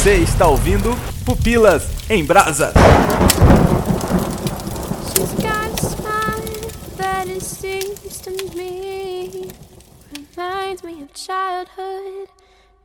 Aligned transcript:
Você 0.00 0.14
está 0.14 0.48
ouvindo 0.48 0.96
Pupilas 1.26 1.86
em 2.08 2.24
Brasa. 2.24 2.72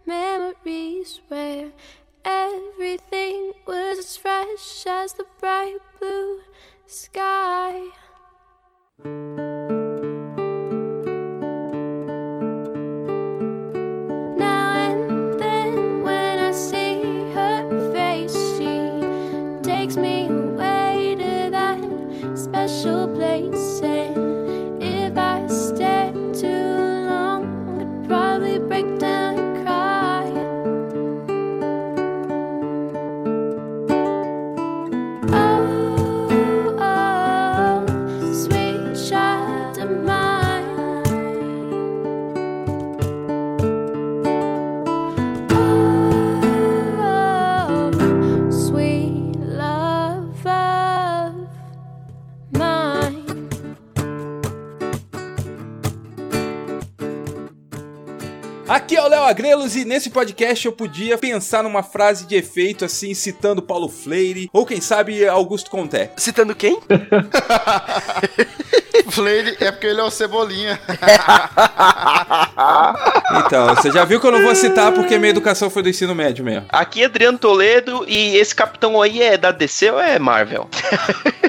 Memories 0.05 1.21
where 1.29 1.71
everything 2.25 3.53
was 3.65 3.97
as 3.97 4.17
fresh 4.17 4.85
as 4.85 5.13
the 5.13 5.25
bright 5.39 5.79
blue 5.97 6.41
sky. 6.85 7.81
Aqui 58.85 58.95
é 58.95 59.01
o 59.01 59.07
Léo 59.07 59.23
Agrelos 59.23 59.75
e 59.75 59.83
nesse 59.83 60.11
podcast 60.11 60.63
eu 60.63 60.71
podia 60.71 61.17
pensar 61.17 61.63
numa 61.63 61.81
frase 61.81 62.27
de 62.27 62.35
efeito 62.35 62.85
assim, 62.85 63.15
citando 63.15 63.59
Paulo 63.59 63.89
Freire 63.89 64.47
ou 64.53 64.63
quem 64.63 64.79
sabe 64.79 65.27
Augusto 65.27 65.71
Conté. 65.71 66.11
Citando 66.15 66.53
quem? 66.53 66.79
Flare 69.09 69.57
é 69.59 69.71
porque 69.71 69.87
ele 69.87 69.99
é 69.99 70.03
o 70.03 70.11
Cebolinha. 70.11 70.79
Então, 73.45 73.75
você 73.75 73.91
já 73.91 74.05
viu 74.05 74.19
que 74.19 74.27
eu 74.27 74.31
não 74.31 74.41
vou 74.43 74.55
citar 74.55 74.91
porque 74.91 75.17
minha 75.17 75.29
educação 75.29 75.69
foi 75.69 75.83
do 75.83 75.89
ensino 75.89 76.15
médio 76.15 76.45
mesmo. 76.45 76.65
Aqui 76.69 77.01
é 77.01 77.05
Adriano 77.05 77.37
Toledo 77.37 78.05
e 78.07 78.37
esse 78.37 78.55
capitão 78.55 79.01
aí 79.01 79.21
é 79.21 79.37
da 79.37 79.51
DC 79.51 79.91
ou 79.91 79.99
é 79.99 80.17
Marvel? 80.17 80.69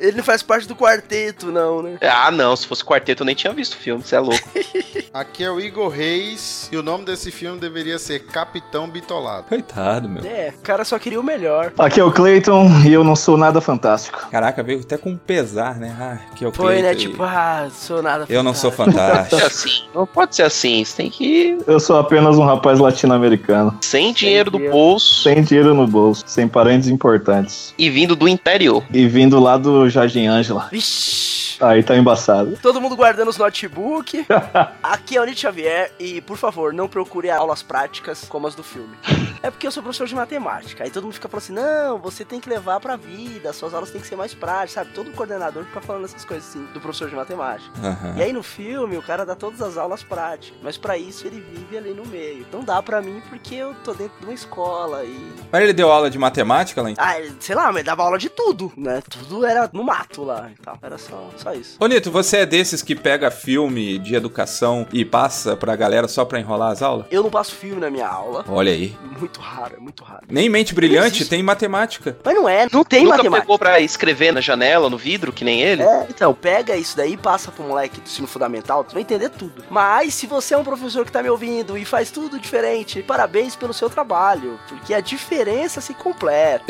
Ele 0.00 0.16
não 0.16 0.24
faz 0.24 0.42
parte 0.42 0.66
do 0.68 0.74
quarteto, 0.76 1.46
não, 1.50 1.82
né? 1.82 1.98
Ah, 2.02 2.30
não, 2.30 2.54
se 2.56 2.66
fosse 2.66 2.84
quarteto 2.84 3.22
eu 3.22 3.26
nem 3.26 3.34
tinha 3.34 3.52
visto 3.52 3.74
o 3.74 3.76
filme, 3.76 4.02
você 4.02 4.16
é 4.16 4.20
louco. 4.20 4.38
Aqui 5.12 5.42
é 5.42 5.50
o 5.50 5.58
Igor 5.60 5.88
Reis 5.88 6.68
e 6.70 6.76
o 6.76 6.82
nome 6.82 7.04
desse 7.04 7.30
filme 7.30 7.58
deveria 7.58 7.98
ser 7.98 8.20
Capitão 8.26 8.88
Bitolado. 8.88 9.44
Coitado, 9.48 10.08
meu. 10.08 10.22
É, 10.24 10.52
o 10.56 10.62
cara 10.62 10.84
só 10.84 10.98
queria 10.98 11.18
o 11.18 11.22
melhor. 11.22 11.72
Aqui 11.78 11.98
é 12.00 12.04
o 12.04 12.12
Clayton 12.12 12.68
e 12.86 12.92
eu 12.92 13.02
não 13.02 13.16
sou 13.16 13.36
nada 13.36 13.60
fantástico. 13.60 14.28
Caraca, 14.30 14.62
veio 14.62 14.80
até 14.80 14.96
com 14.96 15.16
pesar, 15.16 15.76
né? 15.76 15.96
Ah, 15.98 16.34
que 16.34 16.44
é 16.44 16.48
o 16.48 16.52
Foi, 16.52 16.76
né? 16.76 16.94
Cleiton 16.94 16.98
e- 17.00 17.08
Tipo, 17.08 17.22
ah, 17.22 17.68
sou 17.72 18.02
nada 18.02 18.26
Eu 18.28 18.42
não 18.42 18.52
sou 18.54 18.70
fantástico. 18.70 19.36
Não 19.36 19.38
é 19.38 19.40
fantástico. 19.42 19.46
assim, 19.46 19.84
não 19.94 20.06
pode 20.06 20.36
ser 20.36 20.42
assim, 20.42 20.84
você 20.84 20.96
tem 20.96 21.10
que 21.10 21.24
ir 21.24 21.58
Eu 21.66 21.80
sou 21.80 21.96
apenas 21.98 22.36
um 22.36 22.44
rapaz 22.44 22.78
latino-americano. 22.78 23.76
sem 23.82 24.12
dinheiro 24.12 24.50
do 24.50 24.58
bolso 24.58 25.22
Sem 25.22 25.42
dinheiro 25.42 25.74
no 25.74 25.86
bolso, 25.86 26.22
sem 26.26 26.46
parentes 26.46 26.88
importantes. 26.88 27.74
e 27.78 27.88
vindo 27.90 28.14
do 28.14 28.28
interior. 28.28 28.84
E 28.92 29.06
vindo 29.08 29.40
lá 29.40 29.56
do 29.56 29.87
Jardim 29.88 30.26
Ângela. 30.26 30.68
Vixe. 30.70 31.38
Aí 31.60 31.82
tá 31.82 31.96
embaçado. 31.96 32.56
Todo 32.62 32.80
mundo 32.80 32.96
guardando 32.96 33.28
os 33.28 33.36
notebook. 33.36 34.24
Aqui 34.82 35.16
é 35.16 35.20
o 35.20 35.24
Nietzsche 35.24 35.42
Xavier 35.42 35.92
e, 35.98 36.20
por 36.20 36.36
favor, 36.36 36.72
não 36.72 36.88
procure 36.88 37.30
aulas 37.30 37.62
práticas 37.62 38.24
como 38.28 38.46
as 38.46 38.54
do 38.54 38.62
filme. 38.62 38.96
É 39.42 39.50
porque 39.50 39.66
eu 39.66 39.70
sou 39.70 39.82
professor 39.82 40.06
de 40.06 40.14
matemática. 40.14 40.84
Aí 40.84 40.90
todo 40.90 41.04
mundo 41.04 41.14
fica 41.14 41.28
falando 41.28 41.42
assim: 41.42 41.52
não, 41.52 41.98
você 41.98 42.24
tem 42.24 42.40
que 42.40 42.48
levar 42.48 42.80
pra 42.80 42.96
vida, 42.96 43.52
suas 43.52 43.74
aulas 43.74 43.90
têm 43.90 44.00
que 44.00 44.06
ser 44.06 44.16
mais 44.16 44.34
práticas, 44.34 44.72
sabe? 44.72 44.90
Todo 44.92 45.10
coordenador 45.12 45.64
fica 45.64 45.80
falando 45.80 46.04
essas 46.04 46.24
coisas 46.24 46.48
assim 46.48 46.64
do 46.72 46.80
professor 46.80 47.08
de 47.08 47.16
matemática. 47.16 47.70
Aham. 47.82 48.14
E 48.16 48.22
aí 48.22 48.32
no 48.32 48.42
filme 48.42 48.96
o 48.96 49.02
cara 49.02 49.24
dá 49.24 49.34
todas 49.34 49.60
as 49.60 49.76
aulas 49.76 50.02
práticas, 50.02 50.58
mas 50.62 50.76
pra 50.76 50.96
isso 50.96 51.26
ele 51.26 51.40
vive 51.40 51.76
ali 51.76 51.90
no 51.90 52.06
meio. 52.06 52.46
Não 52.52 52.62
dá 52.62 52.82
pra 52.82 53.00
mim 53.00 53.22
porque 53.28 53.54
eu 53.54 53.74
tô 53.84 53.92
dentro 53.92 54.18
de 54.20 54.26
uma 54.26 54.34
escola 54.34 55.04
e. 55.04 55.32
Mas 55.50 55.62
ele 55.62 55.72
deu 55.72 55.90
aula 55.90 56.10
de 56.10 56.18
matemática 56.18 56.82
lá 56.82 56.90
em... 56.90 56.94
Ah, 56.98 57.14
sei 57.40 57.54
lá, 57.54 57.66
mas 57.66 57.76
ele 57.76 57.84
dava 57.84 58.02
aula 58.02 58.18
de 58.18 58.28
tudo, 58.28 58.72
né? 58.76 59.02
Tudo 59.08 59.46
era 59.46 59.70
no 59.78 59.84
mato 59.84 60.24
lá 60.24 60.50
e 60.52 60.60
tal. 60.60 60.76
Era 60.82 60.98
só, 60.98 61.30
só 61.36 61.54
isso. 61.54 61.76
Ô 61.78 61.86
Nito, 61.86 62.10
você 62.10 62.38
é 62.38 62.46
desses 62.46 62.82
que 62.82 62.96
pega 62.96 63.30
filme 63.30 63.96
de 63.98 64.16
educação 64.16 64.84
e 64.92 65.04
passa 65.04 65.56
pra 65.56 65.76
galera 65.76 66.08
só 66.08 66.24
pra 66.24 66.40
enrolar 66.40 66.72
as 66.72 66.82
aulas? 66.82 67.06
Eu 67.12 67.22
não 67.22 67.30
passo 67.30 67.54
filme 67.54 67.80
na 67.80 67.88
minha 67.88 68.08
aula. 68.08 68.44
Olha 68.48 68.72
aí. 68.72 68.96
Muito 69.16 69.40
raro, 69.40 69.76
é 69.76 69.80
muito 69.80 70.02
raro. 70.02 70.22
Nem 70.28 70.48
mente 70.48 70.74
brilhante 70.74 71.24
tem 71.24 71.42
matemática. 71.44 72.16
Mas 72.24 72.34
não 72.34 72.48
é, 72.48 72.66
não 72.72 72.84
tem 72.84 73.04
Nunca 73.04 73.18
matemática. 73.18 73.42
pegou 73.42 73.58
pra 73.58 73.80
escrever 73.80 74.32
na 74.32 74.40
janela, 74.40 74.90
no 74.90 74.98
vidro, 74.98 75.32
que 75.32 75.44
nem 75.44 75.60
ele? 75.62 75.82
É, 75.82 76.06
então, 76.10 76.34
pega 76.34 76.76
isso 76.76 76.96
daí 76.96 77.12
e 77.12 77.16
passa 77.16 77.52
pro 77.52 77.62
moleque 77.62 78.00
do 78.00 78.04
ensino 78.04 78.26
fundamental, 78.26 78.82
tu 78.82 78.94
vai 78.94 79.02
entender 79.02 79.28
tudo. 79.30 79.64
Mas 79.70 80.12
se 80.14 80.26
você 80.26 80.54
é 80.54 80.58
um 80.58 80.64
professor 80.64 81.04
que 81.04 81.12
tá 81.12 81.22
me 81.22 81.30
ouvindo 81.30 81.78
e 81.78 81.84
faz 81.84 82.10
tudo 82.10 82.38
diferente, 82.40 83.02
parabéns 83.02 83.54
pelo 83.54 83.72
seu 83.72 83.88
trabalho, 83.88 84.58
porque 84.68 84.92
a 84.92 85.00
diferença 85.00 85.80
se 85.80 85.94
completa. 85.94 86.64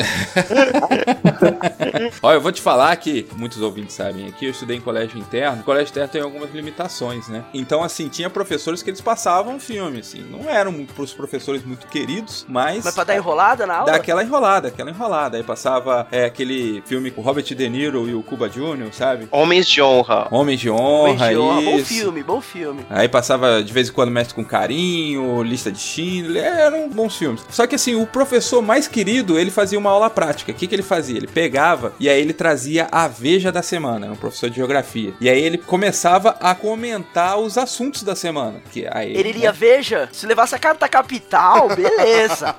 Ó, 2.22 2.32
eu 2.32 2.40
vou 2.40 2.52
te 2.52 2.60
falar 2.60 2.97
que 2.98 3.26
muitos 3.36 3.60
ouvintes 3.62 3.94
sabem 3.94 4.26
aqui, 4.26 4.46
eu 4.46 4.50
estudei 4.50 4.76
em 4.76 4.80
colégio 4.80 5.18
interno. 5.18 5.60
O 5.60 5.64
colégio 5.64 5.90
interno 5.90 6.08
tem 6.08 6.20
algumas 6.20 6.52
limitações, 6.52 7.28
né? 7.28 7.44
Então, 7.54 7.82
assim, 7.82 8.08
tinha 8.08 8.28
professores 8.28 8.82
que 8.82 8.90
eles 8.90 9.00
passavam 9.00 9.58
filme, 9.58 10.00
assim. 10.00 10.20
Não 10.30 10.48
eram 10.48 10.84
pros 10.86 11.12
professores 11.12 11.64
muito 11.64 11.86
queridos, 11.86 12.44
mas. 12.48 12.84
Mas 12.84 12.94
pra 12.94 13.04
dar 13.04 13.16
enrolada 13.16 13.66
na 13.66 13.74
aula? 13.76 13.92
Dá 13.92 13.96
aquela 13.96 14.22
enrolada, 14.22 14.68
aquela 14.68 14.90
enrolada. 14.90 15.36
Aí 15.36 15.42
passava 15.42 16.06
é, 16.10 16.24
aquele 16.24 16.82
filme 16.86 17.10
com 17.10 17.20
o 17.20 17.24
Robert 17.24 17.44
De 17.44 17.68
Niro 17.68 18.08
e 18.08 18.14
o 18.14 18.22
Cuba 18.22 18.48
Jr., 18.48 18.92
sabe? 18.92 19.28
Homens 19.30 19.66
de 19.68 19.80
honra. 19.80 20.28
Homens 20.30 20.60
de 20.60 20.70
honra, 20.70 21.12
Bom 21.12 21.18
filme, 21.28 21.64
Bom 21.64 21.76
isso. 21.76 21.86
filme, 21.86 22.22
bom 22.22 22.40
filme. 22.40 22.86
Aí 22.90 23.08
passava 23.08 23.62
de 23.62 23.72
vez 23.72 23.88
em 23.88 23.92
quando 23.92 24.10
Mestre 24.10 24.34
com 24.34 24.44
Carinho, 24.44 25.42
Lista 25.42 25.70
de 25.70 25.78
Schindler, 25.78 26.44
eram 26.44 26.88
bons 26.88 27.16
filmes. 27.16 27.44
Só 27.50 27.66
que 27.66 27.74
assim, 27.74 27.94
o 27.94 28.06
professor 28.06 28.60
mais 28.62 28.88
querido, 28.88 29.38
ele 29.38 29.50
fazia 29.50 29.78
uma 29.78 29.90
aula 29.90 30.10
prática. 30.10 30.52
O 30.52 30.54
que, 30.54 30.66
que 30.66 30.74
ele 30.74 30.82
fazia? 30.82 31.16
Ele 31.16 31.26
pegava 31.26 31.92
e 32.00 32.08
aí 32.08 32.20
ele 32.20 32.32
trazia 32.32 32.87
a 32.90 33.06
Veja 33.08 33.50
da 33.52 33.62
semana, 33.62 34.06
era 34.06 34.12
um 34.12 34.16
professor 34.16 34.48
de 34.50 34.56
geografia. 34.56 35.12
E 35.20 35.28
aí 35.28 35.40
ele 35.42 35.58
começava 35.58 36.36
a 36.40 36.54
comentar 36.54 37.38
os 37.38 37.56
assuntos 37.58 38.02
da 38.02 38.14
semana. 38.14 38.60
Que 38.72 38.86
aí, 38.90 39.16
Ele 39.16 39.32
lia, 39.32 39.52
veja, 39.52 40.08
se 40.12 40.26
levasse 40.26 40.54
a 40.54 40.58
carta 40.58 40.88
capital, 40.88 41.68
beleza. 41.74 42.54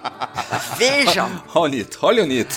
veja. 0.78 1.28
Olha 1.53 1.63
o 1.63 1.67
Nito, 1.67 2.00
olha 2.01 2.23
o 2.23 2.25
Nito. 2.25 2.56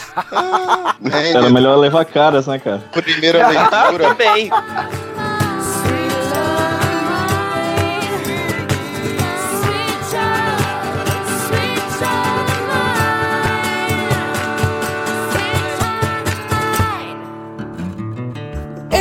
Era 1.34 1.50
melhor 1.50 1.76
levar 1.76 2.04
caras, 2.04 2.46
né, 2.46 2.58
cara? 2.58 2.82
primeira 3.02 3.46
leitura. 3.48 4.08
Também. 4.08 4.50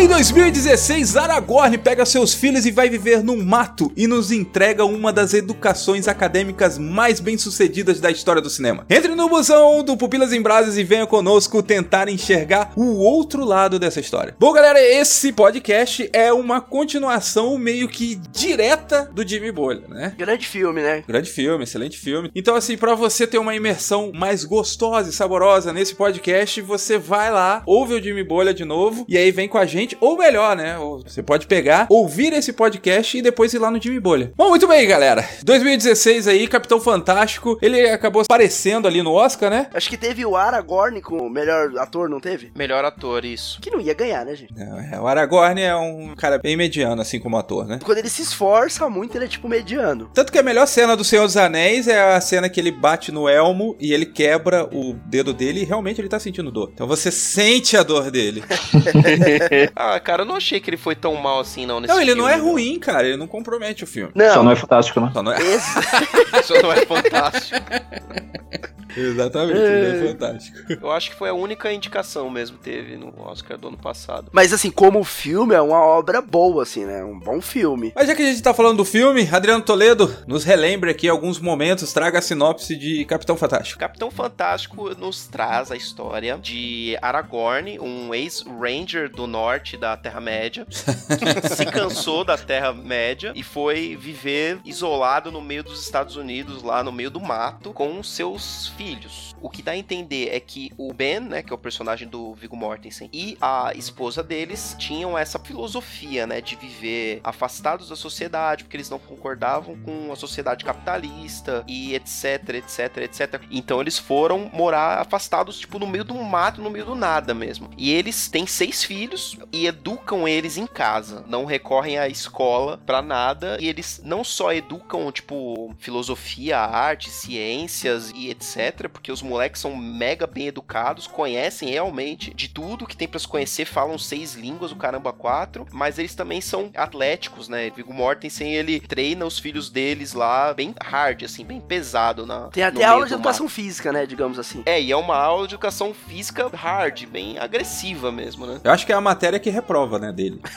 Em 0.02 0.08
2016, 0.08 1.16
Aragorn 1.16 1.78
pega 1.78 2.08
seus 2.08 2.34
filhos 2.34 2.66
e 2.66 2.72
vai 2.72 2.90
viver 2.90 3.24
num 3.24 3.46
mato 3.46 3.92
e 3.96 4.08
nos 4.08 4.32
entrega 4.32 4.84
uma 4.84 5.14
das 5.14 5.32
educações 5.36 6.08
acadêmicas 6.08 6.80
mais 6.80 7.20
bem-sucedidas 7.20 8.00
da 8.00 8.10
história 8.10 8.42
do 8.42 8.50
cinema. 8.50 8.84
Entre 8.90 9.14
no 9.14 9.30
busão 9.30 9.84
do 9.84 9.96
Pupilas 9.96 10.34
em 10.34 10.42
Brasas 10.42 10.76
e 10.76 10.84
venha 10.84 11.06
conosco 11.06 11.62
tentar 11.62 12.10
enxergar 12.10 12.74
o 12.76 12.98
outro 12.98 13.46
lado 13.46 13.78
dessa 13.78 14.00
história. 14.00 14.36
Bom, 14.40 14.52
galera, 14.52 14.82
esse 14.82 15.32
podcast 15.32 16.10
é 16.12 16.34
uma 16.34 16.60
continuação 16.60 17.56
meio 17.60 17.88
que 17.88 18.20
direta 18.32 19.08
do 19.14 19.26
Jimmy 19.26 19.52
Bolha, 19.52 19.84
né? 19.88 20.16
Grande 20.18 20.48
filme, 20.48 20.82
né? 20.82 21.04
Grande 21.08 21.30
filme, 21.30 21.64
excelente 21.64 22.00
filme. 22.00 22.32
Então, 22.34 22.56
assim, 22.56 22.76
pra 22.76 22.96
você 22.96 23.28
ter 23.28 23.38
uma 23.38 23.56
imersão 23.56 24.12
mais 24.16 24.44
gostosa 24.46 25.12
e 25.12 25.14
saborosa 25.14 25.72
nesse 25.72 25.94
podcast, 25.94 26.60
você 26.60 26.98
vai 26.98 27.32
lá, 27.32 27.62
ouve 27.68 27.94
o 27.94 28.02
Jimmy 28.02 28.24
Bolha 28.24 28.52
de 28.52 28.66
novo, 28.66 29.06
e 29.08 29.16
aí 29.16 29.30
vem 29.30 29.48
com 29.48 29.60
a 29.60 29.66
gente 29.68 29.91
gente, 29.92 29.98
ou 30.00 30.18
melhor, 30.18 30.56
né? 30.56 30.78
Você 31.06 31.22
pode 31.22 31.48
pegar, 31.48 31.88
ouvir 31.90 32.34
esse 32.34 32.54
podcast 32.54 33.18
e 33.18 33.22
depois 33.22 33.54
ir 33.54 33.60
lá 33.60 33.70
no 33.70 33.82
Jimmy 33.82 34.00
Bolha. 34.00 34.32
Bom, 34.36 34.50
muito 34.50 34.68
bem, 34.68 34.88
galera. 34.88 35.28
2016 35.44 36.28
aí, 36.28 36.48
Capitão 36.48 36.80
Fantástico, 36.80 37.58
ele 37.62 37.90
acabou 37.90 38.22
aparecendo 38.22 38.88
ali 38.88 39.02
no 39.02 39.12
Oscar, 39.12 39.50
né? 39.50 39.68
Acho 39.74 39.90
que 39.90 39.98
teve 39.98 40.26
o 40.26 40.36
Aragorn 40.36 41.02
como 41.02 41.30
melhor 41.30 41.78
ator, 41.78 42.10
não 42.10 42.20
teve? 42.20 42.52
Melhor 42.56 42.84
ator, 42.86 43.26
isso. 43.26 43.60
Que 43.62 43.70
não 43.70 43.82
ia 43.82 43.94
ganhar, 43.94 44.26
né, 44.26 44.36
gente? 44.36 44.54
É, 44.58 45.00
o 45.00 45.08
Aragorn 45.08 45.62
é 45.62 45.76
um 45.76 46.14
cara 46.16 46.38
bem 46.38 46.56
mediano, 46.56 47.02
assim 47.02 47.20
como 47.20 47.38
ator, 47.38 47.68
né? 47.68 47.80
Quando 47.84 47.98
ele 47.98 48.10
se 48.10 48.22
esforça 48.22 48.90
muito, 48.90 49.18
ele 49.18 49.26
é 49.26 49.28
tipo 49.28 49.48
mediano. 49.48 50.10
Tanto 50.14 50.32
que 50.32 50.40
a 50.40 50.44
melhor 50.44 50.68
cena 50.68 50.96
do 50.96 51.04
Senhor 51.04 51.26
dos 51.26 51.38
Anéis 51.38 51.88
é 51.88 52.16
a 52.16 52.22
cena 52.22 52.50
que 52.50 52.60
ele 52.60 52.72
bate 52.72 53.12
no 53.12 53.28
elmo 53.28 53.76
e 53.80 53.94
ele 53.94 54.06
quebra 54.06 54.68
o 54.72 54.94
dedo 55.06 55.34
dele 55.34 55.62
e 55.62 55.66
realmente 55.66 56.00
ele 56.00 56.10
tá 56.10 56.20
sentindo 56.20 56.52
dor. 56.52 56.72
Então 56.74 56.88
você 56.88 57.12
sente 57.12 57.76
a 57.76 57.84
dor 57.84 58.12
dele. 58.12 58.44
ah, 59.82 60.00
cara, 60.00 60.22
eu 60.22 60.26
não 60.26 60.36
achei 60.36 60.60
que 60.60 60.70
ele 60.70 60.78
foi 60.78 60.96
tão 60.96 61.16
mal 61.16 61.40
assim, 61.40 61.66
não. 61.66 61.80
Nesse 61.80 61.94
Não, 61.94 62.02
ele 62.02 62.14
não 62.16 62.28
é 62.28 62.36
filme, 62.36 62.52
ruim, 62.52 62.80
cara. 62.80 63.08
Ele 63.08 63.18
não 63.18 63.28
compromete 63.28 63.84
o 63.84 63.88
filme. 63.88 64.12
Não, 64.16 64.34
Só 64.34 64.44
não 64.44 64.52
é 64.52 64.56
fantástico, 64.56 65.00
né? 65.02 65.12
Só 65.14 65.24
não 65.24 65.32
é... 65.32 65.40
Isso 65.42 66.54
não 66.62 66.72
é 66.72 66.86
fantástico. 66.86 67.60
Exatamente, 68.98 69.60
ele 69.60 70.06
é 70.06 70.08
fantástico. 70.12 70.58
Eu 70.82 70.92
acho 70.92 71.12
que 71.12 71.16
foi 71.16 71.30
a 71.30 71.34
única 71.34 71.72
indicação 71.72 72.30
mesmo 72.30 72.58
que 72.58 72.64
teve 72.64 72.98
no 72.98 73.14
Oscar 73.22 73.58
do 73.58 73.68
ano 73.68 73.78
passado. 73.78 74.30
Mas 74.32 74.54
assim, 74.54 74.70
como 74.70 75.04
filme, 75.04 75.54
é 75.56 75.62
uma 75.62 75.80
obra 75.80 76.22
boa, 76.22 76.64
assim, 76.64 76.86
né? 76.86 77.04
Um 77.04 77.20
bom 77.20 77.42
filme. 77.42 77.92
Mas 77.96 78.08
já 78.08 78.16
que 78.16 78.22
a 78.22 78.26
gente 78.26 78.42
tá 78.42 78.54
falando 78.54 78.78
do 78.78 78.86
filme, 78.86 79.28
Adriano 79.32 79.64
Toledo, 79.64 80.16
nos 80.28 80.44
relembre 80.44 80.92
aqui 80.92 81.08
alguns 81.08 81.40
momentos, 81.40 81.94
traga 81.94 82.20
a 82.20 82.22
sinopse 82.22 82.76
de 82.76 83.06
Capitão 83.06 83.38
Fantástico. 83.38 83.80
Capitão 83.80 84.12
Fantástico 84.12 84.96
nos 84.96 85.28
traz 85.28 85.72
a 85.72 85.76
história 85.76 86.38
de 86.38 86.98
Aragorn, 87.02 87.80
um 87.80 88.14
ex-ranger 88.14 89.10
do 89.10 89.28
norte 89.28 89.78
da 89.78 89.96
Terra-média, 89.98 90.66
que 90.66 91.56
se 91.56 91.66
cansou 91.66 92.24
da 92.24 92.38
Terra-média 92.38 93.32
e 93.36 93.44
foi 93.44 93.98
viver 94.00 94.60
isolado 94.66 95.32
no 95.32 95.42
meio 95.42 95.64
dos 95.64 95.82
Estados 95.84 96.16
Unidos, 96.16 96.64
lá 96.64 96.84
no 96.84 96.92
meio 96.92 97.10
do 97.10 97.20
mato, 97.20 97.74
com 97.74 98.02
seus 98.04 98.68
filhos. 98.82 99.36
O 99.40 99.50
que 99.50 99.62
dá 99.62 99.74
a 99.74 99.78
entender 99.78 100.30
é 100.32 100.40
que 100.40 100.72
o 100.76 100.92
Ben, 100.92 101.20
né, 101.20 101.44
que 101.44 101.54
é 101.54 101.56
o 101.56 101.60
personagem 101.60 102.08
do 102.08 102.34
Viggo 102.34 102.56
Mortensen, 102.56 103.10
e 103.14 103.38
a 103.40 103.72
esposa 103.76 104.24
deles 104.24 104.76
tinham 104.80 105.16
essa 105.16 105.38
filosofia, 105.38 106.26
né, 106.26 106.42
de 106.42 106.56
viver 106.56 107.22
afastados 107.24 107.90
da 107.90 107.96
sociedade, 107.96 108.64
porque 108.64 108.78
eles 108.78 108.90
não 108.90 108.98
concordavam 108.98 109.78
com 109.84 110.12
a 110.12 110.16
sociedade 110.16 110.66
capitalista 110.66 111.64
e 111.68 111.94
etc, 111.94 112.56
etc, 112.56 112.98
etc. 112.98 113.42
Então 113.52 113.80
eles 113.80 114.00
foram 114.00 114.50
morar 114.52 115.00
afastados, 115.00 115.60
tipo, 115.60 115.78
no 115.78 115.86
meio 115.86 116.04
do 116.04 116.16
mato, 116.16 116.62
no 116.62 116.70
meio 116.70 116.86
do 116.86 116.96
nada 116.96 117.34
mesmo. 117.34 117.70
E 117.78 117.92
eles 117.92 118.28
têm 118.30 118.48
seis 118.48 118.84
filhos 118.84 119.38
e 119.52 119.68
educam 119.68 120.28
eles 120.28 120.58
em 120.58 120.66
casa. 120.66 121.24
Não 121.28 121.46
recorrem 121.46 122.00
à 122.00 122.08
escola 122.08 122.80
pra 122.86 123.02
nada. 123.02 123.58
E 123.60 123.68
eles 123.68 124.02
não 124.04 124.24
só 124.24 124.52
educam, 124.52 125.12
tipo, 125.12 125.74
filosofia, 125.78 126.58
arte, 126.58 127.10
ciências 127.10 128.12
e 128.16 128.30
etc. 128.30 128.71
Porque 128.72 129.12
os 129.12 129.22
moleques 129.22 129.62
são 129.62 129.76
mega 129.76 130.28
bem 130.28 130.48
educados, 130.48 131.08
conhecem 131.08 131.70
realmente 131.70 132.34
de 132.34 132.48
tudo 132.48 132.88
que 132.88 132.98
tem 132.98 133.08
pra 133.08 133.20
se 133.20 133.28
conhecer, 133.28 133.66
falam 133.66 133.98
seis 133.98 134.36
línguas, 134.36 134.72
o 134.72 134.76
caramba, 134.76 135.14
quatro. 135.14 135.66
Mas 135.72 135.98
eles 136.00 136.16
também 136.16 136.42
são 136.42 136.70
atléticos, 136.76 137.48
né? 137.48 137.70
Viggo 137.70 137.94
Mortensen, 137.94 138.54
ele 138.54 138.80
treina 138.80 139.26
os 139.26 139.40
filhos 139.40 139.70
deles 139.70 140.14
lá 140.14 140.54
bem 140.54 140.74
hard, 140.82 141.24
assim, 141.24 141.44
bem 141.46 141.60
pesado 141.60 142.26
na. 142.26 142.48
Tem 142.48 142.64
até 142.64 142.84
aula 142.84 143.06
de 143.06 143.14
educação 143.14 143.46
mato. 143.46 143.54
física, 143.54 143.92
né? 143.92 144.06
Digamos 144.06 144.40
assim. 144.40 144.64
É, 144.66 144.82
e 144.82 144.92
é 144.92 144.98
uma 144.98 145.18
aula 145.18 145.48
de 145.48 145.54
educação 145.54 145.94
física 145.94 146.50
hard, 146.54 147.06
bem 147.06 147.38
agressiva 147.38 148.12
mesmo, 148.12 148.46
né? 148.46 148.60
Eu 148.64 148.72
acho 148.72 148.86
que 148.86 148.92
é 148.92 148.96
a 148.96 149.02
matéria 149.02 149.40
que 149.40 149.50
reprova, 149.50 150.00
né, 150.00 150.12
dele. 150.12 150.42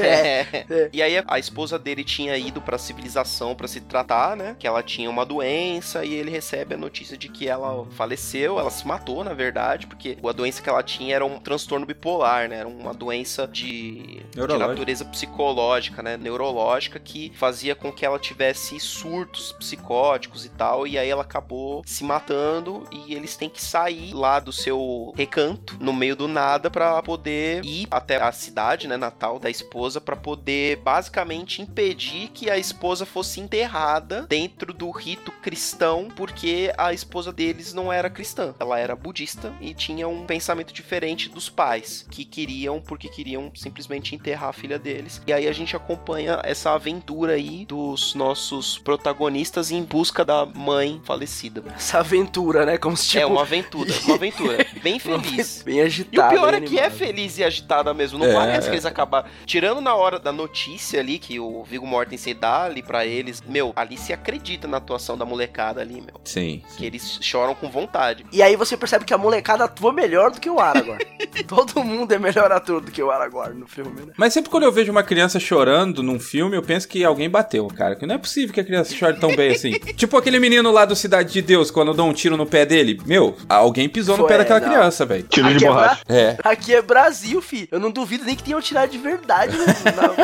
É. 0.00 0.66
E 0.92 1.02
aí 1.02 1.22
a 1.26 1.38
esposa 1.38 1.78
dele 1.78 2.04
tinha 2.04 2.36
ido 2.36 2.60
pra 2.60 2.78
civilização 2.78 3.54
pra 3.54 3.68
se 3.68 3.80
tratar, 3.80 4.36
né? 4.36 4.56
Que 4.58 4.66
ela 4.66 4.82
tinha 4.82 5.08
uma 5.10 5.24
doença 5.24 6.04
e 6.04 6.14
ele 6.14 6.30
recebe 6.30 6.74
a 6.74 6.78
notícia 6.78 7.16
de 7.16 7.28
que 7.30 7.48
ela 7.48 7.86
faleceu, 7.92 8.58
ela 8.58 8.70
se 8.70 8.86
matou, 8.86 9.24
na 9.24 9.34
verdade, 9.34 9.86
porque 9.86 10.18
a 10.22 10.32
doença 10.32 10.62
que 10.62 10.68
ela 10.68 10.82
tinha 10.82 11.14
era 11.14 11.24
um 11.24 11.38
transtorno 11.38 11.86
bipolar, 11.86 12.48
né? 12.48 12.58
Era 12.58 12.68
uma 12.68 12.92
doença 12.92 13.46
de, 13.46 14.22
de 14.30 14.58
natureza 14.58 15.04
psicológica, 15.04 16.02
né? 16.02 16.16
Neurológica 16.16 16.98
que 16.98 17.32
fazia 17.34 17.74
com 17.74 17.92
que 17.92 18.04
ela 18.04 18.18
tivesse 18.18 18.78
surtos 18.80 19.52
psicóticos 19.52 20.44
e 20.44 20.48
tal, 20.48 20.86
e 20.86 20.98
aí 20.98 21.08
ela 21.08 21.22
acabou 21.22 21.82
se 21.84 22.04
matando 22.04 22.84
e 22.90 23.14
eles 23.14 23.36
têm 23.36 23.48
que 23.48 23.62
sair 23.62 24.12
lá 24.14 24.40
do 24.40 24.52
seu 24.52 25.12
recanto, 25.16 25.76
no 25.80 25.92
meio 25.92 26.16
do 26.16 26.28
nada, 26.28 26.70
pra 26.70 27.02
poder 27.02 27.64
ir 27.64 27.86
até 27.90 28.20
a 28.20 28.32
cidade, 28.32 28.88
né, 28.88 28.96
natal 28.96 29.38
da 29.38 29.50
esposa, 29.50 30.00
pra 30.00 30.16
poder 30.16 30.76
basicamente 30.76 31.62
impedir 31.62 32.28
que 32.28 32.48
a 32.50 32.58
esposa 32.58 33.04
fosse 33.04 33.40
enterrada 33.40 34.26
dentro 34.28 34.72
do 34.72 34.90
rito 34.90 35.32
cristão, 35.32 36.08
porque 36.14 36.72
a 36.78 36.92
esposa 36.92 37.19
deles 37.26 37.72
não 37.74 37.92
era 37.92 38.08
cristã, 38.10 38.54
ela 38.58 38.78
era 38.78 38.96
budista 38.96 39.52
e 39.60 39.74
tinha 39.74 40.08
um 40.08 40.24
pensamento 40.26 40.72
diferente 40.72 41.28
dos 41.28 41.48
pais, 41.48 42.06
que 42.10 42.24
queriam, 42.24 42.80
porque 42.80 43.08
queriam 43.08 43.50
simplesmente 43.54 44.14
enterrar 44.14 44.50
a 44.50 44.52
filha 44.52 44.78
deles. 44.78 45.20
E 45.26 45.32
aí 45.32 45.46
a 45.46 45.52
gente 45.52 45.76
acompanha 45.76 46.40
essa 46.44 46.72
aventura 46.72 47.34
aí 47.34 47.64
dos 47.66 48.14
nossos 48.14 48.78
protagonistas 48.78 49.70
em 49.70 49.82
busca 49.82 50.24
da 50.24 50.44
mãe 50.46 51.00
falecida. 51.04 51.62
Essa 51.76 51.98
aventura, 52.00 52.64
né? 52.64 52.78
Como 52.78 52.96
se 52.96 53.08
tipo. 53.08 53.22
é 53.22 53.26
uma 53.26 53.42
aventura, 53.42 53.92
uma 54.04 54.14
aventura 54.14 54.66
bem 54.82 54.98
feliz. 55.00 55.62
Bem 55.62 55.76
E 55.78 55.82
o 55.82 55.86
agitada. 55.86 56.28
pior 56.30 56.54
é 56.54 56.60
bem 56.60 56.68
que 56.68 56.78
é 56.78 56.90
feliz 56.90 57.38
e 57.38 57.44
agitada 57.44 57.92
mesmo. 57.94 58.18
Não 58.18 58.26
É, 58.26 58.34
parece 58.34 58.66
é. 58.66 58.70
que 58.70 58.74
eles 58.76 58.86
acabaram. 58.86 59.28
Tirando 59.46 59.80
na 59.80 59.94
hora 59.94 60.18
da 60.18 60.32
notícia 60.32 61.00
ali, 61.00 61.18
que 61.18 61.38
o 61.40 61.64
Viggo 61.64 61.86
Mortensen 61.86 62.34
dá 62.34 62.64
ali 62.64 62.82
pra 62.82 63.04
eles. 63.06 63.42
Meu, 63.42 63.72
ali 63.74 63.96
se 63.96 64.12
acredita 64.12 64.68
na 64.68 64.76
atuação 64.76 65.16
da 65.16 65.24
molecada 65.24 65.80
ali, 65.80 66.00
meu. 66.00 66.20
Sim. 66.24 66.62
Que 66.76 66.84
eles 66.86 67.09
choram 67.20 67.54
com 67.54 67.70
vontade. 67.70 68.24
E 68.32 68.42
aí 68.42 68.56
você 68.56 68.76
percebe 68.76 69.04
que 69.04 69.14
a 69.14 69.18
molecada 69.18 69.64
atua 69.64 69.92
melhor 69.92 70.30
do 70.30 70.40
que 70.40 70.48
o 70.48 70.60
Aragorn. 70.60 71.04
Todo 71.46 71.82
mundo 71.84 72.12
é 72.12 72.18
melhor 72.18 72.50
ator 72.52 72.80
do 72.80 72.90
que 72.90 73.02
o 73.02 73.10
Aragorn 73.10 73.58
no 73.58 73.66
filme, 73.66 74.02
né? 74.06 74.12
Mas 74.16 74.32
sempre 74.32 74.50
quando 74.50 74.64
eu 74.64 74.72
vejo 74.72 74.90
uma 74.90 75.02
criança 75.02 75.40
chorando 75.40 76.02
num 76.02 76.18
filme, 76.20 76.56
eu 76.56 76.62
penso 76.62 76.88
que 76.88 77.04
alguém 77.04 77.28
bateu, 77.28 77.66
cara. 77.68 77.96
Que 77.96 78.06
não 78.06 78.14
é 78.14 78.18
possível 78.18 78.52
que 78.54 78.60
a 78.60 78.64
criança 78.64 78.94
chore 78.94 79.18
tão 79.18 79.34
bem 79.34 79.52
assim. 79.52 79.72
tipo 79.96 80.16
aquele 80.16 80.38
menino 80.38 80.70
lá 80.70 80.84
do 80.84 80.96
Cidade 80.96 81.32
de 81.32 81.42
Deus, 81.42 81.70
quando 81.70 81.94
dão 81.94 82.08
um 82.08 82.12
tiro 82.12 82.36
no 82.36 82.46
pé 82.46 82.66
dele. 82.66 83.00
Meu, 83.06 83.36
alguém 83.48 83.88
pisou 83.88 84.16
no 84.16 84.24
Foi, 84.24 84.32
pé 84.32 84.38
daquela 84.38 84.60
não. 84.60 84.68
criança, 84.68 85.06
velho. 85.06 85.24
Tiro 85.24 85.48
de 85.48 85.56
Aqui 85.56 85.64
é 85.64 85.68
borracha. 85.68 86.02
É. 86.08 86.36
Aqui 86.44 86.74
é 86.74 86.82
Brasil, 86.82 87.40
fi. 87.40 87.68
Eu 87.70 87.80
não 87.80 87.90
duvido 87.90 88.24
nem 88.24 88.36
que 88.36 88.42
tenham 88.42 88.60
tirado 88.60 88.90
de 88.90 88.98
verdade. 88.98 89.56
Né? 89.56 89.66
Não, 89.96 90.14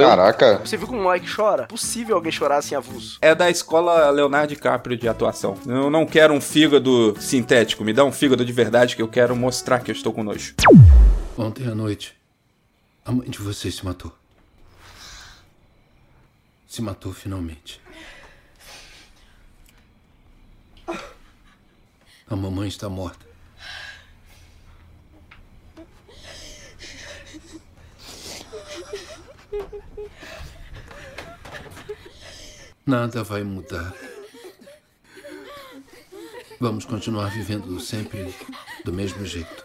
Caraca. 0.00 0.58
Você 0.64 0.76
viu 0.76 0.86
como 0.86 1.00
um 1.00 1.04
moleque 1.04 1.26
chora? 1.32 1.64
Possível 1.66 2.16
alguém 2.16 2.32
chorar 2.32 2.58
assim 2.58 2.74
avulso. 2.74 3.18
É 3.20 3.34
da 3.34 3.50
escola 3.50 4.10
Leonardo 4.10 4.48
DiCaprio 4.48 4.96
de 4.96 5.08
atuação. 5.08 5.56
Eu 5.66 5.90
não 5.90 6.06
quero 6.06 6.32
um 6.32 6.40
fígado 6.40 7.14
sintético, 7.20 7.84
me 7.84 7.92
dá 7.92 8.04
um 8.04 8.12
fígado 8.12 8.44
de 8.44 8.52
verdade 8.52 8.96
que 8.96 9.02
eu 9.02 9.08
quero 9.08 9.34
mostrar 9.36 9.80
que 9.80 9.90
eu 9.90 9.94
estou 9.94 10.12
com 10.12 10.22
nojo. 10.22 10.54
Ontem 11.36 11.66
à 11.66 11.74
noite, 11.74 12.14
a 13.04 13.12
mãe 13.12 13.28
de 13.28 13.38
vocês 13.38 13.74
se 13.74 13.84
matou. 13.84 14.12
Se 16.66 16.80
matou 16.80 17.12
finalmente. 17.12 17.80
A 22.28 22.36
mamãe 22.36 22.68
está 22.68 22.88
morta. 22.88 23.31
Nada 32.84 33.22
vai 33.22 33.44
mudar. 33.44 33.94
Vamos 36.58 36.84
continuar 36.84 37.30
vivendo 37.30 37.78
sempre 37.80 38.34
do 38.84 38.92
mesmo 38.92 39.24
jeito. 39.24 39.64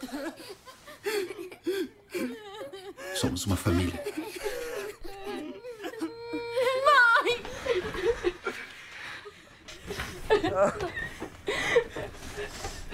Somos 3.16 3.46
uma 3.46 3.56
família. 3.56 4.04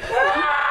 Bom, 0.10 0.63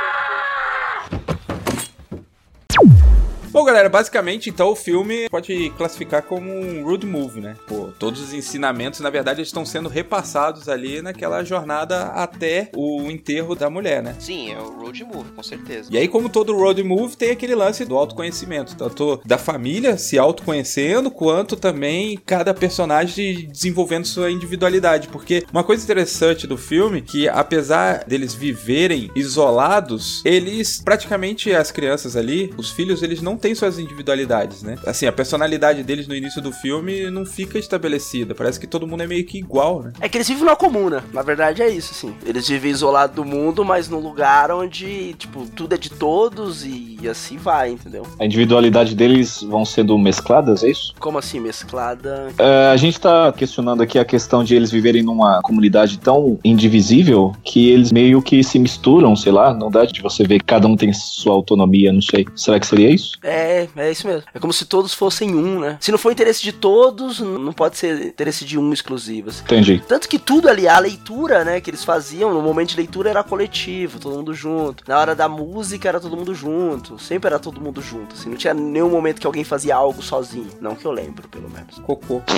Bom, 3.53 3.65
galera, 3.67 3.91
basicamente, 3.91 4.49
então, 4.49 4.71
o 4.71 4.75
filme 4.75 5.29
pode 5.29 5.69
classificar 5.77 6.23
como 6.23 6.51
um 6.51 6.83
road 6.83 7.05
movie, 7.05 7.43
né? 7.43 7.55
Pô, 7.69 7.91
todos 7.99 8.23
os 8.23 8.33
ensinamentos, 8.33 9.01
na 9.01 9.11
verdade, 9.11 9.41
eles 9.41 9.49
estão 9.49 9.67
sendo 9.67 9.91
repassados 9.91 10.71
ali 10.71 11.03
naquela 11.03 11.45
jornada 11.45 12.05
até 12.07 12.71
o 12.75 13.11
enterro 13.11 13.55
da 13.55 13.69
mulher, 13.69 14.03
né? 14.03 14.17
Sim, 14.19 14.55
é 14.55 14.59
o 14.59 14.71
road 14.71 15.05
movie, 15.05 15.33
com 15.33 15.43
certeza. 15.43 15.91
E 15.93 15.99
aí, 15.99 16.09
como 16.09 16.31
todo 16.31 16.57
road 16.57 16.83
movie, 16.83 17.15
tem 17.15 17.31
aquele 17.31 17.55
lance 17.55 17.85
do 17.85 17.95
autoconhecimento, 17.95 18.75
tanto 18.75 19.21
da 19.23 19.37
família 19.37 19.99
se 19.99 20.19
autoconhecendo, 20.19 21.11
quanto 21.11 21.55
também 21.55 22.19
cada 22.25 22.55
personagem 22.55 23.51
desenvolvendo 23.53 24.07
sua 24.07 24.31
individualidade. 24.31 25.09
Porque 25.09 25.45
uma 25.53 25.63
coisa 25.63 25.85
interessante 25.85 26.47
do 26.47 26.57
filme, 26.57 27.03
que 27.03 27.29
apesar 27.29 28.05
deles 28.05 28.33
viverem 28.33 29.11
isolados, 29.15 30.23
eles, 30.25 30.81
praticamente 30.83 31.53
as 31.53 31.71
crianças 31.71 32.17
ali, 32.17 32.51
os 32.57 32.71
filhos, 32.71 33.03
eles 33.03 33.21
não 33.21 33.42
têm 33.43 33.55
suas 33.55 33.79
individualidades, 33.79 34.63
né? 34.63 34.77
Assim, 34.87 35.07
a 35.07 35.13
personalidade 35.13 35.83
deles 35.83 36.07
no 36.07 36.15
início 36.15 36.41
do 36.41 36.53
filme 36.53 37.11
não 37.11 37.27
fica 37.27 37.59
estabelecida. 37.59 38.35
Parece 38.35 38.59
que 38.59 38.67
todo 38.67 38.87
mundo 38.87 39.03
é 39.03 39.07
meio 39.07 39.27
que 39.27 39.37
igual, 39.37 39.83
né? 39.83 39.93
É 40.01 40.09
que 40.09 40.17
eles 40.17 40.29
vivem 40.29 40.45
numa 40.45 40.57
comuna. 40.57 41.05
Na 41.13 41.23
verdade 41.23 41.61
é 41.61 41.69
isso, 41.69 41.93
assim. 41.93 42.15
Eles 42.25 42.49
vivem 42.49 42.71
isolados 42.71 43.17
do 43.17 43.25
mundo, 43.25 43.65
mas 43.65 43.89
num 43.89 43.99
lugar 43.99 44.51
onde, 44.53 45.15
tipo, 45.15 45.47
tudo 45.49 45.75
é 45.75 45.79
de 45.79 45.91
todos 45.91 46.65
e 46.65 46.99
assim 47.09 47.37
vai, 47.37 47.73
entendeu? 47.73 48.07
A 48.19 48.25
individualidade 48.25 48.95
deles 48.95 49.43
vão 49.43 49.65
sendo 49.65 49.99
mescladas, 49.99 50.63
é 50.63 50.71
isso? 50.71 50.95
Como 51.01 51.19
assim, 51.19 51.41
mesclada? 51.41 52.29
É, 52.39 52.71
a 52.73 52.77
gente 52.77 53.01
tá 53.01 53.33
questionando 53.33 53.83
aqui 53.83 53.99
a 53.99 54.05
questão 54.05 54.45
de 54.45 54.55
eles 54.55 54.71
viverem 54.71 55.03
numa 55.03 55.41
comunidade 55.43 55.99
tão 55.99 56.39
indivisível 56.45 57.35
que 57.43 57.71
eles 57.71 57.91
meio 57.91 58.23
que 58.23 58.43
se 58.45 58.59
misturam, 58.59 59.17
sei 59.17 59.33
lá, 59.33 59.53
não 59.53 59.71
dá 59.71 59.85
de 59.85 60.01
você 60.01 60.25
ver 60.25 60.39
que 60.39 60.45
cada 60.45 60.69
um 60.69 60.77
tem 60.77 60.93
sua 60.93 61.35
autonomia, 61.35 61.93
não 61.93 62.03
sei. 62.03 62.27
Será 62.37 62.61
que 62.61 62.67
seria 62.67 62.91
isso? 62.91 63.19
É, 63.23 63.32
é 63.77 63.91
isso 63.91 64.07
mesmo. 64.07 64.23
É 64.35 64.39
como 64.39 64.53
se 64.53 64.65
todos 64.65 64.95
fossem 64.95 65.35
um, 65.35 65.61
né? 65.61 65.79
Se 65.81 65.91
não 65.91 65.99
for 65.99 66.11
interesse 66.13 66.43
de 66.43 66.53
todos, 66.53 67.21
não 67.21 67.53
pode 67.53 67.77
ser 67.77 68.07
interesse 68.07 68.45
de 68.45 68.59
um 68.59 68.73
exclusivo. 68.73 69.31
assim. 69.31 69.43
Entendi. 69.43 69.83
Tanto 69.87 70.09
que 70.09 70.19
tudo 70.19 70.49
ali, 70.49 70.69
a 70.69 70.79
leitura, 70.79 71.45
né, 71.45 71.61
que 71.61 71.71
eles 71.71 71.85
faziam, 71.85 72.33
no 72.33 72.43
momento 72.43 72.71
de 72.71 72.77
leitura 72.77 73.11
era 73.11 73.23
coletivo, 73.23 73.99
todo 73.99 74.17
mundo 74.17 74.35
junto. 74.35 74.85
Na 74.87 74.99
hora 74.99 75.15
da 75.15 75.29
música 75.29 75.89
era 75.89 76.01
todo 76.01 76.17
mundo 76.17 76.35
junto. 76.35 76.99
Sempre 76.99 77.29
era 77.29 77.39
todo 77.39 77.61
mundo 77.61 77.81
junto, 77.81 78.15
assim. 78.15 78.31
Não 78.31 78.37
tinha 78.37 78.55
nenhum 78.55 78.91
momento 78.91 79.21
que 79.21 79.27
alguém 79.27 79.45
fazia 79.45 79.75
algo 79.75 80.03
sozinho. 80.03 80.51
Não 80.61 80.75
que 80.75 80.85
eu 80.85 80.93
lembro, 80.93 81.29
pelo 81.29 81.49
menos. 81.51 81.79
Cocô. 81.81 82.23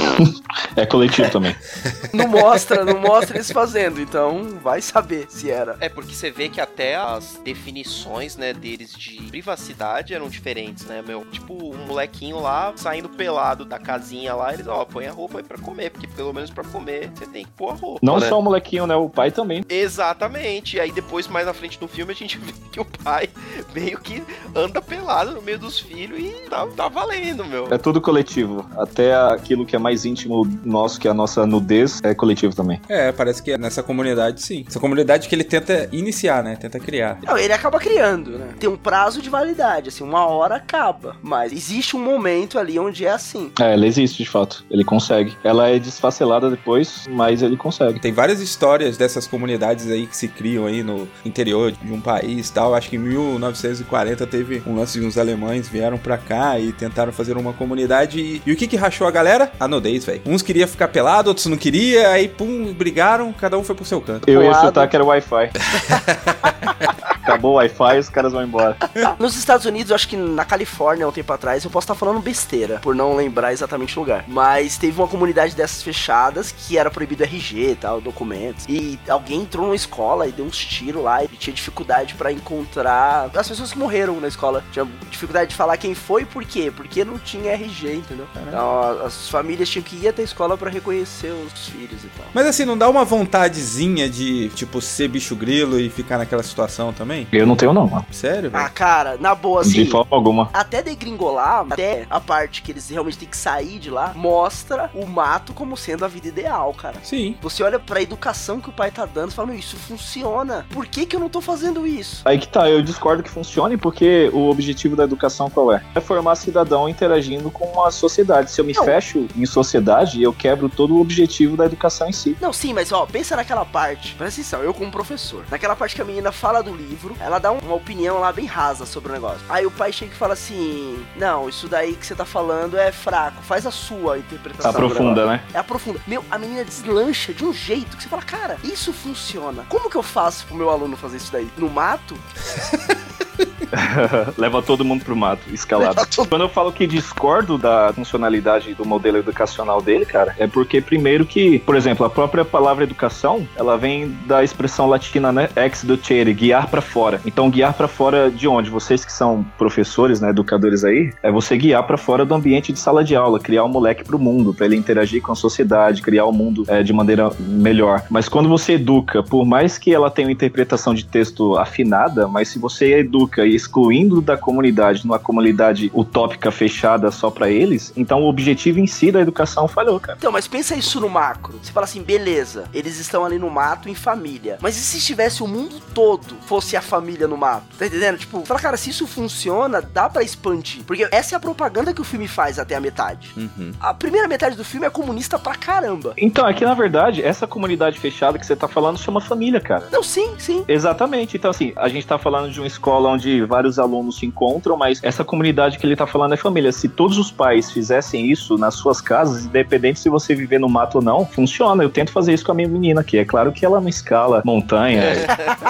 É 0.77 0.85
coletivo 0.85 1.31
também. 1.31 1.55
Não 2.13 2.27
mostra, 2.27 2.85
não 2.85 2.99
mostra 2.99 3.37
eles 3.37 3.51
fazendo. 3.51 4.01
Então, 4.01 4.59
vai 4.61 4.81
saber 4.81 5.27
se 5.29 5.51
era. 5.51 5.77
É 5.81 5.89
porque 5.89 6.13
você 6.13 6.31
vê 6.31 6.49
que 6.49 6.61
até 6.61 6.97
as 6.97 7.41
definições, 7.45 8.37
né, 8.37 8.53
deles 8.53 8.93
de 8.93 9.23
privacidade 9.23 10.15
eram 10.15 10.29
diferentes, 10.29 10.84
né, 10.87 11.03
meu? 11.07 11.25
Tipo, 11.27 11.55
um 11.55 11.87
molequinho 11.87 12.41
lá 12.41 12.73
saindo 12.77 13.09
pelado 13.09 13.65
da 13.65 13.79
casinha 13.79 14.35
lá, 14.35 14.53
eles, 14.53 14.67
ó, 14.67 14.85
põe 14.85 15.07
a 15.07 15.13
roupa 15.13 15.39
aí 15.39 15.45
pra 15.45 15.59
comer, 15.59 15.91
porque 15.91 16.07
pelo 16.07 16.33
menos 16.33 16.51
pra 16.51 16.65
comer 16.65 17.11
você 17.15 17.27
tem 17.27 17.45
que 17.45 17.51
pôr 17.53 17.71
a 17.71 17.75
roupa. 17.75 18.01
Não 18.03 18.19
né? 18.19 18.29
só 18.29 18.39
o 18.39 18.43
molequinho, 18.43 18.87
né? 18.87 18.95
O 18.95 19.09
pai 19.09 19.31
também. 19.31 19.65
Exatamente. 19.69 20.77
E 20.77 20.81
aí 20.81 20.93
depois, 20.93 21.27
mais 21.29 21.47
na 21.47 21.55
frente 21.55 21.79
no 21.81 21.89
filme, 21.89 22.13
a 22.13 22.17
gente 22.17 22.39
vê 22.39 22.53
que 22.71 22.81
o 22.81 22.85
pai 22.85 23.29
meio 23.75 23.99
que 24.01 24.23
anda 24.55 24.81
pelado 24.81 25.33
no 25.33 25.43
meio 25.43 25.59
dos 25.59 25.79
filhos 25.79 26.19
e 26.19 26.49
tá, 26.49 26.67
tá 26.67 26.89
valendo, 26.89 27.45
meu. 27.45 27.69
É 27.71 27.79
tudo 27.79 28.01
coletivo. 28.01 28.69
Até 28.77 29.15
aquilo 29.15 29.67
que 29.67 29.77
é 29.77 29.79
mais 29.79 30.05
íntimo 30.05 30.47
nosso, 30.65 31.01
que 31.01 31.09
é 31.09 31.11
a 31.11 31.15
nossa 31.15 31.47
nudez, 31.47 32.01
é 32.03 32.15
coletivo 32.15 32.55
também. 32.55 32.81
É, 32.89 33.13
parece 33.13 33.43
que 33.43 33.53
é 33.53 33.59
nessa 33.59 33.83
comunidade, 33.83 34.43
sim. 34.43 34.65
Essa 34.67 34.81
comunidade 34.81 35.29
que 35.29 35.35
ele 35.35 35.45
tenta 35.45 35.89
iniciar, 35.93 36.43
né? 36.43 36.57
Tenta 36.57 36.79
criar. 36.79 37.19
Não, 37.23 37.37
ele 37.37 37.53
acaba 37.53 37.79
criando, 37.79 38.39
né? 38.39 38.55
Tem 38.59 38.69
um 38.69 38.77
prazo 38.77 39.21
de 39.21 39.31
validade, 39.31 39.89
assim, 39.89 40.05
uma 40.05 40.27
hora 40.27 40.61
acaba. 40.75 41.17
Mas 41.23 41.53
existe 41.53 41.97
um 41.97 42.01
momento 42.01 42.59
ali 42.59 42.79
onde 42.79 43.07
é 43.07 43.11
assim. 43.11 43.53
É, 43.61 43.73
ela 43.73 43.87
existe 43.87 44.23
de 44.23 44.29
fato. 44.29 44.65
Ele 44.71 44.85
consegue. 44.85 45.37
Ela 45.45 45.69
é 45.69 45.79
desfacelada 45.79 46.51
depois, 46.51 47.07
mas 47.09 47.43
ele 47.43 47.57
consegue. 47.57 48.01
Tem 48.01 48.13
várias 48.13 48.41
histórias 48.41 48.97
dessas 48.97 49.27
comunidades 49.27 49.91
aí 49.91 50.07
que 50.07 50.17
se 50.17 50.29
criam 50.29 50.67
aí 50.67 50.83
no 50.83 51.09
interior 51.25 51.73
de 51.73 51.93
um 51.93 52.01
país 52.01 52.49
e 52.49 52.53
tal. 52.53 52.75
Acho 52.75 52.91
que 52.91 52.97
em 52.97 52.99
1940 52.99 54.27
teve 54.27 54.63
um 54.67 54.77
lance 54.77 54.99
de 54.99 55.07
uns 55.07 55.17
alemães 55.17 55.69
vieram 55.69 55.97
pra 55.97 56.19
cá 56.19 56.59
e 56.59 56.73
tentaram 56.73 57.13
fazer 57.13 57.37
uma 57.37 57.53
comunidade. 57.53 58.21
E, 58.21 58.43
e 58.45 58.53
o 58.53 58.57
que 58.57 58.67
que 58.67 58.77
rachou 58.77 59.07
a 59.07 59.11
galera? 59.11 59.53
A 59.61 59.69
nudez, 59.69 60.05
velho. 60.05 60.23
Uns 60.27 60.43
queriam 60.43 60.67
ficar 60.67 60.89
pelado, 60.89 61.29
outros 61.29 61.47
não 61.47 61.57
queria, 61.57 62.09
aí 62.09 62.29
pum, 62.29 62.73
brigaram, 62.73 63.33
cada 63.33 63.57
um 63.57 63.65
foi 63.65 63.75
pro 63.75 63.85
seu 63.85 64.01
canto. 64.01 64.29
Eu 64.29 64.43
ia 64.43 64.55
chutar 64.55 64.89
que 64.89 64.97
era 64.97 65.05
o 65.05 65.09
Wi-Fi. 65.09 65.51
Acabou 67.25 67.53
o 67.53 67.55
Wi-Fi, 67.55 67.99
os 67.99 68.09
caras 68.11 68.33
vão 68.33 68.43
embora. 68.43 68.77
Nos 69.19 69.35
Estados 69.37 69.65
Unidos, 69.67 69.91
eu 69.91 69.95
acho 69.97 70.07
que 70.07 70.17
na 70.17 70.45
Califórnia, 70.45 71.07
há 71.07 71.09
um 71.09 71.13
tempo 71.13 71.33
atrás, 71.33 71.65
eu 71.65 71.71
posso 71.71 71.85
estar 71.85 71.95
falando 71.95 72.21
besteira, 72.21 72.79
por 72.81 72.95
não 72.95 73.17
lembrar 73.17 73.53
exatamente 73.53 73.99
o 73.99 74.01
lugar. 74.03 74.25
Mas 74.29 74.77
teve 74.77 75.01
uma 75.01 75.09
comunidade 75.09 75.55
dessas 75.57 75.83
fechadas 75.83 76.53
que 76.53 76.77
era 76.77 76.91
proibido 76.91 77.23
RG 77.25 77.71
e 77.73 77.75
tal, 77.77 78.01
documentos. 78.01 78.67
E 78.69 78.99
alguém 79.09 79.41
entrou 79.41 79.65
numa 79.67 79.75
escola 79.75 80.27
e 80.29 80.33
deu 80.33 80.45
uns 80.45 80.59
tiros 80.59 81.03
lá 81.03 81.25
e 81.25 81.29
tinha 81.29 81.55
dificuldade 81.55 82.15
pra 82.15 82.31
encontrar 82.31 83.31
as 83.35 83.49
pessoas 83.49 83.73
que 83.73 83.79
morreram 83.79 84.21
na 84.21 84.29
escola. 84.29 84.63
Tinha 84.71 84.87
dificuldade 85.11 85.51
de 85.51 85.57
falar 85.57 85.77
quem 85.79 85.95
foi 85.95 86.23
e 86.23 86.27
por 86.27 86.45
quê. 86.45 86.71
Porque 86.75 87.05
não 87.05 87.19
tinha 87.19 87.53
RG, 87.53 87.95
entendeu? 87.97 88.27
Então 88.47 88.83
a- 88.83 89.07
as 89.07 89.29
famílias 89.29 89.69
tinham 89.69 89.83
que 89.83 89.97
ir 89.97 90.09
até 90.09 90.23
a 90.23 90.25
escola 90.25 90.57
pra 90.59 90.71
reconhecer 90.71 91.29
os 91.33 91.69
filhos 91.69 92.05
e 92.05 92.09
tal. 92.09 92.27
Mas 92.35 92.47
assim, 92.47 92.65
não 92.65 92.77
dá 92.77 92.89
uma 92.89 93.05
vontadezinha 93.05 94.09
de, 94.09 94.49
tipo, 94.51 94.81
ser 94.81 95.09
bicho 95.09 95.35
grilo 95.35 95.79
e 95.81 95.89
ficar 95.89 96.19
naquela 96.19 96.43
situação 96.43 96.93
também? 96.93 97.14
Eu 97.33 97.47
não 97.47 97.57
tenho, 97.57 97.73
não, 97.73 97.87
mano. 97.87 98.07
Sério, 98.11 98.51
Ah, 98.53 98.59
velho? 98.63 98.73
cara, 98.73 99.17
na 99.19 99.35
boa, 99.35 99.61
assim. 99.63 99.85
De 99.85 99.91
forma 99.91 100.09
alguma. 100.15 100.51
até 100.53 100.83
degringolar, 100.83 101.67
até 101.71 102.07
a 102.11 102.21
parte 102.21 102.63
que 102.63 102.73
eles 102.73 102.89
realmente 102.89 103.19
têm 103.19 103.29
que 103.29 103.37
sair 103.37 103.79
de 103.79 103.91
lá, 103.91 104.13
mostra 104.15 104.91
o 104.95 105.07
mato 105.07 105.53
como 105.53 105.77
sendo 105.77 106.05
a 106.05 106.09
vida 106.09 106.29
ideal, 106.29 106.73
cara. 106.75 106.97
Sim. 107.03 107.37
Você 107.43 107.63
olha 107.63 107.79
pra 107.79 108.01
educação 108.03 108.61
que 108.61 108.69
o 108.69 108.73
pai 108.73 108.91
tá 108.91 109.05
dando 109.07 109.31
e 109.31 109.35
fala, 109.35 109.49
meu, 109.49 109.59
isso 109.59 109.77
funciona. 109.77 110.67
Por 110.71 110.87
que 110.87 111.07
que 111.07 111.15
eu 111.17 111.21
não 111.21 111.29
tô 111.29 111.41
fazendo 111.41 111.87
isso? 111.87 112.23
Aí 112.25 112.39
que 112.39 112.49
tá, 112.49 112.69
eu 112.69 112.83
discordo 112.83 113.23
que 113.23 113.31
funcione, 113.31 113.77
porque 113.77 114.31
o 114.33 114.49
objetivo 114.51 114.97
da 114.97 115.05
educação 115.05 115.51
qual 115.51 115.73
é? 115.73 115.83
É 115.95 116.01
formar 116.01 116.35
cidadão 116.37 116.89
interagindo 116.89 117.51
com 117.51 117.83
a 117.85 117.91
sociedade. 117.91 118.51
Se 118.51 118.61
eu 118.61 118.65
me 118.65 118.73
Não. 118.73 118.85
fecho 118.85 119.27
em 119.37 119.47
sociedade, 119.47 120.23
eu 120.23 120.33
quebro 120.33 120.69
todo 120.69 120.95
o 120.97 121.01
objetivo 121.01 121.57
da 121.57 121.67
educação 121.67 122.09
em 122.09 122.13
si. 122.13 122.37
Não, 122.41 122.53
sim, 122.53 122.73
mas 122.73 122.93
ó, 122.93 123.07
pensa 123.07 123.37
naquela 123.37 123.65
parte. 123.65 124.15
Presta 124.15 124.41
atenção, 124.41 124.61
eu 124.63 124.73
como 124.73 124.91
professor. 124.91 125.45
Naquela 125.51 125.75
parte 125.77 125.95
que 125.95 126.03
a 126.03 126.05
menina 126.05 126.33
fala 126.33 126.63
do 126.63 126.75
livro, 126.75 127.04
ela 127.21 127.39
dá 127.39 127.51
um- 127.53 127.59
uma 127.59 127.75
opinião 127.75 128.19
lá 128.21 128.33
bem 128.33 128.47
rasa 128.47 128.87
sobre 128.87 129.11
o 129.11 129.15
negócio. 129.15 129.41
Aí 129.49 129.65
o 129.67 129.71
pai 129.71 129.93
chega 129.93 130.13
e 130.13 130.17
fala 130.17 130.35
assim: 130.35 131.05
Não, 131.17 131.49
isso 131.49 131.69
daí 131.69 131.95
que 131.95 132.07
você 132.07 132.15
tá 132.15 132.25
falando 132.25 132.77
é 132.79 132.91
fraco. 132.93 133.43
Faz 133.43 133.67
a 133.67 133.71
sua 133.71 134.19
interpretação. 134.19 134.71
Aprofunda, 134.71 135.03
negócio." 135.27 135.27
né? 135.27 135.43
É 135.53 135.59
aprofunda. 135.59 136.01
Meu, 136.07 136.25
a 136.31 136.39
menina 136.39 136.65
deslancha 136.65 137.33
de 137.33 137.45
um 137.45 137.53
jeito 137.53 137.97
que 137.97 138.03
você 138.03 138.09
fala, 138.09 138.23
cara, 138.23 138.59
isso 138.65 138.93
funciona. 138.93 139.65
Como 139.69 139.89
que 139.91 139.97
eu 139.97 140.03
faço 140.03 140.47
pro 140.47 140.57
meu 140.57 140.71
aluno 140.71 140.97
fazer 140.97 141.17
isso 141.19 141.33
daí? 141.33 141.49
No 141.57 141.69
mato? 141.69 142.17
Leva 144.39 144.63
todo 144.63 144.85
mundo 144.85 145.05
pro 145.05 145.17
mato, 145.17 145.43
escalado. 145.53 146.01
Todo- 146.15 146.29
Quando 146.29 146.43
eu 146.43 146.49
falo 146.49 146.73
que 146.73 146.87
discordo 146.87 147.59
da 147.59 147.93
funcionalidade 147.95 148.75
do 148.75 148.85
modelo 148.85 149.19
educacional 149.19 149.81
dele, 149.83 150.05
cara, 150.05 150.35
é 150.39 150.47
porque, 150.47 150.81
primeiro, 150.81 151.25
que, 151.27 151.59
por 151.61 151.77
exemplo, 151.77 152.05
a 152.07 152.11
própria 152.11 152.45
palavra 152.45 152.85
educação, 152.85 153.47
ela 153.57 153.77
vem 153.77 154.09
da 154.27 154.43
expressão 154.45 154.87
latina, 154.89 155.33
né? 155.33 155.49
Ex 155.57 155.85
docere, 155.85 156.33
guiar 156.33 156.69
pra 156.69 156.81
fora. 156.81 157.21
Então, 157.27 157.51
guiar 157.51 157.73
pra 157.75 157.89
fora 157.89 158.31
de 158.31 158.47
onde? 158.49 158.71
Vocês 158.71 159.05
que 159.05 159.13
são 159.13 159.45
professores, 159.59 160.21
né, 160.21 160.31
educadores 160.31 160.85
aí, 160.85 161.13
é 161.23 161.31
você 161.31 161.57
guiar 161.57 161.83
pra 161.87 161.97
fora 161.97 162.25
do 162.25 162.35
ambiente 162.35 162.73
de 162.73 162.79
sala 162.79 163.05
de 163.05 163.15
aula, 163.17 163.39
criar 163.39 163.65
o 163.65 163.69
moleque 163.69 164.05
pro 164.05 164.19
mundo, 164.19 164.53
pra 164.55 164.67
ele 164.67 164.77
interagir 164.77 165.23
com 165.23 165.33
a 165.33 165.37
sociedade, 165.37 166.03
criar 166.03 166.25
o 166.25 166.33
mundo 166.33 166.65
é, 166.69 166.83
de 166.83 166.93
maneira 166.93 167.31
melhor. 167.39 168.03
Mas 168.11 168.29
quando 168.29 168.49
você 168.49 168.75
educa, 168.75 169.23
por 169.23 169.45
mais 169.45 169.79
que 169.79 169.93
ela 169.95 170.11
tenha 170.11 170.29
uma 170.29 170.33
interpretação 170.33 170.95
de 170.95 171.05
texto 171.05 171.57
afinada, 171.59 172.27
mas 172.29 172.49
se 172.49 172.59
você 172.59 172.99
educa 172.99 173.47
e 173.47 173.55
excluindo 173.65 174.21
da 174.21 174.37
comunidade, 174.37 175.05
numa 175.05 175.19
comunidade 175.19 175.91
utópica 175.95 176.51
fechada 176.51 177.11
só 177.11 177.31
pra 177.31 177.51
eles, 177.51 177.93
então 177.97 178.23
o 178.23 178.29
objetivo 178.29 178.79
em 178.79 178.87
si 178.87 179.11
da 179.11 179.21
educação 179.21 179.67
falhou, 179.67 179.99
cara. 179.99 180.17
Então, 180.19 180.31
mas 180.31 180.47
pensa 180.47 180.77
isso 180.77 181.01
no 181.01 181.09
macro. 181.09 181.59
Você 181.63 181.73
fala 181.73 181.85
assim, 181.85 182.03
beleza, 182.03 182.65
eles 182.73 182.99
estão 182.99 183.25
ali 183.25 183.39
no 183.39 183.51
mato 183.51 183.89
em 183.89 183.95
família. 183.95 184.59
Mas 184.61 184.77
e 184.77 184.81
se 184.81 184.99
estivesse 184.99 185.43
o 185.43 185.49
mundo 185.49 185.81
todo 185.93 186.37
fosse 186.47 186.77
a 186.77 186.83
família 186.83 187.27
no 187.27 187.37
mato? 187.37 187.65
Tá 187.79 187.87
entendendo? 187.87 188.19
Tipo, 188.19 188.45
fala, 188.45 188.61
cara, 188.61 188.77
se 188.77 188.91
isso 188.91 189.07
funciona, 189.07 189.81
dá 189.81 190.09
pra 190.09 190.23
expandir. 190.23 190.83
Porque 190.85 191.09
essa 191.11 191.35
é 191.35 191.37
a 191.37 191.41
propaganda 191.41 191.93
que 191.93 192.01
o 192.01 192.05
filme 192.05 192.29
faz 192.29 192.59
até 192.59 192.75
a 192.75 192.81
metade. 192.81 193.31
Uhum. 193.37 193.73
A 193.81 193.95
primeira 193.95 194.29
metade 194.29 194.57
do 194.57 194.65
filme 194.65 194.87
é 194.87 194.91
comunista 194.91 195.39
pra 195.39 195.55
caramba. 195.55 196.13
Então, 196.17 196.47
aqui 196.47 196.65
na 196.65 196.75
verdade, 196.75 197.23
essa 197.23 197.47
comunidade 197.47 197.99
fechada 197.99 198.39
que 198.39 198.47
você 198.47 198.57
tá 198.57 198.69
falando 198.69 198.99
chama 198.99 199.21
família, 199.21 199.61
cara. 199.61 199.89
Não, 199.91 200.03
sim, 200.03 200.35
sim. 200.39 200.65
Exatamente. 200.69 201.37
Então, 201.37 201.51
assim, 201.51 201.73
a 201.77 201.89
gente 201.89 202.07
tá 202.07 202.19
falando 202.19 202.51
de 202.51 202.61
uma 202.61 202.67
escola 202.67 203.09
onde 203.11 203.44
vários 203.45 203.79
alunos 203.79 204.19
se 204.19 204.27
encontram, 204.27 204.77
mas 204.77 205.01
essa 205.03 205.25
comunidade 205.25 205.79
que 205.79 205.87
ele 205.87 205.97
tá 205.97 206.07
falando 206.07 206.35
é 206.35 206.37
família. 206.37 206.73
Se 206.73 206.89
todos 206.89 207.19
os 207.19 207.31
pais 207.31 207.71
fizessem 207.71 208.31
isso 208.31 208.57
nas 208.59 208.75
suas 208.75 209.01
casas, 209.01 209.45
independente 209.45 210.01
se 210.01 210.09
você 210.09 210.35
viver 210.35 210.59
no 210.59 210.69
mato 210.69 210.97
ou 210.97 211.03
não, 211.03 211.27
funciona. 211.27 211.83
Eu 211.83 211.91
tento 211.91 212.13
fazer 212.13 212.33
isso 212.33 212.45
com 212.45 212.53
a 212.53 212.55
minha 212.55 212.69
menina 212.69 213.01
aqui. 213.01 213.19
É 213.19 213.25
claro 213.25 213.53
que 213.53 213.65
ela 213.65 213.81
não 213.81 213.89
escala 213.89 214.43
montanha. 214.45 215.03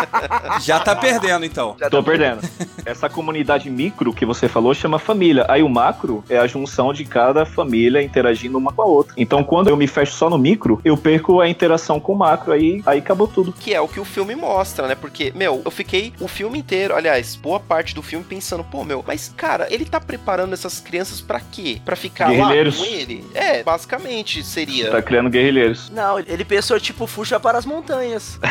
Já 0.60 0.80
tá 0.80 0.94
perdendo, 0.94 1.44
então. 1.44 1.76
Tô 1.90 2.02
perdendo. 2.02 2.40
Essa 2.84 3.08
comunidade 3.08 3.70
micro 3.70 4.12
que 4.12 4.24
você 4.24 4.48
falou 4.48 4.74
chama 4.74 4.98
família. 4.98 5.46
Aí 5.48 5.62
o 5.62 5.68
macro 5.68 6.24
é 6.28 6.38
a 6.38 6.46
junção 6.46 6.92
de 6.92 7.04
cada 7.04 7.44
família 7.44 8.02
interagindo 8.02 8.58
uma 8.58 8.72
com 8.72 8.82
a 8.82 8.86
outra. 8.86 9.14
Então 9.16 9.42
quando 9.42 9.68
eu 9.68 9.76
me 9.76 9.86
fecho 9.86 10.12
só 10.12 10.28
no 10.28 10.38
micro, 10.38 10.80
eu 10.84 10.96
perco 10.96 11.40
a 11.40 11.48
interação 11.48 12.00
com 12.00 12.12
o 12.12 12.16
macro. 12.16 12.52
Aí, 12.52 12.82
aí 12.86 12.98
acabou 12.98 13.26
tudo. 13.26 13.52
Que 13.52 13.74
é 13.74 13.80
o 13.80 13.88
que 13.88 14.00
o 14.00 14.04
filme 14.04 14.34
mostra, 14.34 14.86
né? 14.86 14.94
Porque, 14.94 15.32
meu, 15.34 15.62
eu 15.64 15.70
fiquei 15.70 16.12
o 16.20 16.28
filme 16.28 16.58
inteiro, 16.58 16.94
aliás, 16.94 17.36
boa 17.36 17.60
parte 17.64 17.94
do 17.94 18.02
filme 18.02 18.24
pensando, 18.24 18.62
pô, 18.62 18.84
meu, 18.84 19.02
mas 19.06 19.32
cara, 19.36 19.66
ele 19.70 19.84
tá 19.84 20.00
preparando 20.00 20.52
essas 20.52 20.80
crianças 20.80 21.20
pra 21.20 21.40
quê? 21.40 21.80
Pra 21.84 21.96
ficar 21.96 22.30
lá 22.30 22.48
com 22.48 22.84
ele? 22.84 23.24
É, 23.34 23.62
basicamente 23.62 24.42
seria. 24.44 24.90
Tá 24.90 25.02
criando 25.02 25.30
guerrilheiros. 25.30 25.90
Não, 25.90 26.18
ele 26.18 26.44
pensou, 26.44 26.78
tipo, 26.78 27.06
fuja 27.06 27.40
para 27.40 27.58
as 27.58 27.66
montanhas. 27.66 28.38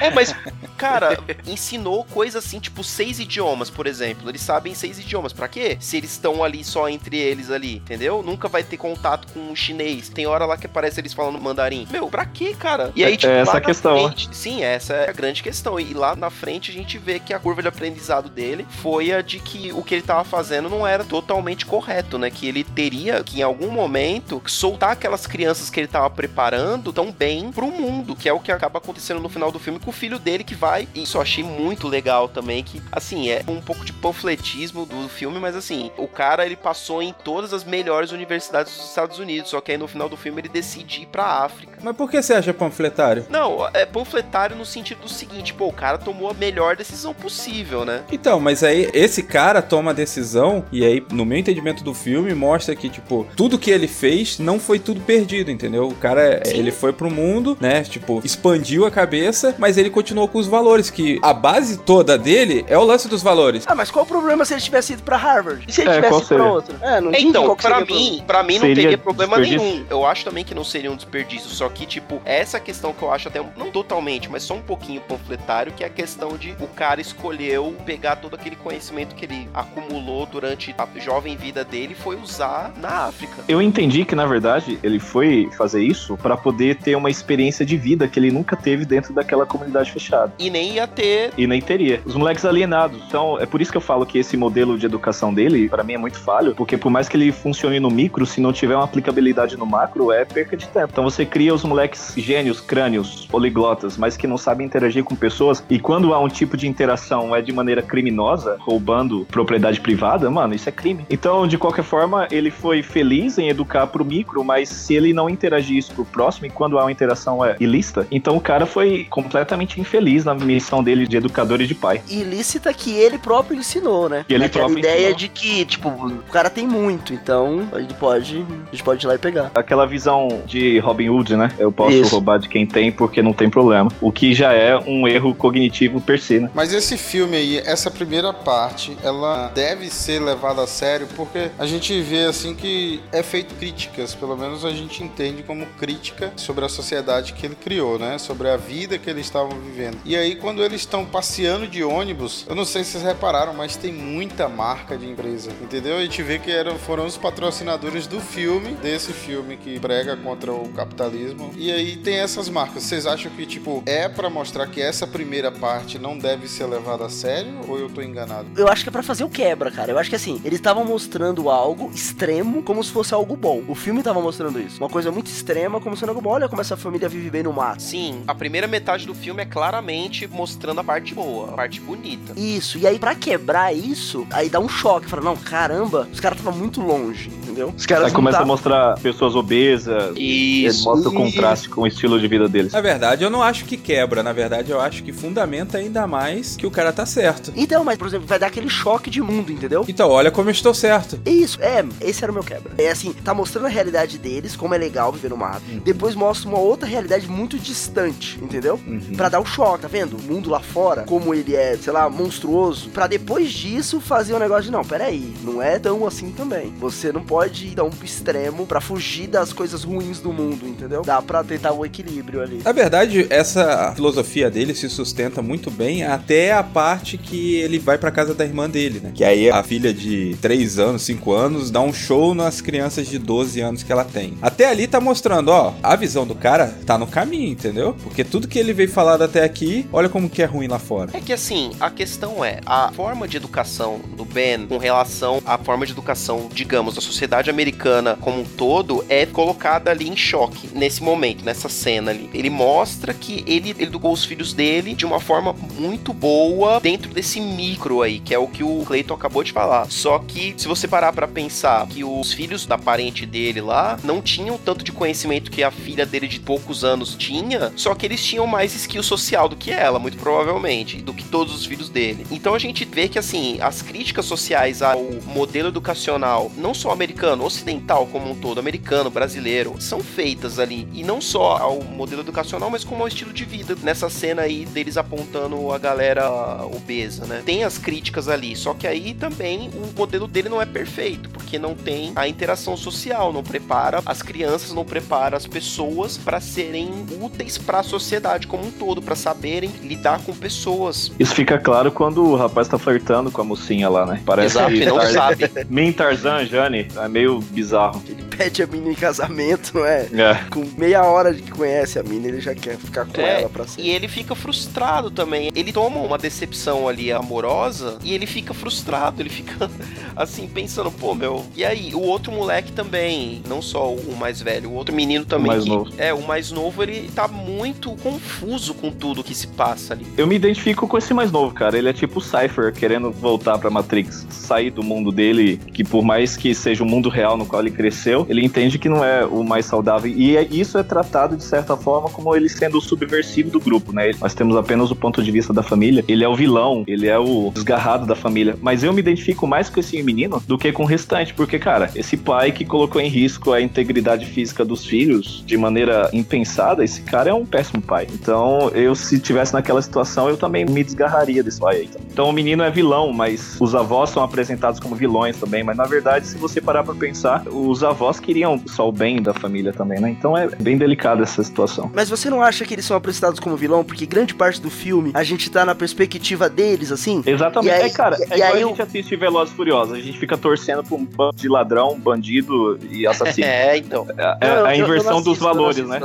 É, 0.00 0.10
mas, 0.10 0.34
cara, 0.76 1.18
ensinou 1.46 2.04
coisas 2.04 2.44
assim, 2.44 2.60
tipo, 2.60 2.84
seis 2.84 3.18
idiomas, 3.18 3.70
por 3.70 3.86
exemplo. 3.86 4.28
Eles 4.30 4.40
sabem 4.42 4.74
seis 4.74 4.98
idiomas. 4.98 5.32
Pra 5.32 5.48
quê? 5.48 5.76
Se 5.80 5.96
eles 5.96 6.12
estão 6.12 6.44
ali 6.44 6.62
só 6.64 6.88
entre 6.88 7.16
eles 7.16 7.50
ali, 7.50 7.76
entendeu? 7.76 8.22
Nunca 8.22 8.48
vai 8.48 8.62
ter 8.62 8.76
contato 8.76 9.32
com 9.32 9.50
o 9.50 9.56
chinês. 9.56 10.08
Tem 10.08 10.26
hora 10.26 10.44
lá 10.46 10.56
que 10.56 10.66
aparece 10.66 11.00
eles 11.00 11.12
falando 11.12 11.40
mandarim. 11.40 11.86
Meu, 11.90 12.08
pra 12.08 12.24
quê, 12.26 12.54
cara? 12.58 12.92
E 12.94 13.04
aí, 13.04 13.14
É- 13.14 13.16
tipo, 13.16 13.32
é 13.32 13.38
essa 13.40 13.52
lá 13.52 13.56
a 13.56 13.60
na 13.60 13.66
questão, 13.66 13.96
frente- 14.06 14.28
sim, 14.36 14.62
essa 14.62 14.92
é 14.94 15.08
a 15.08 15.12
grande 15.12 15.42
questão. 15.42 15.80
E 15.80 15.92
lá 15.94 16.14
na 16.14 16.30
frente 16.30 16.70
a 16.70 16.74
gente 16.74 16.98
vê 16.98 17.18
que 17.18 17.32
a 17.34 17.38
curva 17.38 17.62
de 17.62 17.68
aprendizado 17.68 18.28
dele 18.28 18.45
foi 18.68 19.12
a 19.12 19.22
de 19.22 19.38
que 19.38 19.72
o 19.72 19.82
que 19.82 19.94
ele 19.94 20.02
tava 20.02 20.24
fazendo 20.24 20.68
não 20.68 20.86
era 20.86 21.04
totalmente 21.04 21.66
correto, 21.66 22.18
né? 22.18 22.30
Que 22.30 22.48
ele 22.48 22.64
teria 22.64 23.22
que 23.22 23.40
em 23.40 23.42
algum 23.42 23.70
momento 23.70 24.42
soltar 24.46 24.92
aquelas 24.92 25.26
crianças 25.26 25.70
que 25.70 25.80
ele 25.80 25.88
tava 25.88 26.08
preparando 26.10 26.92
tão 26.92 27.10
bem 27.10 27.50
pro 27.50 27.66
mundo, 27.66 28.14
que 28.14 28.28
é 28.28 28.32
o 28.32 28.40
que 28.40 28.52
acaba 28.52 28.78
acontecendo 28.78 29.20
no 29.20 29.28
final 29.28 29.50
do 29.50 29.58
filme 29.58 29.78
com 29.78 29.90
o 29.90 29.92
filho 29.92 30.18
dele 30.18 30.44
que 30.44 30.54
vai. 30.54 30.88
E 30.94 31.02
isso 31.02 31.16
eu 31.16 31.22
achei 31.22 31.44
muito 31.44 31.88
legal 31.88 32.28
também, 32.28 32.62
que 32.62 32.82
assim, 32.90 33.28
é 33.28 33.42
um 33.48 33.60
pouco 33.60 33.84
de 33.84 33.92
panfletismo 33.92 34.86
do 34.86 35.08
filme, 35.08 35.38
mas 35.38 35.56
assim, 35.56 35.90
o 35.96 36.08
cara 36.08 36.44
ele 36.44 36.56
passou 36.56 37.02
em 37.02 37.12
todas 37.12 37.52
as 37.52 37.64
melhores 37.64 38.12
universidades 38.12 38.76
dos 38.76 38.88
Estados 38.88 39.18
Unidos, 39.18 39.50
só 39.50 39.60
que 39.60 39.72
aí 39.72 39.78
no 39.78 39.88
final 39.88 40.08
do 40.08 40.16
filme 40.16 40.40
ele 40.40 40.48
decide 40.48 41.02
ir 41.02 41.06
pra 41.06 41.24
África. 41.24 41.78
Mas 41.82 41.96
por 41.96 42.10
que 42.10 42.20
você 42.20 42.34
acha 42.34 42.52
panfletário? 42.52 43.26
Não, 43.28 43.68
é 43.72 43.84
panfletário 43.84 44.56
no 44.56 44.64
sentido 44.64 45.02
do 45.02 45.08
seguinte, 45.08 45.54
pô, 45.54 45.68
o 45.68 45.72
cara 45.72 45.98
tomou 45.98 46.30
a 46.30 46.34
melhor 46.34 46.76
decisão 46.76 47.14
possível, 47.14 47.84
né? 47.84 48.04
Então, 48.10 48.35
mas 48.40 48.62
aí 48.62 48.88
esse 48.92 49.22
cara 49.22 49.62
toma 49.62 49.90
a 49.90 49.94
decisão 49.94 50.64
e 50.72 50.84
aí, 50.84 51.04
no 51.12 51.24
meu 51.24 51.38
entendimento 51.38 51.82
do 51.84 51.94
filme, 51.94 52.34
mostra 52.34 52.74
que, 52.74 52.88
tipo, 52.88 53.26
tudo 53.36 53.58
que 53.58 53.70
ele 53.70 53.86
fez 53.88 54.38
não 54.38 54.58
foi 54.58 54.78
tudo 54.78 55.00
perdido, 55.00 55.50
entendeu? 55.50 55.88
O 55.88 55.94
cara, 55.94 56.40
Sim. 56.44 56.58
ele 56.58 56.70
foi 56.70 56.92
pro 56.92 57.10
mundo, 57.10 57.56
né? 57.60 57.82
Tipo, 57.82 58.20
expandiu 58.24 58.84
a 58.86 58.90
cabeça, 58.90 59.54
mas 59.58 59.76
ele 59.78 59.90
continuou 59.90 60.28
com 60.28 60.38
os 60.38 60.46
valores, 60.46 60.90
que 60.90 61.18
a 61.22 61.32
base 61.32 61.78
toda 61.78 62.16
dele 62.18 62.64
é 62.68 62.76
o 62.78 62.84
lance 62.84 63.08
dos 63.08 63.22
valores. 63.22 63.64
Ah, 63.66 63.74
mas 63.74 63.90
qual 63.90 64.04
o 64.04 64.08
problema 64.08 64.44
se 64.44 64.54
ele 64.54 64.60
tivesse 64.60 64.92
ido 64.94 65.02
pra 65.02 65.16
Harvard? 65.16 65.64
E 65.66 65.72
se 65.72 65.80
ele 65.82 65.90
É, 65.90 65.94
tivesse 65.94 66.16
ido 66.18 66.26
pra 66.26 66.44
outro? 66.52 66.76
É, 66.82 67.00
não 67.00 67.12
Então, 67.14 67.44
qual 67.44 67.56
que 67.56 67.62
pra 67.66 67.80
mim, 67.84 68.22
pra 68.26 68.42
mim 68.42 68.54
não 68.54 68.60
Seria 68.62 68.74
teria 68.82 68.98
problema 68.98 69.36
desperdício? 69.38 69.72
nenhum. 69.72 69.86
Eu 69.90 70.04
acho 70.06 70.24
também 70.24 70.44
que 70.44 70.54
não 70.54 70.64
seria 70.64 70.90
um 70.90 70.96
desperdício, 70.96 71.48
só 71.50 71.68
que, 71.68 71.86
tipo, 71.86 72.20
essa 72.24 72.58
questão 72.60 72.92
que 72.92 73.02
eu 73.02 73.10
acho 73.12 73.28
até, 73.28 73.40
não 73.56 73.70
totalmente, 73.70 74.28
mas 74.30 74.42
só 74.42 74.54
um 74.54 74.62
pouquinho 74.62 75.00
panfletário, 75.02 75.72
que 75.72 75.82
é 75.84 75.86
a 75.86 75.90
questão 75.90 76.36
de 76.36 76.52
o 76.60 76.66
cara 76.68 77.00
escolheu 77.00 77.74
pegar 77.84 78.16
todo 78.26 78.34
aquele 78.34 78.56
conhecimento 78.56 79.14
que 79.14 79.24
ele 79.24 79.48
acumulou 79.54 80.26
durante 80.26 80.74
a 80.76 80.88
jovem 80.98 81.36
vida 81.36 81.64
dele 81.64 81.94
foi 81.94 82.16
usar 82.16 82.72
na 82.76 83.06
África. 83.06 83.44
Eu 83.46 83.62
entendi 83.62 84.04
que, 84.04 84.16
na 84.16 84.26
verdade, 84.26 84.80
ele 84.82 84.98
foi 84.98 85.48
fazer 85.56 85.80
isso 85.80 86.16
pra 86.16 86.36
poder 86.36 86.76
ter 86.76 86.96
uma 86.96 87.08
experiência 87.08 87.64
de 87.64 87.76
vida 87.76 88.08
que 88.08 88.18
ele 88.18 88.32
nunca 88.32 88.56
teve 88.56 88.84
dentro 88.84 89.14
daquela 89.14 89.46
comunidade 89.46 89.92
fechada. 89.92 90.32
E 90.40 90.50
nem 90.50 90.72
ia 90.72 90.88
ter. 90.88 91.32
E 91.38 91.46
nem 91.46 91.60
teria. 91.60 92.02
Os 92.04 92.16
moleques 92.16 92.44
alienados. 92.44 93.00
Então, 93.06 93.38
é 93.38 93.46
por 93.46 93.60
isso 93.60 93.70
que 93.70 93.76
eu 93.76 93.82
falo 93.82 94.04
que 94.04 94.18
esse 94.18 94.36
modelo 94.36 94.76
de 94.76 94.86
educação 94.86 95.32
dele, 95.32 95.68
pra 95.68 95.84
mim, 95.84 95.94
é 95.94 95.98
muito 95.98 96.18
falho. 96.18 96.52
Porque 96.56 96.76
por 96.76 96.90
mais 96.90 97.08
que 97.08 97.16
ele 97.16 97.30
funcione 97.30 97.78
no 97.78 97.90
micro, 97.90 98.26
se 98.26 98.40
não 98.40 98.52
tiver 98.52 98.74
uma 98.74 98.84
aplicabilidade 98.84 99.56
no 99.56 99.66
macro, 99.66 100.10
é 100.10 100.24
perca 100.24 100.56
de 100.56 100.66
tempo. 100.66 100.88
Então 100.90 101.04
você 101.04 101.24
cria 101.24 101.54
os 101.54 101.62
moleques 101.62 102.12
gênios, 102.16 102.60
crânios, 102.60 103.24
poliglotas, 103.26 103.96
mas 103.96 104.16
que 104.16 104.26
não 104.26 104.36
sabem 104.36 104.66
interagir 104.66 105.04
com 105.04 105.14
pessoas. 105.14 105.62
E 105.70 105.78
quando 105.78 106.12
há 106.12 106.18
um 106.18 106.28
tipo 106.28 106.56
de 106.56 106.66
interação 106.66 107.36
é 107.36 107.40
de 107.40 107.52
maneira 107.52 107.82
criminosa, 108.16 108.56
roubando 108.60 109.26
propriedade 109.30 109.80
privada, 109.80 110.30
mano, 110.30 110.54
isso 110.54 110.68
é 110.68 110.72
crime. 110.72 111.04
Então, 111.10 111.46
de 111.46 111.58
qualquer 111.58 111.84
forma, 111.84 112.26
ele 112.30 112.50
foi 112.50 112.82
feliz 112.82 113.38
em 113.38 113.48
educar 113.48 113.86
pro 113.86 114.04
micro, 114.04 114.42
mas 114.42 114.68
se 114.68 114.94
ele 114.94 115.12
não 115.12 115.28
interagir 115.28 115.76
isso 115.76 115.92
pro 115.92 116.04
próximo, 116.04 116.46
e 116.46 116.50
quando 116.50 116.78
há 116.78 116.82
uma 116.84 116.92
interação 116.92 117.44
é 117.44 117.56
ilícita, 117.60 118.06
então 118.10 118.36
o 118.36 118.40
cara 118.40 118.64
foi 118.64 119.06
completamente 119.10 119.80
infeliz 119.80 120.24
na 120.24 120.34
missão 120.34 120.82
dele 120.82 121.06
de 121.06 121.16
educador 121.16 121.60
e 121.60 121.66
de 121.66 121.74
pai. 121.74 122.00
Ilícita 122.08 122.72
que 122.72 122.92
ele 122.96 123.18
próprio 123.18 123.58
ensinou, 123.58 124.08
né? 124.08 124.24
Que 124.26 124.34
ele 124.34 124.44
Aquela 124.44 124.64
próprio 124.66 124.78
ideia 124.80 125.10
ensinou. 125.10 125.18
de 125.18 125.28
que, 125.28 125.64
tipo, 125.64 125.88
o 125.88 126.32
cara 126.32 126.48
tem 126.48 126.66
muito, 126.66 127.12
então 127.12 127.68
a 127.72 127.80
gente 127.80 127.94
pode, 127.94 128.44
a 128.66 128.70
gente 128.70 128.82
pode 128.82 129.04
ir 129.04 129.08
lá 129.08 129.14
e 129.14 129.18
pegar. 129.18 129.50
Aquela 129.54 129.86
visão 129.86 130.28
de 130.46 130.78
Robin 130.78 131.10
Hood, 131.10 131.36
né? 131.36 131.50
Eu 131.58 131.70
posso 131.70 131.96
Isso. 131.96 132.12
roubar 132.12 132.38
de 132.38 132.48
quem 132.48 132.66
tem 132.66 132.90
porque 132.90 133.20
não 133.20 133.32
tem 133.32 133.50
problema. 133.50 133.90
O 134.00 134.10
que 134.10 134.32
já 134.34 134.52
é 134.52 134.76
um 134.78 135.06
erro 135.06 135.34
cognitivo 135.34 136.00
per 136.00 136.20
se, 136.20 136.40
né? 136.40 136.50
Mas 136.54 136.72
esse 136.72 136.96
filme 136.96 137.36
aí, 137.36 137.58
essa 137.58 137.90
primeira 137.90 138.05
parte, 138.32 138.96
ela 139.02 139.48
deve 139.48 139.90
ser 139.90 140.20
levada 140.20 140.62
a 140.62 140.66
sério 140.66 141.08
porque 141.16 141.50
a 141.58 141.66
gente 141.66 142.00
vê 142.02 142.24
assim 142.24 142.54
que 142.54 143.02
é 143.12 143.22
feito 143.22 143.54
críticas, 143.54 144.14
pelo 144.14 144.36
menos 144.36 144.64
a 144.64 144.70
gente 144.70 145.02
entende 145.02 145.42
como 145.42 145.66
crítica 145.78 146.32
sobre 146.36 146.64
a 146.64 146.68
sociedade 146.68 147.32
que 147.32 147.46
ele 147.46 147.54
criou, 147.54 147.98
né? 147.98 148.18
Sobre 148.18 148.48
a 148.48 148.56
vida 148.56 148.98
que 148.98 149.10
eles 149.10 149.26
estavam 149.26 149.58
vivendo. 149.58 149.98
E 150.04 150.16
aí 150.16 150.36
quando 150.36 150.62
eles 150.62 150.82
estão 150.82 151.04
passeando 151.04 151.66
de 151.66 151.82
ônibus, 151.82 152.44
eu 152.48 152.54
não 152.54 152.64
sei 152.64 152.84
se 152.84 152.92
vocês 152.92 153.04
repararam, 153.04 153.52
mas 153.52 153.76
tem 153.76 153.92
muita 153.92 154.48
marca 154.48 154.96
de 154.96 155.08
empresa, 155.08 155.50
entendeu? 155.60 155.96
A 155.96 156.02
gente 156.02 156.22
vê 156.22 156.38
que 156.38 156.50
eram, 156.50 156.78
foram 156.78 157.06
os 157.06 157.16
patrocinadores 157.16 158.06
do 158.06 158.20
filme, 158.20 158.72
desse 158.74 159.12
filme 159.12 159.56
que 159.56 159.78
prega 159.80 160.16
contra 160.16 160.52
o 160.52 160.68
capitalismo. 160.70 161.52
E 161.56 161.72
aí 161.72 161.96
tem 161.96 162.16
essas 162.16 162.48
marcas. 162.48 162.84
Vocês 162.84 163.06
acham 163.06 163.30
que 163.32 163.46
tipo 163.46 163.82
é 163.86 164.08
pra 164.08 164.30
mostrar 164.30 164.66
que 164.66 164.80
essa 164.80 165.06
primeira 165.06 165.50
parte 165.50 165.98
não 165.98 166.16
deve 166.16 166.48
ser 166.48 166.66
levada 166.66 167.06
a 167.06 167.10
sério 167.10 167.60
ou 167.68 167.78
eu 167.78 167.88
tô 167.96 168.02
enganado? 168.02 168.46
Eu 168.56 168.68
acho 168.68 168.82
que 168.82 168.88
é 168.90 168.92
pra 168.92 169.02
fazer 169.02 169.24
o 169.24 169.28
quebra, 169.28 169.70
cara. 169.70 169.90
Eu 169.90 169.98
acho 169.98 170.10
que 170.10 170.16
assim, 170.16 170.40
eles 170.44 170.58
estavam 170.58 170.84
mostrando 170.84 171.48
algo 171.48 171.90
extremo 171.94 172.62
como 172.62 172.84
se 172.84 172.90
fosse 172.92 173.14
algo 173.14 173.34
bom. 173.34 173.62
O 173.68 173.74
filme 173.74 174.02
tava 174.02 174.20
mostrando 174.20 174.60
isso. 174.60 174.78
Uma 174.82 174.88
coisa 174.90 175.10
muito 175.10 175.28
extrema 175.28 175.80
como 175.80 175.96
sendo 175.96 176.10
algo 176.10 176.20
bom. 176.20 176.30
Olha 176.30 176.48
como 176.48 176.60
essa 176.60 176.76
família 176.76 177.08
vive 177.08 177.30
bem 177.30 177.42
no 177.42 177.52
mato. 177.52 177.82
Sim, 177.82 178.22
a 178.26 178.34
primeira 178.34 178.66
metade 178.66 179.06
do 179.06 179.14
filme 179.14 179.42
é 179.42 179.46
claramente 179.46 180.26
mostrando 180.28 180.80
a 180.80 180.84
parte 180.84 181.14
boa, 181.14 181.48
a 181.50 181.52
parte 181.52 181.80
bonita. 181.80 182.34
Isso, 182.36 182.76
e 182.78 182.86
aí 182.86 182.98
pra 182.98 183.14
quebrar 183.14 183.74
isso, 183.74 184.26
aí 184.30 184.48
dá 184.50 184.60
um 184.60 184.68
choque. 184.68 185.06
Fala, 185.08 185.22
não, 185.22 185.36
caramba, 185.36 186.06
os 186.12 186.20
caras 186.20 186.38
estavam 186.38 186.58
muito 186.58 186.80
longe, 186.82 187.28
entendeu? 187.28 187.72
Os 187.76 187.86
caras 187.86 188.06
Aí 188.08 188.12
começa 188.12 188.38
tá- 188.38 188.42
a 188.44 188.46
mostrar 188.46 188.98
pessoas 189.00 189.34
obesas. 189.34 190.12
Isso. 190.16 190.84
mostra 190.84 191.08
o 191.08 191.12
contraste 191.14 191.68
com 191.70 191.82
o 191.82 191.86
estilo 191.86 192.20
de 192.20 192.28
vida 192.28 192.46
deles. 192.48 192.72
Na 192.72 192.80
verdade, 192.80 193.24
eu 193.24 193.30
não 193.30 193.42
acho 193.42 193.64
que 193.64 193.76
quebra. 193.76 194.22
Na 194.22 194.32
verdade, 194.32 194.70
eu 194.70 194.80
acho 194.80 195.02
que 195.02 195.12
fundamenta 195.12 195.78
ainda 195.78 196.06
mais 196.06 196.56
que 196.56 196.66
o 196.66 196.70
cara 196.70 196.92
tá 196.92 197.06
certo. 197.06 197.52
Então, 197.56 197.84
mas, 197.86 197.96
por 197.96 198.08
exemplo, 198.08 198.26
vai 198.26 198.38
dar 198.38 198.48
aquele 198.48 198.68
choque 198.68 199.08
de 199.08 199.22
mundo, 199.22 199.52
entendeu? 199.52 199.84
Então, 199.86 200.10
olha 200.10 200.30
como 200.30 200.48
eu 200.48 200.52
estou 200.52 200.74
certo. 200.74 201.20
Isso, 201.24 201.62
é, 201.62 201.84
esse 202.00 202.22
era 202.22 202.32
o 202.32 202.34
meu 202.34 202.42
quebra. 202.42 202.72
É 202.76 202.90
assim, 202.90 203.12
tá 203.12 203.32
mostrando 203.32 203.66
a 203.66 203.70
realidade 203.70 204.18
deles, 204.18 204.56
como 204.56 204.74
é 204.74 204.78
legal 204.78 205.12
viver 205.12 205.30
no 205.30 205.36
mato. 205.36 205.62
Depois 205.84 206.16
mostra 206.16 206.48
uma 206.48 206.58
outra 206.58 206.88
realidade 206.88 207.28
muito 207.28 207.58
distante, 207.58 208.38
entendeu? 208.42 208.78
Pra 209.16 209.28
dar 209.28 209.38
o 209.40 209.46
choque, 209.46 209.82
tá 209.82 209.88
vendo? 209.88 210.16
O 210.16 210.22
mundo 210.22 210.50
lá 210.50 210.58
fora, 210.58 211.02
como 211.02 211.32
ele 211.32 211.54
é, 211.54 211.76
sei 211.76 211.92
lá, 211.92 212.10
monstruoso. 212.10 212.90
Pra 212.90 213.06
depois 213.06 213.52
disso 213.52 214.00
fazer 214.00 214.34
um 214.34 214.38
negócio 214.38 214.64
de, 214.64 214.72
não, 214.72 214.84
peraí, 214.84 215.32
não 215.44 215.62
é 215.62 215.78
tão 215.78 216.04
assim 216.04 216.32
também. 216.32 216.74
Você 216.78 217.12
não 217.12 217.22
pode 217.22 217.68
ir 217.68 217.74
tão 217.76 217.88
pro 217.88 218.04
extremo 218.04 218.66
pra 218.66 218.80
fugir 218.80 219.28
das 219.28 219.52
coisas 219.52 219.84
ruins 219.84 220.18
do 220.18 220.32
mundo, 220.32 220.66
entendeu? 220.66 221.02
Dá 221.02 221.22
pra 221.22 221.44
tentar 221.44 221.72
o 221.72 221.86
equilíbrio 221.86 222.42
ali. 222.42 222.60
Na 222.64 222.72
verdade, 222.72 223.26
essa 223.30 223.92
filosofia 223.94 224.50
dele 224.50 224.74
se 224.74 224.88
sustenta 224.88 225.40
muito 225.40 225.70
bem 225.70 226.02
até 226.02 226.52
a 226.52 226.62
parte 226.62 227.16
que 227.16 227.65
ele 227.66 227.78
vai 227.78 227.98
pra 227.98 228.10
casa 228.10 228.34
da 228.34 228.44
irmã 228.44 228.68
dele, 228.68 229.00
né? 229.00 229.12
Que 229.14 229.24
aí 229.24 229.50
a 229.50 229.62
filha 229.62 229.92
de 229.92 230.36
3 230.40 230.78
anos, 230.78 231.02
5 231.02 231.32
anos, 231.32 231.70
dá 231.70 231.80
um 231.80 231.92
show 231.92 232.34
nas 232.34 232.60
crianças 232.60 233.06
de 233.08 233.18
12 233.18 233.60
anos 233.60 233.82
que 233.82 233.92
ela 233.92 234.04
tem. 234.04 234.34
Até 234.40 234.68
ali 234.68 234.86
tá 234.86 235.00
mostrando, 235.00 235.48
ó, 235.48 235.74
a 235.82 235.96
visão 235.96 236.26
do 236.26 236.34
cara 236.34 236.74
tá 236.86 236.96
no 236.96 237.06
caminho, 237.06 237.52
entendeu? 237.52 237.94
Porque 238.02 238.24
tudo 238.24 238.48
que 238.48 238.58
ele 238.58 238.72
veio 238.72 238.88
falado 238.88 239.22
até 239.22 239.44
aqui, 239.44 239.86
olha 239.92 240.08
como 240.08 240.30
que 240.30 240.42
é 240.42 240.46
ruim 240.46 240.68
lá 240.68 240.78
fora. 240.78 241.10
É 241.12 241.20
que 241.20 241.32
assim, 241.32 241.70
a 241.80 241.90
questão 241.90 242.44
é, 242.44 242.60
a 242.64 242.90
forma 242.92 243.28
de 243.28 243.36
educação 243.36 244.00
do 244.16 244.24
Ben 244.24 244.66
com 244.66 244.78
relação 244.78 245.42
à 245.44 245.58
forma 245.58 245.84
de 245.84 245.92
educação, 245.92 246.48
digamos, 246.52 246.94
da 246.94 247.00
sociedade 247.00 247.50
americana 247.50 248.16
como 248.20 248.40
um 248.40 248.44
todo 248.44 249.04
é 249.08 249.26
colocada 249.26 249.90
ali 249.90 250.08
em 250.08 250.16
choque 250.16 250.68
nesse 250.72 251.02
momento, 251.02 251.44
nessa 251.44 251.68
cena 251.68 252.10
ali. 252.10 252.30
Ele 252.32 252.50
mostra 252.50 253.12
que 253.12 253.44
ele 253.46 253.74
educou 253.78 254.12
os 254.12 254.24
filhos 254.24 254.52
dele 254.52 254.94
de 254.94 255.04
uma 255.04 255.20
forma 255.20 255.54
muito 255.78 256.12
boa 256.12 256.80
dentro 256.80 257.12
desse 257.12 257.40
micro 257.56 258.02
aí, 258.02 258.20
que 258.20 258.34
é 258.34 258.38
o 258.38 258.46
que 258.46 258.62
o 258.62 258.84
Clayton 258.86 259.14
acabou 259.14 259.42
de 259.42 259.52
falar. 259.52 259.90
Só 259.90 260.18
que 260.18 260.54
se 260.56 260.68
você 260.68 260.86
parar 260.86 261.12
para 261.12 261.26
pensar 261.26 261.86
que 261.86 262.04
os 262.04 262.32
filhos 262.32 262.66
da 262.66 262.76
parente 262.76 263.24
dele 263.24 263.60
lá 263.60 263.98
não 264.04 264.20
tinham 264.20 264.58
tanto 264.58 264.84
de 264.84 264.92
conhecimento 264.92 265.50
que 265.50 265.62
a 265.62 265.70
filha 265.70 266.04
dele 266.04 266.28
de 266.28 266.38
poucos 266.38 266.84
anos 266.84 267.14
tinha, 267.14 267.72
só 267.76 267.94
que 267.94 268.04
eles 268.04 268.22
tinham 268.22 268.46
mais 268.46 268.74
skill 268.74 269.02
social 269.02 269.48
do 269.48 269.56
que 269.56 269.70
ela, 269.70 269.98
muito 269.98 270.18
provavelmente, 270.18 270.98
do 270.98 271.14
que 271.14 271.24
todos 271.24 271.54
os 271.54 271.64
filhos 271.64 271.88
dele. 271.88 272.26
Então 272.30 272.54
a 272.54 272.58
gente 272.58 272.84
vê 272.84 273.08
que 273.08 273.18
assim, 273.18 273.58
as 273.60 273.82
críticas 273.82 274.26
sociais 274.26 274.82
ao 274.82 275.02
modelo 275.24 275.68
educacional, 275.68 276.50
não 276.56 276.74
só 276.74 276.90
americano, 276.90 277.44
ocidental 277.44 278.06
como 278.06 278.30
um 278.30 278.34
todo, 278.34 278.58
americano, 278.58 279.10
brasileiro, 279.10 279.80
são 279.80 280.00
feitas 280.00 280.58
ali 280.58 280.86
e 280.92 281.02
não 281.02 281.20
só 281.20 281.56
ao 281.56 281.82
modelo 281.82 282.20
educacional, 282.20 282.70
mas 282.70 282.84
como 282.84 283.02
ao 283.02 283.08
estilo 283.08 283.32
de 283.32 283.44
vida. 283.44 283.76
Nessa 283.82 284.10
cena 284.10 284.42
aí 284.42 284.64
deles 284.66 284.96
apontando 284.96 285.72
a 285.72 285.78
galera 285.78 286.64
obesa, 286.66 287.24
né? 287.26 287.42
Tem 287.46 287.64
as 287.64 287.78
críticas 287.78 288.28
ali, 288.28 288.54
só 288.56 288.74
que 288.74 288.86
aí 288.86 289.14
também 289.14 289.70
o 289.72 289.96
modelo 289.98 290.26
dele 290.26 290.48
não 290.48 290.60
é 290.60 290.66
perfeito, 290.66 291.30
porque 291.30 291.58
não 291.58 291.74
tem 291.74 292.12
a 292.16 292.26
interação 292.28 292.76
social, 292.76 293.32
não 293.32 293.42
prepara 293.42 294.02
as 294.04 294.20
crianças, 294.20 294.72
não 294.72 294.84
prepara 294.84 295.36
as 295.36 295.46
pessoas 295.46 296.18
para 296.18 296.40
serem 296.40 297.06
úteis 297.20 297.56
para 297.56 297.78
a 297.78 297.82
sociedade 297.84 298.46
como 298.48 298.66
um 298.66 298.70
todo, 298.72 299.00
para 299.00 299.14
saberem 299.14 299.70
lidar 299.82 300.20
com 300.22 300.34
pessoas. 300.34 301.12
Isso 301.18 301.34
fica 301.34 301.56
claro 301.58 301.92
quando 301.92 302.22
o 302.24 302.34
rapaz 302.36 302.66
tá 302.66 302.78
flertando 302.78 303.30
com 303.30 303.40
a 303.40 303.44
mocinha 303.44 303.88
lá, 303.88 304.04
né? 304.04 304.20
Parece 304.26 304.58
Exato, 304.58 304.72
que 304.72 304.84
não 304.84 304.96
Tar- 304.98 305.12
sabe. 305.12 305.50
Min 305.70 305.92
Tarzan, 305.92 306.44
Jane, 306.46 306.88
é 306.96 307.08
meio 307.08 307.38
bizarro. 307.40 308.02
Ele 308.08 308.24
pede 308.24 308.62
a 308.62 308.66
mina 308.66 308.90
em 308.90 308.94
casamento, 308.94 309.72
não 309.74 309.86
é? 309.86 310.08
É. 310.12 310.34
Com 310.50 310.64
meia 310.76 311.04
hora 311.04 311.32
de 311.32 311.42
que 311.42 311.52
conhece 311.52 311.96
a 311.98 312.02
mina, 312.02 312.26
ele 312.26 312.40
já 312.40 312.54
quer 312.56 312.76
ficar 312.76 313.06
com 313.06 313.20
É, 313.20 313.42
ela 313.42 313.48
pra 313.48 313.66
sempre. 313.68 313.84
E 313.84 313.90
ele 313.90 314.08
fica 314.08 314.34
frustrado 314.34 315.10
também. 315.12 315.50
Ele 315.54 315.72
toma 315.72 316.00
uma 316.00 316.18
decepção 316.18 316.88
ali 316.88 317.12
amorosa 317.40 317.98
e 318.02 318.12
ele 318.14 318.26
fica 318.26 318.54
frustrado. 318.54 319.20
Ele 319.22 319.28
fica 319.28 319.70
assim, 320.16 320.48
pensando, 320.48 320.90
pô, 320.90 321.14
meu. 321.14 321.44
E 321.54 321.64
aí? 321.64 321.94
O 321.94 322.00
outro 322.00 322.32
moleque 322.32 322.72
também, 322.72 323.42
não 323.48 323.60
só 323.60 323.92
o 323.92 324.16
mais 324.16 324.40
velho, 324.40 324.70
o 324.70 324.74
outro 324.74 324.94
menino 324.94 325.24
também. 325.24 325.46
mais 325.48 325.64
que- 325.64 325.70
novo. 325.70 325.90
É, 325.98 326.12
o 326.14 326.26
mais 326.26 326.50
novo, 326.50 326.82
ele 326.82 327.10
tá 327.14 327.28
muito 327.28 327.90
confuso 327.96 328.74
com 328.74 328.90
tudo 328.90 329.22
que 329.22 329.34
se 329.34 329.46
passa 329.48 329.94
ali. 329.94 330.06
Eu 330.16 330.26
me 330.26 330.34
identifico 330.34 330.86
com 330.88 330.96
esse 330.98 331.12
mais 331.12 331.30
novo, 331.30 331.54
cara. 331.54 331.76
Ele 331.76 331.88
é 331.88 331.92
tipo 331.92 332.18
o 332.18 332.22
Cypher 332.22 332.72
querendo 332.72 333.10
voltar 333.10 333.58
pra 333.58 333.70
Matrix, 333.70 334.26
sair 334.30 334.70
do 334.70 334.82
mundo 334.82 335.12
dele, 335.12 335.58
que 335.72 335.84
por 335.84 336.02
mais 336.02 336.36
que 336.36 336.54
seja 336.54 336.82
o 336.82 336.86
mundo 336.86 337.08
real 337.08 337.36
no 337.36 337.44
qual 337.46 337.60
ele 337.62 337.70
cresceu, 337.70 338.26
ele 338.28 338.44
entende 338.44 338.78
que 338.78 338.88
não 338.88 339.04
é 339.04 339.24
o 339.24 339.44
mais 339.44 339.66
saudável. 339.66 340.10
E 340.10 340.36
é- 340.36 340.46
isso 340.50 340.78
é 340.78 340.82
tratado 340.82 341.36
de 341.36 341.44
certa 341.44 341.76
forma 341.76 342.08
como 342.10 342.34
ele 342.34 342.48
sendo 342.48 342.78
o 342.78 342.80
subversivo 342.80 343.50
do 343.50 343.60
grupo, 343.60 343.92
né? 343.92 344.10
Nós 344.20 344.34
temos 344.34 344.56
apenas 344.56 344.90
o 344.90 344.96
ponto 344.96 345.22
de 345.22 345.30
vista 345.30 345.52
da 345.52 345.62
família. 345.62 346.04
Ele 346.08 346.24
é 346.24 346.28
o 346.28 346.34
vilão, 346.34 346.84
ele 346.86 347.06
é 347.08 347.18
o 347.18 347.25
desgarrado 347.54 348.06
da 348.06 348.14
família. 348.14 348.56
Mas 348.60 348.82
eu 348.82 348.92
me 348.92 349.00
identifico 349.00 349.46
mais 349.46 349.68
com 349.68 349.80
esse 349.80 350.02
menino 350.02 350.42
do 350.46 350.58
que 350.58 350.72
com 350.72 350.82
o 350.82 350.86
restante, 350.86 351.34
porque, 351.34 351.58
cara, 351.58 351.90
esse 351.94 352.16
pai 352.16 352.52
que 352.52 352.64
colocou 352.64 353.00
em 353.00 353.08
risco 353.08 353.52
a 353.52 353.60
integridade 353.60 354.26
física 354.26 354.64
dos 354.64 354.84
filhos 354.84 355.42
de 355.46 355.56
maneira 355.56 356.10
impensada, 356.12 356.84
esse 356.84 357.02
cara 357.02 357.30
é 357.30 357.34
um 357.34 357.44
péssimo 357.44 357.80
pai. 357.82 358.06
Então, 358.12 358.70
eu, 358.70 358.94
se 358.94 359.18
tivesse 359.18 359.52
naquela 359.52 359.80
situação, 359.82 360.28
eu 360.28 360.36
também 360.36 360.64
me 360.64 360.82
desgarraria 360.82 361.42
desse 361.42 361.60
pai 361.60 361.76
aí. 361.76 361.90
Então, 362.10 362.28
o 362.28 362.32
menino 362.32 362.62
é 362.62 362.70
vilão, 362.70 363.12
mas 363.12 363.56
os 363.60 363.74
avós 363.74 364.10
são 364.10 364.22
apresentados 364.22 364.80
como 364.80 364.94
vilões 364.94 365.36
também. 365.36 365.62
Mas, 365.62 365.76
na 365.76 365.84
verdade, 365.84 366.26
se 366.26 366.36
você 366.36 366.60
parar 366.60 366.84
pra 366.84 366.94
pensar, 366.94 367.46
os 367.48 367.82
avós 367.82 368.20
queriam 368.20 368.60
só 368.66 368.88
o 368.88 368.92
bem 368.92 369.22
da 369.22 369.34
família 369.34 369.72
também, 369.72 370.00
né? 370.00 370.10
Então, 370.10 370.36
é 370.36 370.48
bem 370.48 370.76
delicada 370.76 371.22
essa 371.22 371.42
situação. 371.42 371.90
Mas 371.94 372.08
você 372.08 372.30
não 372.30 372.42
acha 372.42 372.64
que 372.64 372.74
eles 372.74 372.84
são 372.84 372.96
apresentados 372.96 373.40
como 373.40 373.56
vilão? 373.56 373.84
Porque 373.84 374.06
grande 374.06 374.34
parte 374.34 374.60
do 374.60 374.70
filme 374.70 375.10
a 375.14 375.22
gente 375.22 375.50
tá 375.50 375.64
na 375.64 375.74
perspectiva 375.74 376.48
deles, 376.48 376.92
assim? 376.92 377.15
Exatamente. 377.24 377.72
Aí- 377.74 377.82
é, 377.82 377.90
cara, 377.90 378.16
e- 378.18 378.22
é 378.22 378.26
e 378.30 378.34
igual 378.36 378.52
aí 378.54 378.62
a 378.62 378.66
o- 378.66 378.68
gente 378.70 378.82
assiste 378.82 379.16
Velozes 379.16 379.52
e 379.52 379.56
Furiosos. 379.56 379.94
A 379.94 380.00
gente 380.00 380.18
fica 380.18 380.36
torcendo 380.36 380.82
pra 380.82 380.96
um 380.96 381.04
bando 381.04 381.36
de 381.36 381.48
ladrão, 381.48 381.98
bandido 381.98 382.78
e 382.90 383.06
assassino. 383.06 383.46
É, 383.46 383.76
então. 383.78 384.06
É, 384.16 384.46
Não, 384.46 384.56
eu- 384.56 384.66
a 384.66 384.76
eu 384.76 384.84
inversão 384.84 385.22
dos 385.22 385.38
eu 385.38 385.44
valores, 385.44 385.86
né? 385.86 386.00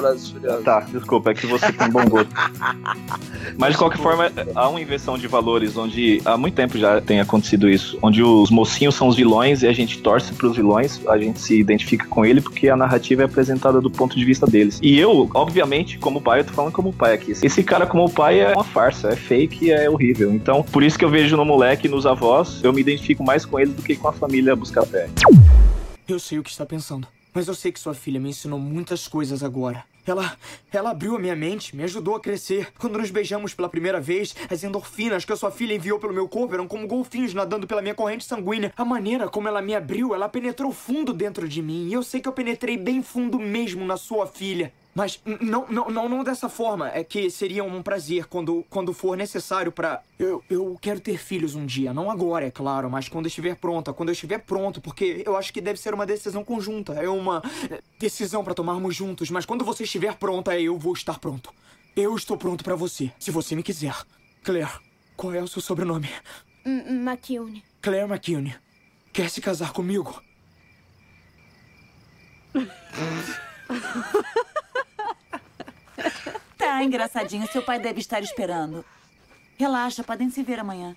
Tá, 0.63 0.81
desculpa, 0.81 1.31
é 1.31 1.33
que 1.33 1.45
você 1.47 1.71
tem 1.71 1.89
bom 1.89 2.05
gosto. 2.07 2.29
Mas 3.57 3.71
de 3.73 3.77
qualquer 3.77 3.97
forma, 3.97 4.31
há 4.55 4.69
uma 4.69 4.79
inversão 4.81 5.17
de 5.17 5.27
valores 5.27 5.75
onde 5.77 6.21
há 6.25 6.37
muito 6.37 6.53
tempo 6.55 6.77
já 6.77 7.01
tem 7.01 7.19
acontecido 7.19 7.69
isso, 7.69 7.97
onde 8.01 8.21
os 8.23 8.49
mocinhos 8.49 8.95
são 8.95 9.07
os 9.07 9.15
vilões 9.15 9.63
e 9.63 9.67
a 9.67 9.73
gente 9.73 9.99
torce 9.99 10.33
pros 10.33 10.55
vilões, 10.55 11.01
a 11.07 11.17
gente 11.17 11.39
se 11.39 11.59
identifica 11.59 12.05
com 12.07 12.25
ele 12.25 12.41
porque 12.41 12.69
a 12.69 12.75
narrativa 12.75 13.23
é 13.23 13.25
apresentada 13.25 13.81
do 13.81 13.89
ponto 13.89 14.15
de 14.15 14.23
vista 14.25 14.45
deles. 14.45 14.79
E 14.81 14.99
eu, 14.99 15.29
obviamente, 15.33 15.97
como 15.97 16.21
pai, 16.21 16.39
eu 16.41 16.43
tô 16.45 16.53
falando 16.53 16.71
como 16.71 16.93
pai 16.93 17.13
aqui. 17.13 17.31
Esse 17.41 17.63
cara 17.63 17.85
como 17.85 18.09
pai 18.09 18.39
é 18.39 18.53
uma 18.53 18.63
farsa, 18.63 19.09
é 19.09 19.15
fake, 19.15 19.71
é 19.71 19.89
horrível. 19.89 20.33
Então, 20.33 20.63
por 20.63 20.83
isso 20.83 20.97
que 21.01 21.05
eu 21.05 21.09
vejo 21.09 21.35
no 21.35 21.43
moleque 21.43 21.87
e 21.87 21.89
nos 21.89 22.05
avós, 22.05 22.63
eu 22.63 22.71
me 22.71 22.79
identifico 22.79 23.23
mais 23.23 23.43
com 23.43 23.59
eles 23.59 23.73
do 23.73 23.81
que 23.81 23.95
com 23.95 24.07
a 24.07 24.13
família 24.13 24.55
buscar 24.55 24.85
pé. 24.85 25.09
Eu 26.07 26.19
sei 26.19 26.37
o 26.37 26.43
que 26.43 26.51
está 26.51 26.63
pensando, 26.63 27.07
mas 27.33 27.47
eu 27.47 27.55
sei 27.55 27.71
que 27.71 27.79
sua 27.79 27.95
filha 27.95 28.19
me 28.19 28.29
ensinou 28.29 28.59
muitas 28.59 29.07
coisas 29.07 29.41
agora. 29.41 29.83
Ela, 30.05 30.37
ela 30.71 30.91
abriu 30.91 31.15
a 31.15 31.19
minha 31.19 31.35
mente, 31.35 31.75
me 31.75 31.81
ajudou 31.85 32.15
a 32.15 32.19
crescer. 32.19 32.67
Quando 32.77 32.99
nos 32.99 33.09
beijamos 33.09 33.51
pela 33.51 33.67
primeira 33.67 33.99
vez, 33.99 34.35
as 34.47 34.63
endorfinas 34.63 35.25
que 35.25 35.33
a 35.33 35.35
sua 35.35 35.49
filha 35.49 35.73
enviou 35.73 35.97
pelo 35.97 36.13
meu 36.13 36.29
corpo 36.29 36.53
eram 36.53 36.67
como 36.67 36.85
golfinhos 36.85 37.33
nadando 37.33 37.65
pela 37.65 37.81
minha 37.81 37.95
corrente 37.95 38.23
sanguínea. 38.23 38.71
A 38.77 38.85
maneira 38.85 39.27
como 39.27 39.47
ela 39.47 39.59
me 39.59 39.73
abriu, 39.73 40.13
ela 40.13 40.29
penetrou 40.29 40.71
fundo 40.71 41.13
dentro 41.13 41.49
de 41.49 41.63
mim. 41.63 41.87
E 41.87 41.93
eu 41.93 42.03
sei 42.03 42.21
que 42.21 42.27
eu 42.27 42.33
penetrei 42.33 42.77
bem 42.77 43.01
fundo 43.01 43.39
mesmo 43.39 43.83
na 43.85 43.97
sua 43.97 44.27
filha. 44.27 44.71
Mas 44.93 45.21
não, 45.39 45.65
não, 45.69 45.89
não, 45.89 46.09
não 46.09 46.23
dessa 46.23 46.49
forma. 46.49 46.89
É 46.89 47.01
que 47.03 47.29
seria 47.31 47.63
um 47.63 47.81
prazer 47.81 48.25
quando, 48.25 48.65
quando 48.69 48.93
for 48.93 49.15
necessário 49.15 49.71
pra. 49.71 50.01
Eu, 50.19 50.43
eu 50.49 50.77
quero 50.81 50.99
ter 50.99 51.17
filhos 51.17 51.55
um 51.55 51.65
dia. 51.65 51.93
Não 51.93 52.11
agora, 52.11 52.45
é 52.45 52.51
claro, 52.51 52.89
mas 52.89 53.07
quando 53.07 53.27
estiver 53.27 53.55
pronta. 53.55 53.93
Quando 53.93 54.09
eu 54.09 54.13
estiver 54.13 54.39
pronto, 54.39 54.81
porque 54.81 55.23
eu 55.25 55.37
acho 55.37 55.53
que 55.53 55.61
deve 55.61 55.79
ser 55.79 55.93
uma 55.93 56.05
decisão 56.05 56.43
conjunta. 56.43 56.93
É 56.93 57.07
uma 57.07 57.41
decisão 57.97 58.43
pra 58.43 58.53
tomarmos 58.53 58.93
juntos. 58.93 59.29
Mas 59.31 59.45
quando 59.45 59.63
você 59.63 59.83
estiver 59.85 60.13
pronta, 60.17 60.59
eu 60.59 60.77
vou 60.77 60.93
estar 60.93 61.17
pronto. 61.19 61.53
Eu 61.95 62.13
estou 62.15 62.37
pronto 62.37 62.61
pra 62.63 62.75
você, 62.75 63.11
se 63.17 63.31
você 63.31 63.55
me 63.55 63.63
quiser. 63.63 63.95
Claire, 64.43 64.69
qual 65.15 65.33
é 65.33 65.41
o 65.41 65.47
seu 65.47 65.61
sobrenome? 65.61 66.09
M- 66.65 66.83
McCune. 67.09 67.63
Claire 67.81 68.09
McCune. 68.09 68.55
Quer 69.13 69.29
se 69.29 69.39
casar 69.39 69.71
comigo? 69.71 70.21
Tá, 76.57 76.83
engraçadinho. 76.83 77.47
Seu 77.51 77.61
pai 77.61 77.79
deve 77.79 77.99
estar 77.99 78.21
esperando. 78.21 78.85
Relaxa, 79.57 80.03
podem 80.03 80.29
se 80.29 80.43
ver 80.43 80.59
amanhã. 80.59 80.95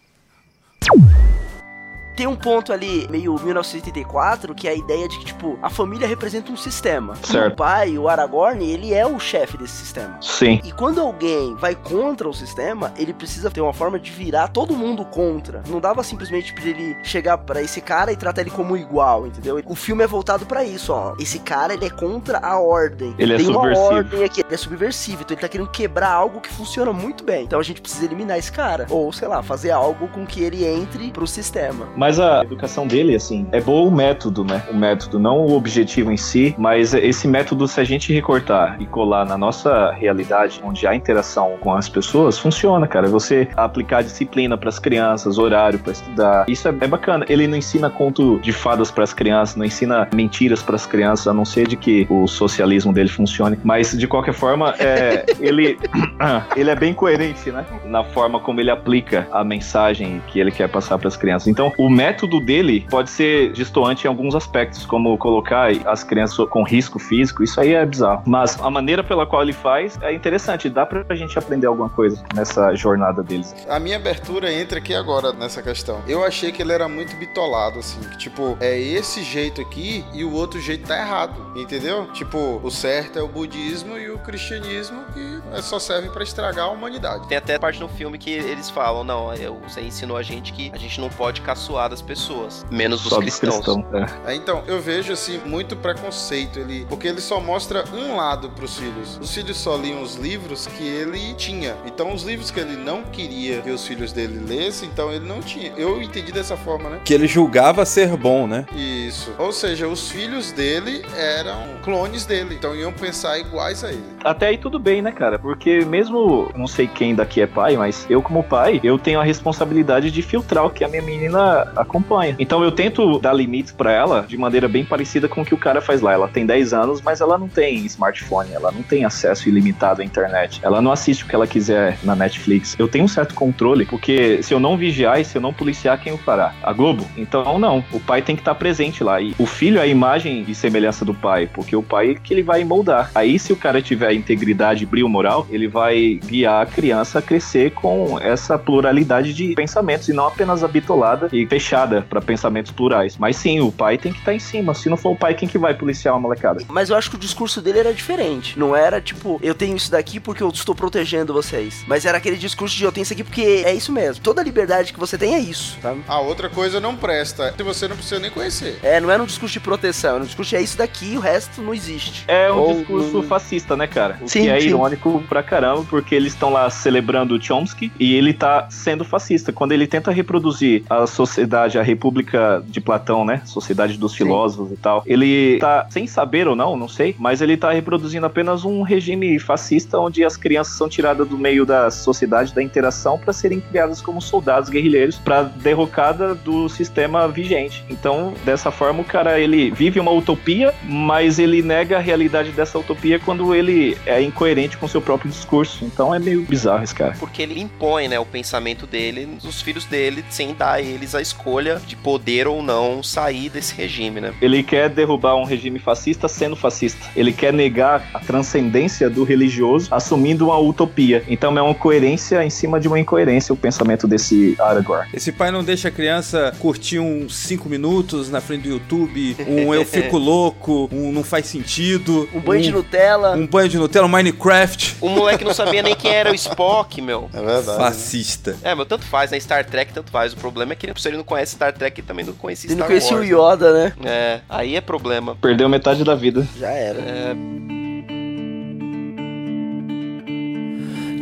Tem 2.16 2.27
um 2.27 2.37
ponto 2.37 2.72
ali, 2.72 3.07
meio 3.11 3.35
1984, 3.35 4.55
que 4.55 4.68
é 4.68 4.70
a 4.70 4.74
ideia 4.74 5.09
de 5.09 5.18
que, 5.18 5.24
tipo, 5.27 5.59
a 5.62 5.68
família 5.68 6.07
representa 6.07 6.53
um 6.53 6.57
sistema. 6.57 7.14
Certo. 7.22 7.55
O 7.55 7.57
pai, 7.57 7.98
o 7.98 8.09
Aragorn, 8.09 8.64
ele 8.64 8.94
é 8.94 9.07
o 9.07 9.18
chefe 9.18 9.57
desse 9.57 9.74
sistema. 9.74 10.16
Sim. 10.20 10.61
E 10.64 10.70
quando 10.72 11.00
alguém 11.00 11.55
vai 11.57 11.74
contra 11.74 12.29
o 12.29 12.33
sistema, 12.33 12.92
ele 12.96 13.12
precisa 13.12 13.50
ter 13.50 13.61
uma 13.61 13.72
forma 13.72 13.98
de 13.98 14.11
virar 14.11 14.48
todo 14.48 14.77
mundo 14.77 15.05
contra. 15.05 15.62
Não 15.68 15.81
dava 15.81 16.03
simplesmente 16.03 16.53
pra 16.55 16.64
ele 16.64 16.96
chegar 17.03 17.38
pra 17.38 17.62
esse 17.62 17.81
cara 17.81 18.12
e 18.12 18.16
tratar 18.16 18.42
ele 18.42 18.50
como 18.50 18.77
igual, 18.77 19.27
entendeu? 19.27 19.61
O 19.66 19.74
filme 19.74 20.05
é 20.05 20.07
voltado 20.07 20.46
pra 20.46 20.64
isso, 20.64 20.92
ó. 20.92 21.14
Esse 21.18 21.38
cara, 21.38 21.74
ele 21.74 21.87
é 21.87 21.90
contra 21.90 22.38
a 22.38 22.59
ordem. 22.61 23.14
Ele 23.18 23.35
é 23.35 23.37
Tem 23.37 23.46
uma 23.46 23.55
subversivo. 23.55 23.94
ordem 23.94 24.24
aqui, 24.24 24.40
ele 24.40 24.55
é 24.55 24.57
subversivo, 24.57 25.22
então 25.22 25.35
ele 25.35 25.40
tá 25.40 25.48
querendo 25.48 25.70
quebrar 25.70 26.11
algo 26.12 26.40
que 26.40 26.48
funciona 26.53 26.92
muito 26.92 27.24
bem. 27.24 27.44
Então 27.44 27.59
a 27.59 27.62
gente 27.62 27.81
precisa 27.81 28.05
eliminar 28.05 28.38
esse 28.38 28.53
cara. 28.53 28.87
Ou, 28.90 29.12
sei 29.12 29.27
lá, 29.29 29.42
fazer 29.42 29.70
algo 29.70 30.09
com 30.09 30.24
que 30.27 30.42
ele 30.42 30.64
entre 30.64 31.11
pro 31.11 31.27
sistema. 31.27 31.88
Mas 31.96 32.03
a 32.18 32.42
educação 32.42 32.86
dele, 32.86 33.14
assim, 33.14 33.46
é 33.52 33.60
bom 33.60 33.86
o 33.86 33.90
método, 33.90 34.44
né? 34.44 34.62
O 34.70 34.74
método, 34.74 35.18
não 35.18 35.38
o 35.38 35.56
objetivo 35.56 36.10
em 36.10 36.16
si, 36.16 36.54
mas 36.58 36.94
esse 36.94 37.26
método, 37.26 37.66
se 37.66 37.80
a 37.80 37.84
gente 37.84 38.12
recortar 38.12 38.76
e 38.80 38.86
colar 38.86 39.24
na 39.24 39.38
nossa 39.38 39.90
realidade, 39.92 40.60
onde 40.62 40.86
há 40.86 40.94
interação 40.94 41.56
com 41.60 41.72
as 41.72 41.88
pessoas, 41.88 42.38
funciona, 42.38 42.86
cara. 42.86 43.08
Você 43.08 43.48
aplicar 43.56 44.02
disciplina 44.02 44.56
para 44.56 44.68
as 44.68 44.78
crianças, 44.78 45.38
horário 45.38 45.78
para 45.78 45.92
estudar, 45.92 46.44
isso 46.48 46.68
é, 46.68 46.74
é 46.80 46.86
bacana. 46.86 47.24
Ele 47.28 47.46
não 47.46 47.56
ensina 47.56 47.90
conto 47.90 48.38
de 48.40 48.52
fadas 48.52 48.90
para 48.90 49.04
as 49.04 49.12
crianças, 49.12 49.56
não 49.56 49.64
ensina 49.64 50.08
mentiras 50.14 50.62
para 50.62 50.76
as 50.76 50.86
crianças, 50.86 51.26
a 51.28 51.34
não 51.34 51.44
ser 51.44 51.66
de 51.66 51.76
que 51.76 52.06
o 52.10 52.26
socialismo 52.26 52.92
dele 52.92 53.08
funcione. 53.08 53.58
Mas 53.62 53.96
de 53.96 54.06
qualquer 54.06 54.34
forma, 54.34 54.74
é, 54.78 55.24
ele, 55.40 55.78
ele 56.56 56.70
é 56.70 56.76
bem 56.76 56.92
coerente, 56.94 57.50
né? 57.50 57.64
Na 57.84 58.04
forma 58.04 58.40
como 58.40 58.60
ele 58.60 58.70
aplica 58.70 59.26
a 59.32 59.44
mensagem 59.44 60.22
que 60.28 60.38
ele 60.38 60.50
quer 60.50 60.68
passar 60.68 60.98
para 60.98 61.08
as 61.08 61.16
crianças. 61.16 61.48
Então, 61.48 61.72
o 61.78 61.88
método 61.94 62.40
dele 62.40 62.87
pode 62.90 63.11
ser 63.11 63.52
distoante 63.52 64.07
em 64.07 64.09
alguns 64.09 64.35
aspectos, 64.35 64.85
como 64.85 65.16
colocar 65.16 65.70
as 65.87 66.02
crianças 66.02 66.48
com 66.48 66.62
risco 66.62 66.98
físico, 66.98 67.42
isso 67.42 67.61
aí 67.61 67.74
é 67.74 67.87
bizarro. 67.87 68.22
Mas 68.26 68.61
a 68.61 68.70
maneira 68.70 69.02
pela 69.02 69.26
qual 69.26 69.42
ele 69.42 69.52
faz 69.52 69.98
é 70.02 70.12
interessante, 70.12 70.68
dá 70.68 70.85
pra 70.85 71.14
gente 71.14 71.38
aprender 71.38 71.66
alguma 71.66 71.88
coisa 71.88 72.22
nessa 72.35 72.74
jornada 72.74 73.22
deles. 73.22 73.54
A 73.68 73.78
minha 73.78 73.96
abertura 73.96 74.52
entra 74.52 74.78
aqui 74.78 74.94
agora 74.94 75.33
nessa 75.33 75.62
questão. 75.62 76.02
Eu 76.07 76.24
achei 76.24 76.50
que 76.50 76.62
ele 76.62 76.72
era 76.72 76.88
muito 76.88 77.16
bitolado, 77.16 77.78
assim, 77.78 78.00
que 78.00 78.18
tipo, 78.18 78.57
é 78.61 78.78
esse 78.78 79.22
jeito 79.22 79.61
aqui 79.61 80.04
e 80.12 80.24
o 80.24 80.33
outro 80.33 80.61
jeito 80.61 80.87
tá 80.87 80.98
errado, 80.98 81.35
entendeu? 81.57 82.07
Tipo, 82.12 82.61
o 82.62 82.70
certo 82.70 83.18
é 83.18 83.22
o 83.22 83.28
budismo 83.28 83.96
e 83.96 84.11
o 84.11 84.18
cristianismo 84.18 85.04
que 85.12 85.40
é 85.52 85.62
só 85.62 85.78
serve 85.78 86.09
pra 86.11 86.22
estragar 86.22 86.66
a 86.66 86.70
humanidade. 86.70 87.28
Tem 87.28 87.38
até 87.38 87.59
parte 87.59 87.80
no 87.80 87.88
filme 87.88 88.18
que 88.18 88.30
eles 88.30 88.70
falam, 88.70 89.04
não, 89.04 89.28
você 89.62 89.80
ensinou 89.80 90.16
a 90.16 90.22
gente 90.22 90.52
que 90.52 90.70
a 90.72 90.78
gente 90.78 91.00
não 91.00 91.09
pode 91.09 91.40
caçoar 91.40 91.84
das 91.88 92.03
pessoas, 92.03 92.64
menos 92.70 93.03
dos 93.03 93.11
Só 93.11 93.18
cristãos. 93.18 93.57
cristãos. 93.57 93.85
é. 94.27 94.33
É, 94.33 94.35
então, 94.35 94.62
eu 94.66 94.81
vejo 94.81 95.12
assim 95.12 95.38
muito 95.44 95.77
preconceito 95.77 96.59
ele, 96.59 96.87
porque 96.88 97.07
ele 97.09 97.20
só 97.20 97.40
mostra 97.40 97.85
um 97.92 98.16
lado 98.16 98.49
pros 98.51 98.77
filhos. 98.79 99.18
Os 99.20 99.35
filhos 99.35 99.57
só 99.57 99.77
liam 99.77 100.03
os 100.03 100.14
livros 100.16 100.66
que 100.66 100.87
ele 100.87 101.35
tinha. 101.35 101.77
Então, 101.87 102.12
os 102.12 102.23
livros 102.23 102.51
que 102.51 102.61
ele 102.61 102.77
não 102.77 103.03
queria 103.05 103.61
que 103.62 103.70
os 103.70 103.87
filhos 103.87 104.12
dele 104.12 104.44
lessem, 104.47 104.88
então 104.88 105.12
ele 105.12 105.27
não 105.27 105.40
tinha. 105.40 105.73
Eu 105.77 106.01
entendi 106.03 106.33
dessa 106.33 106.57
forma, 106.57 106.88
né? 106.90 107.01
Que 107.05 107.14
ele 107.14 107.27
julgava 107.27 107.85
ser 107.85 108.16
bom, 108.16 108.47
né? 108.47 108.66
Isso. 108.75 109.33
Ou 109.38 109.53
seja, 109.53 109.87
os 109.88 110.11
filhos 110.11 110.53
dele 110.53 111.05
eram 111.16 111.75
clones 111.83 112.25
dele, 112.25 112.55
então 112.55 112.75
iam 112.75 112.92
pensar 112.92 113.38
iguais 113.38 113.85
a 113.85 113.90
ele. 113.90 114.05
Até 114.25 114.49
aí 114.49 114.59
tudo 114.59 114.79
bem, 114.79 115.03
né, 115.03 115.12
cara? 115.12 115.38
Porque 115.38 115.85
mesmo, 115.85 116.51
não 116.55 116.66
sei 116.66 116.87
quem 116.87 117.14
daqui 117.14 117.40
é 117.40 117.47
pai, 117.47 117.77
mas 117.77 118.07
eu 118.09 118.23
como 118.23 118.42
pai, 118.42 118.81
eu 118.83 118.99
tenho 118.99 119.20
a 119.20 119.25
responsabilidade 119.25 120.11
de 120.11 120.23
filtrar 120.23 120.64
o 120.64 120.70
que 120.70 120.85
a 120.85 120.88
minha 120.88 121.03
menina 121.03 121.73
acompanha. 121.76 122.34
Então 122.38 122.62
eu 122.62 122.72
tento 122.72 123.18
dar 123.18 123.32
limites 123.32 123.72
pra 123.72 123.92
ela 123.92 124.24
de 124.26 124.37
maneira 124.37 124.68
bem 124.68 124.84
parecida 124.84 125.28
com 125.28 125.42
o 125.42 125.44
que 125.44 125.54
o 125.54 125.58
cara 125.58 125.80
faz 125.80 126.00
lá. 126.00 126.12
Ela 126.12 126.28
tem 126.28 126.46
10 126.46 126.72
anos, 126.72 127.02
mas 127.02 127.20
ela 127.20 127.38
não 127.38 127.48
tem 127.48 127.84
smartphone, 127.87 128.52
ela 128.52 128.70
não 128.70 128.82
tem 128.82 129.04
acesso 129.04 129.48
ilimitado 129.48 130.02
à 130.02 130.04
internet. 130.04 130.60
Ela 130.62 130.80
não 130.80 130.92
assiste 130.92 131.24
o 131.24 131.26
que 131.26 131.34
ela 131.34 131.46
quiser 131.46 131.98
na 132.02 132.14
Netflix. 132.14 132.74
Eu 132.78 132.88
tenho 132.88 133.04
um 133.04 133.08
certo 133.08 133.34
controle, 133.34 133.84
porque 133.84 134.42
se 134.42 134.52
eu 134.52 134.60
não 134.60 134.76
vigiar 134.76 135.20
e 135.20 135.24
se 135.24 135.37
eu 135.37 135.42
não 135.42 135.52
policiar, 135.52 136.00
quem 136.00 136.12
o 136.12 136.18
fará? 136.18 136.54
A 136.62 136.72
Globo? 136.72 137.06
Então 137.16 137.58
não, 137.58 137.84
o 137.92 138.00
pai 138.00 138.22
tem 138.22 138.37
que 138.37 138.42
estar 138.42 138.54
presente 138.54 139.02
lá. 139.02 139.20
E 139.20 139.34
o 139.38 139.46
filho 139.46 139.78
é 139.78 139.82
a 139.82 139.87
imagem 139.87 140.44
e 140.48 140.54
semelhança 140.54 141.04
do 141.04 141.14
pai, 141.14 141.48
porque 141.52 141.74
o 141.76 141.82
pai 141.82 142.10
é 142.10 142.14
que 142.14 142.32
ele 142.32 142.42
vai 142.42 142.64
moldar. 142.64 143.10
Aí 143.14 143.38
se 143.38 143.52
o 143.52 143.56
cara 143.56 143.80
tiver 143.80 144.12
integridade 144.12 144.87
brilho 144.87 145.08
moral, 145.08 145.46
ele 145.50 145.68
vai 145.68 146.20
guiar 146.24 146.62
a 146.62 146.66
criança 146.66 147.18
a 147.18 147.22
crescer 147.22 147.72
com 147.72 148.18
essa 148.20 148.58
pluralidade 148.58 149.34
de 149.34 149.54
pensamentos 149.54 150.08
e 150.08 150.12
não 150.12 150.26
apenas 150.26 150.62
a 150.64 150.68
bitolada 150.68 151.28
e 151.32 151.46
fechada 151.64 152.03
para 152.03 152.20
pensamentos 152.20 152.70
plurais. 152.70 153.16
Mas 153.16 153.37
sim, 153.37 153.61
o 153.61 153.72
pai 153.72 153.96
tem 153.96 154.12
que 154.12 154.18
estar 154.18 154.35
em 154.35 154.38
cima. 154.38 154.74
Se 154.74 154.88
não 154.90 154.96
for 154.96 155.11
o 155.12 155.16
pai, 155.16 155.35
quem 155.35 155.48
que 155.48 155.57
vai 155.57 155.74
policiar 155.74 156.14
uma 156.14 156.20
molecada? 156.20 156.62
Mas 156.68 156.90
eu 156.90 156.96
acho 156.96 157.09
que 157.11 157.16
o 157.16 157.18
discurso 157.18 157.62
dele 157.62 157.79
era 157.79 157.92
diferente. 157.92 158.59
Não 158.59 158.77
era 158.77 159.00
tipo, 159.00 159.40
eu 159.42 159.55
tenho 159.55 159.74
isso 159.77 159.90
daqui 159.90 160.20
porque 160.20 160.42
eu 160.42 160.48
estou 160.50 160.74
protegendo 160.74 161.33
vocês. 161.33 161.83
Mas 161.88 162.05
era 162.05 162.18
aquele 162.18 162.37
discurso 162.37 162.77
de 162.77 162.85
eu 162.85 162.92
tenho 162.92 163.03
isso 163.03 163.12
aqui 163.14 163.24
porque 163.24 163.62
é 163.64 163.74
isso 163.74 163.90
mesmo. 163.90 164.22
Toda 164.22 164.42
liberdade 164.42 164.92
que 164.92 165.00
você 165.00 165.16
tem 165.16 165.35
é 165.35 165.38
isso, 165.38 165.79
sabe? 165.81 166.03
A 166.07 166.20
outra 166.20 166.50
coisa 166.50 166.79
não 166.79 166.94
presta, 166.94 167.55
você 167.64 167.88
não 167.88 167.96
precisa 167.96 168.20
nem 168.20 168.31
conhecer. 168.31 168.79
É, 168.83 169.00
não 169.00 169.11
era 169.11 169.22
um 169.22 169.27
discurso 169.27 169.55
de 169.55 169.61
proteção, 169.61 170.14
era 170.16 170.22
um 170.22 170.27
discurso 170.27 170.50
de 170.50 170.57
é 170.57 170.62
isso 170.62 170.77
daqui 170.77 171.12
e 171.14 171.16
o 171.16 171.20
resto 171.20 171.62
não 171.62 171.72
existe. 171.72 172.24
É 172.29 172.53
um 172.53 172.59
Ou 172.59 172.74
discurso 172.74 173.12
não- 173.14 173.22
fascista, 173.22 173.74
né, 173.77 173.87
cara? 173.87 174.18
O 174.20 174.29
Sim, 174.29 174.42
que 174.42 174.48
é 174.50 174.61
sim. 174.61 174.68
irônico 174.68 175.22
pra 175.29 175.42
caramba, 175.42 175.85
porque 175.88 176.14
eles 176.14 176.35
estão 176.35 176.50
lá 176.53 176.68
celebrando 176.68 177.35
o 177.35 177.42
Chomsky 177.42 177.90
e 177.98 178.14
ele 178.14 178.35
tá 178.35 178.66
sendo 178.70 179.03
fascista. 179.05 179.53
Quando 179.53 179.72
ele 179.72 179.87
tenta 179.87 180.11
reproduzir 180.11 180.85
a 180.90 181.07
sociedade, 181.07 181.53
a 181.62 181.82
República 181.82 182.62
de 182.66 182.80
Platão, 182.80 183.24
né? 183.24 183.42
Sociedade 183.44 183.96
dos 183.96 184.14
filósofos 184.14 184.72
e 184.72 184.76
tal, 184.76 185.02
ele 185.06 185.58
tá, 185.58 185.86
sem 185.90 186.06
saber 186.06 186.48
ou 186.48 186.56
não, 186.56 186.76
não 186.76 186.88
sei, 186.88 187.14
mas 187.18 187.40
ele 187.40 187.56
tá 187.56 187.70
reproduzindo 187.70 188.26
apenas 188.26 188.64
um 188.64 188.82
regime 188.82 189.38
fascista 189.38 189.98
onde 189.98 190.24
as 190.24 190.36
crianças 190.36 190.76
são 190.76 190.88
tiradas 190.88 191.28
do 191.28 191.38
meio 191.38 191.64
da 191.64 191.90
sociedade, 191.90 192.54
da 192.54 192.62
interação, 192.62 193.18
para 193.18 193.32
serem 193.32 193.60
criadas 193.60 194.00
como 194.00 194.20
soldados 194.20 194.68
guerrilheiros 194.68 195.16
pra 195.18 195.42
derrocada 195.42 196.34
do 196.34 196.68
sistema 196.68 197.28
vigente. 197.28 197.84
Então, 197.88 198.34
dessa 198.44 198.70
forma, 198.70 199.00
o 199.00 199.04
cara 199.04 199.38
ele 199.38 199.70
vive 199.70 200.00
uma 200.00 200.10
utopia, 200.10 200.74
mas 200.82 201.38
ele 201.38 201.62
nega 201.62 201.96
a 201.96 202.00
realidade 202.00 202.50
dessa 202.50 202.78
utopia 202.78 203.18
quando 203.18 203.54
ele 203.54 203.96
é 204.06 204.20
incoerente 204.20 204.76
com 204.76 204.88
seu 204.88 205.00
próprio 205.00 205.30
discurso. 205.30 205.84
Então 205.84 206.14
é 206.14 206.18
meio 206.18 206.42
bizarro 206.42 206.82
esse 206.82 206.94
cara. 206.94 207.14
Porque 207.18 207.42
ele 207.42 207.60
impõe, 207.60 208.08
né, 208.08 208.18
o 208.18 208.26
pensamento 208.26 208.86
dele 208.86 209.28
nos 209.42 209.62
filhos 209.62 209.84
dele, 209.84 210.24
sem 210.28 210.54
dar 210.54 210.72
a 210.72 210.80
eles 210.80 211.14
a 211.14 211.20
escolha 211.20 211.43
de 211.87 211.96
poder 211.96 212.46
ou 212.48 212.62
não 212.62 213.02
sair 213.02 213.48
desse 213.48 213.74
regime, 213.74 214.20
né? 214.20 214.33
Ele 214.40 214.62
quer 214.62 214.88
derrubar 214.88 215.37
um 215.37 215.44
regime 215.44 215.78
fascista 215.78 216.26
sendo 216.28 216.57
fascista. 216.57 217.07
Ele 217.14 217.33
quer 217.33 217.52
negar 217.52 218.09
a 218.14 218.18
transcendência 218.20 219.09
do 219.11 219.24
religioso, 219.24 219.88
assumindo 219.90 220.46
uma 220.46 220.59
utopia. 220.59 221.22
Então 221.28 221.57
é 221.59 221.62
uma 221.62 221.74
coerência 221.74 222.44
em 222.44 222.50
cima 222.50 222.80
de 222.80 222.88
uma 222.88 222.98
incoerência 222.98 223.52
o 223.52 223.57
pensamento 223.57 224.07
desse 224.09 224.57
Aragorn. 224.59 225.09
Esse 225.12 225.33
pai 225.33 225.50
não 225.50 225.62
deixa 225.62 225.88
a 225.88 225.90
criança 225.90 226.54
curtir 226.59 226.98
uns 226.98 227.37
5 227.37 227.68
minutos 227.68 228.30
na 228.30 228.40
frente 228.40 228.62
do 228.62 228.68
YouTube, 228.70 229.37
um 229.46 229.74
eu 229.74 229.85
fico 229.85 230.16
louco, 230.18 230.88
um 230.92 231.12
não 231.12 231.22
faz 231.22 231.46
sentido, 231.46 232.28
Um 232.35 232.40
banho 232.40 232.62
de 232.62 232.72
Nutella. 232.72 233.37
um 233.37 233.46
banho 233.46 233.68
de 233.68 233.78
Nutella, 233.78 234.07
um 234.07 234.11
Minecraft. 234.11 234.96
O 235.00 235.09
moleque 235.09 235.44
não 235.44 235.54
sabia 235.54 235.83
nem 235.83 235.94
quem 235.94 236.11
era 236.12 236.30
o 236.30 236.35
Spock, 236.35 237.00
meu. 237.00 237.28
É 237.33 237.40
verdade. 237.40 237.78
Fascista. 237.78 238.57
É, 238.62 238.74
meu, 238.74 238.87
tanto 238.87 239.04
faz, 239.04 239.30
né? 239.30 239.38
Star 239.40 239.64
Trek, 239.64 239.92
tanto 239.92 240.11
faz. 240.11 240.33
O 240.33 240.37
problema 240.37 240.72
é 240.72 240.76
que 240.76 240.92
se 241.00 241.09
ele 241.09 241.16
não 241.16 241.23
conhece 241.24 241.52
Star 241.56 241.72
Trek, 241.72 242.00
ele 242.00 242.06
também 242.06 242.24
não 242.24 242.32
conhecia 242.34 242.68
Ele 242.68 242.74
não 242.76 242.87
Star 242.87 242.88
conhecia 242.88 243.16
o 243.16 243.40
Wars. 243.40 243.58
Yoda, 243.60 243.72
né? 243.72 243.92
É, 244.04 244.40
aí 244.48 244.76
é 244.76 244.80
problema. 244.80 245.37
Perdeu 245.40 245.68
metade 245.68 246.04
da 246.04 246.14
vida. 246.14 246.46
Já 246.58 246.70
era. 246.70 247.34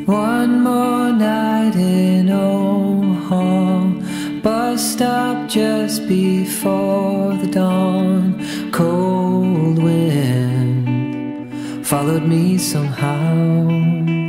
One 0.04 0.60
more 0.60 1.12
night 1.12 1.76
in 1.76 2.28
Omaha, 2.32 3.94
bus 4.42 4.80
stop 4.80 5.48
just 5.48 6.06
before 6.08 7.36
the 7.38 7.46
dawn. 7.46 8.34
Cold 8.72 9.78
wind 9.82 11.48
followed 11.86 12.26
me 12.26 12.58
somehow. 12.58 14.21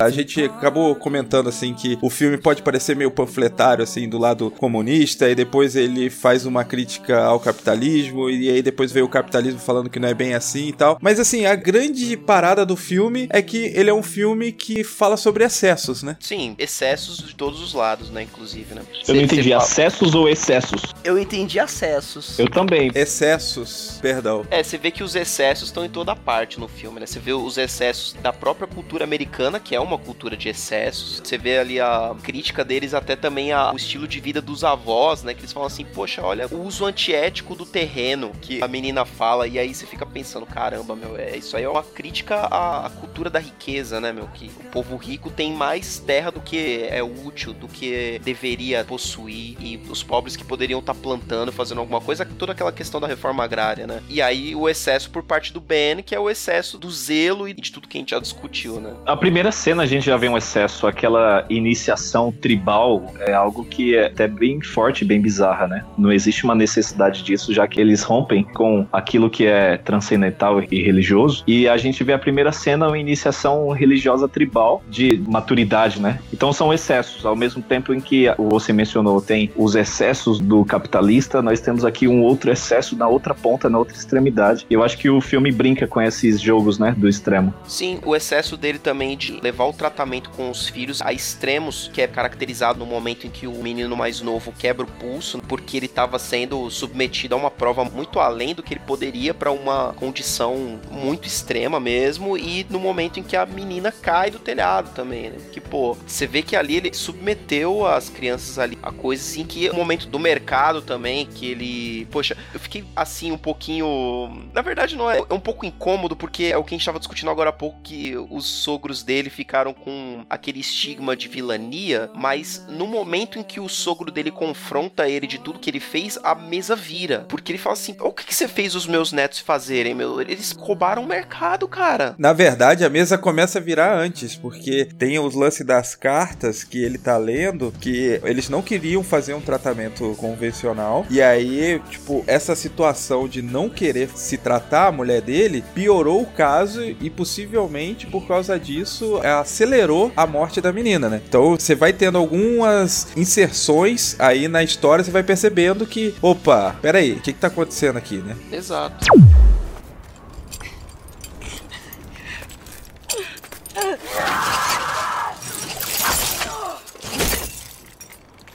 A 0.00 0.08
gente 0.08 0.44
acabou 0.44 0.94
comentando 0.94 1.50
assim 1.50 1.74
que 1.74 1.98
o 2.00 2.08
filme 2.08 2.38
pode 2.38 2.62
parecer 2.62 2.96
meio 2.96 3.10
panfletário 3.10 3.84
assim 3.84 4.08
do 4.08 4.16
lado 4.16 4.50
comunista 4.50 5.28
e 5.28 5.34
depois 5.34 5.76
ele 5.76 6.08
faz 6.08 6.46
uma 6.46 6.64
crítica 6.64 7.22
ao 7.22 7.38
capitalismo 7.38 8.30
e 8.30 8.48
aí 8.48 8.62
depois 8.62 8.90
veio 8.90 9.04
o 9.04 9.08
capitalismo 9.10 9.60
falando 9.60 9.90
que 9.90 9.98
não 9.98 10.08
é 10.08 10.14
bem 10.14 10.32
assim 10.32 10.68
e 10.68 10.72
tal. 10.72 10.98
Mas 11.02 11.20
assim, 11.20 11.44
a 11.44 11.54
grande 11.54 12.16
parada 12.16 12.64
do 12.64 12.76
filme 12.76 13.28
é 13.30 13.42
que 13.42 13.72
ele 13.74 13.90
é 13.90 13.94
um 13.94 14.02
filme 14.02 14.52
que 14.52 14.82
fala 14.82 15.18
sobre 15.18 15.44
excessos, 15.44 16.02
né? 16.02 16.16
Sim, 16.18 16.54
excessos 16.58 17.18
de 17.18 17.34
todos 17.34 17.60
os 17.60 17.74
lados, 17.74 18.10
né? 18.10 18.22
Inclusive, 18.22 18.74
né? 18.74 18.82
Eu 19.06 19.14
não 19.14 19.22
entendi, 19.22 19.52
acessos 19.52 20.14
ou 20.14 20.30
excessos? 20.30 20.80
Eu 21.04 21.18
entendi 21.18 21.60
acessos. 21.60 22.38
Eu 22.38 22.48
também. 22.48 22.90
Excessos, 22.94 23.98
perdão. 24.00 24.46
É, 24.50 24.62
você 24.62 24.78
vê 24.78 24.90
que 24.90 25.02
os 25.02 25.14
excessos 25.14 25.68
estão 25.68 25.84
em 25.84 25.90
toda 25.90 26.16
parte 26.16 26.58
no 26.58 26.68
filme, 26.68 27.00
né? 27.00 27.06
Você 27.06 27.18
vê 27.18 27.34
os 27.34 27.58
excessos 27.58 28.14
da 28.22 28.32
própria 28.32 28.66
cultura 28.66 29.04
americana, 29.04 29.60
que 29.60 29.74
é 29.74 29.80
uma 29.80 29.89
cultura 29.98 30.36
de 30.36 30.48
excessos. 30.48 31.20
Você 31.22 31.38
vê 31.38 31.58
ali 31.58 31.80
a 31.80 32.14
crítica 32.22 32.64
deles 32.64 32.94
até 32.94 33.16
também 33.16 33.52
ao 33.52 33.76
estilo 33.76 34.06
de 34.06 34.20
vida 34.20 34.40
dos 34.40 34.64
avós, 34.64 35.22
né? 35.22 35.34
Que 35.34 35.40
eles 35.40 35.52
falam 35.52 35.66
assim, 35.66 35.84
poxa, 35.84 36.22
olha 36.22 36.46
o 36.48 36.66
uso 36.66 36.84
antiético 36.84 37.54
do 37.54 37.66
terreno 37.66 38.32
que 38.40 38.62
a 38.62 38.68
menina 38.68 39.04
fala. 39.04 39.46
E 39.46 39.58
aí 39.58 39.74
você 39.74 39.86
fica 39.86 40.06
pensando, 40.06 40.46
caramba, 40.46 40.94
meu, 40.96 41.16
é, 41.16 41.36
isso 41.36 41.56
aí 41.56 41.64
é 41.64 41.68
uma 41.68 41.82
crítica 41.82 42.46
à, 42.50 42.90
cultura 43.00 43.30
da 43.30 43.38
riqueza, 43.38 44.00
né, 44.00 44.12
meu? 44.12 44.26
Que 44.28 44.46
o 44.46 44.70
povo 44.70 44.96
rico 44.96 45.30
tem 45.30 45.52
mais 45.52 45.98
terra 45.98 46.30
do 46.30 46.40
que 46.40 46.86
é 46.88 47.02
útil, 47.02 47.52
do 47.52 47.68
que 47.68 48.20
deveria 48.24 48.84
possuir. 48.84 49.56
E 49.60 49.80
os 49.88 50.02
pobres 50.02 50.36
que 50.36 50.44
poderiam 50.44 50.80
estar 50.80 50.94
plantando, 50.94 51.52
fazendo 51.52 51.80
alguma 51.80 52.00
coisa, 52.00 52.24
toda 52.24 52.52
aquela 52.52 52.72
questão 52.72 53.00
da 53.00 53.06
reforma 53.06 53.44
agrária, 53.44 53.86
né? 53.86 54.02
E 54.08 54.20
aí 54.22 54.54
o 54.54 54.68
excesso 54.68 55.10
por 55.10 55.22
parte 55.22 55.52
do 55.52 55.60
Ben, 55.60 56.02
que 56.02 56.14
é 56.14 56.20
o 56.20 56.30
excesso 56.30 56.78
do 56.78 56.90
zelo 56.90 57.48
e 57.48 57.54
de 57.54 57.70
tudo 57.70 57.88
que 57.88 57.98
a 57.98 58.00
gente 58.00 58.10
já 58.10 58.18
discutiu, 58.18 58.80
né? 58.80 58.94
A 59.06 59.16
primeira 59.16 59.52
cena 59.52 59.79
a 59.80 59.86
gente 59.86 60.06
já 60.06 60.16
vê 60.16 60.28
um 60.28 60.36
excesso, 60.36 60.86
aquela 60.86 61.44
iniciação 61.48 62.30
tribal 62.30 63.12
é 63.20 63.32
algo 63.32 63.64
que 63.64 63.96
é 63.96 64.06
até 64.06 64.28
bem 64.28 64.60
forte, 64.60 65.04
bem 65.04 65.20
bizarra, 65.20 65.66
né? 65.66 65.84
Não 65.96 66.12
existe 66.12 66.44
uma 66.44 66.54
necessidade 66.54 67.22
disso, 67.22 67.52
já 67.52 67.66
que 67.66 67.80
eles 67.80 68.02
rompem 68.02 68.44
com 68.44 68.86
aquilo 68.92 69.30
que 69.30 69.46
é 69.46 69.76
transcendental 69.78 70.62
e 70.70 70.82
religioso. 70.82 71.42
E 71.46 71.68
a 71.68 71.76
gente 71.76 72.04
vê 72.04 72.12
a 72.12 72.18
primeira 72.18 72.52
cena, 72.52 72.88
uma 72.88 72.98
iniciação 72.98 73.70
religiosa 73.70 74.28
tribal 74.28 74.82
de 74.88 75.22
maturidade, 75.26 76.00
né? 76.00 76.18
Então 76.32 76.52
são 76.52 76.72
excessos. 76.72 77.24
Ao 77.24 77.34
mesmo 77.34 77.62
tempo 77.62 77.94
em 77.94 78.00
que 78.00 78.26
você 78.38 78.72
mencionou, 78.72 79.20
tem 79.20 79.50
os 79.56 79.74
excessos 79.74 80.38
do 80.38 80.64
capitalista, 80.64 81.40
nós 81.40 81.60
temos 81.60 81.84
aqui 81.84 82.06
um 82.06 82.22
outro 82.22 82.50
excesso 82.50 82.96
na 82.96 83.08
outra 83.08 83.34
ponta, 83.34 83.70
na 83.70 83.78
outra 83.78 83.96
extremidade. 83.96 84.66
Eu 84.68 84.82
acho 84.82 84.98
que 84.98 85.08
o 85.08 85.20
filme 85.20 85.50
brinca 85.50 85.86
com 85.86 86.00
esses 86.00 86.40
jogos, 86.40 86.78
né? 86.78 86.94
Do 86.96 87.08
extremo. 87.08 87.54
Sim, 87.66 87.98
o 88.04 88.14
excesso 88.14 88.56
dele 88.56 88.78
também 88.78 89.16
de 89.16 89.40
levar 89.40 89.64
tratamento 89.72 90.30
com 90.30 90.50
os 90.50 90.68
filhos 90.68 91.00
a 91.02 91.12
extremos, 91.12 91.90
que 91.92 92.02
é 92.02 92.06
caracterizado 92.06 92.78
no 92.78 92.86
momento 92.86 93.26
em 93.26 93.30
que 93.30 93.46
o 93.46 93.54
menino 93.54 93.96
mais 93.96 94.20
novo 94.20 94.52
quebra 94.52 94.84
o 94.84 94.90
pulso, 94.90 95.40
porque 95.48 95.76
ele 95.76 95.86
estava 95.86 96.18
sendo 96.18 96.70
submetido 96.70 97.34
a 97.34 97.38
uma 97.38 97.50
prova 97.50 97.84
muito 97.84 98.20
além 98.20 98.54
do 98.54 98.62
que 98.62 98.74
ele 98.74 98.80
poderia 98.80 99.32
para 99.34 99.50
uma 99.50 99.94
condição 99.94 100.80
muito 100.90 101.26
extrema 101.26 101.80
mesmo, 101.80 102.36
e 102.36 102.66
no 102.68 102.78
momento 102.78 103.20
em 103.20 103.22
que 103.22 103.36
a 103.36 103.46
menina 103.46 103.92
cai 103.92 104.30
do 104.30 104.38
telhado 104.38 104.90
também, 104.94 105.30
né? 105.30 105.38
Que, 105.52 105.60
pô, 105.60 105.96
você 106.06 106.26
vê 106.26 106.42
que 106.42 106.56
ali 106.56 106.76
ele 106.76 106.94
submeteu 106.94 107.86
as 107.86 108.08
crianças 108.08 108.58
ali 108.58 108.78
a 108.82 108.92
coisas 108.92 109.28
assim 109.28 109.44
que 109.44 109.68
o 109.70 109.74
momento 109.74 110.06
do 110.06 110.18
mercado 110.18 110.82
também, 110.82 111.26
que 111.26 111.46
ele. 111.46 112.06
Poxa, 112.10 112.36
eu 112.52 112.60
fiquei 112.60 112.84
assim 112.94 113.32
um 113.32 113.38
pouquinho. 113.38 114.48
Na 114.52 114.62
verdade, 114.62 114.96
não 114.96 115.10
é. 115.10 115.18
É 115.18 115.34
um 115.34 115.40
pouco 115.40 115.66
incômodo, 115.66 116.16
porque 116.16 116.44
é 116.44 116.56
o 116.56 116.64
que 116.64 116.74
a 116.74 116.78
gente 116.78 116.86
tava 116.86 116.98
discutindo 116.98 117.30
agora 117.30 117.50
há 117.50 117.52
pouco, 117.52 117.80
que 117.82 118.16
os 118.30 118.46
sogros 118.46 119.02
dele 119.02 119.30
ficaram 119.50 119.74
com 119.74 120.24
aquele 120.30 120.60
estigma 120.60 121.16
de 121.16 121.26
vilania, 121.26 122.08
mas 122.14 122.64
no 122.68 122.86
momento 122.86 123.36
em 123.36 123.42
que 123.42 123.58
o 123.58 123.68
sogro 123.68 124.08
dele 124.08 124.30
confronta 124.30 125.08
ele 125.08 125.26
de 125.26 125.40
tudo 125.40 125.58
que 125.58 125.68
ele 125.68 125.80
fez, 125.80 126.16
a 126.22 126.36
mesa 126.36 126.76
vira. 126.76 127.26
Porque 127.28 127.50
ele 127.50 127.58
fala 127.58 127.72
assim: 127.72 127.96
o 127.98 128.12
que, 128.12 128.24
que 128.24 128.34
você 128.34 128.46
fez 128.46 128.76
os 128.76 128.86
meus 128.86 129.10
netos 129.10 129.40
fazerem, 129.40 129.92
meu? 129.92 130.20
Eles 130.20 130.52
roubaram 130.52 131.02
o 131.02 131.06
mercado, 131.06 131.66
cara. 131.66 132.14
Na 132.16 132.32
verdade, 132.32 132.84
a 132.84 132.88
mesa 132.88 133.18
começa 133.18 133.58
a 133.58 133.62
virar 133.62 133.92
antes, 133.92 134.36
porque 134.36 134.84
tem 134.84 135.18
os 135.18 135.34
lances 135.34 135.66
das 135.66 135.96
cartas 135.96 136.62
que 136.62 136.80
ele 136.80 136.96
tá 136.96 137.16
lendo, 137.16 137.74
que 137.80 138.20
eles 138.22 138.48
não 138.48 138.62
queriam 138.62 139.02
fazer 139.02 139.34
um 139.34 139.40
tratamento 139.40 140.14
convencional, 140.16 141.04
e 141.10 141.20
aí, 141.20 141.82
tipo, 141.90 142.22
essa 142.28 142.54
situação 142.54 143.26
de 143.26 143.42
não 143.42 143.68
querer 143.68 144.10
se 144.14 144.38
tratar 144.38 144.86
a 144.86 144.92
mulher 144.92 145.20
dele 145.20 145.64
piorou 145.74 146.22
o 146.22 146.26
caso 146.26 146.84
e 146.84 147.10
possivelmente 147.10 148.06
por 148.06 148.28
causa 148.28 148.56
disso 148.56 149.18
acelerou 149.40 150.12
a 150.16 150.26
morte 150.26 150.60
da 150.60 150.72
menina, 150.72 151.08
né? 151.08 151.20
Então 151.26 151.58
você 151.58 151.74
vai 151.74 151.92
tendo 151.92 152.18
algumas 152.18 153.08
inserções 153.16 154.16
aí 154.18 154.48
na 154.48 154.62
história, 154.62 155.04
você 155.04 155.10
vai 155.10 155.22
percebendo 155.22 155.86
que, 155.86 156.14
opa, 156.22 156.76
peraí, 156.80 157.12
o 157.12 157.20
que, 157.20 157.32
que 157.32 157.38
tá 157.38 157.48
acontecendo 157.48 157.96
aqui, 157.96 158.18
né? 158.18 158.36
Exato. 158.52 159.06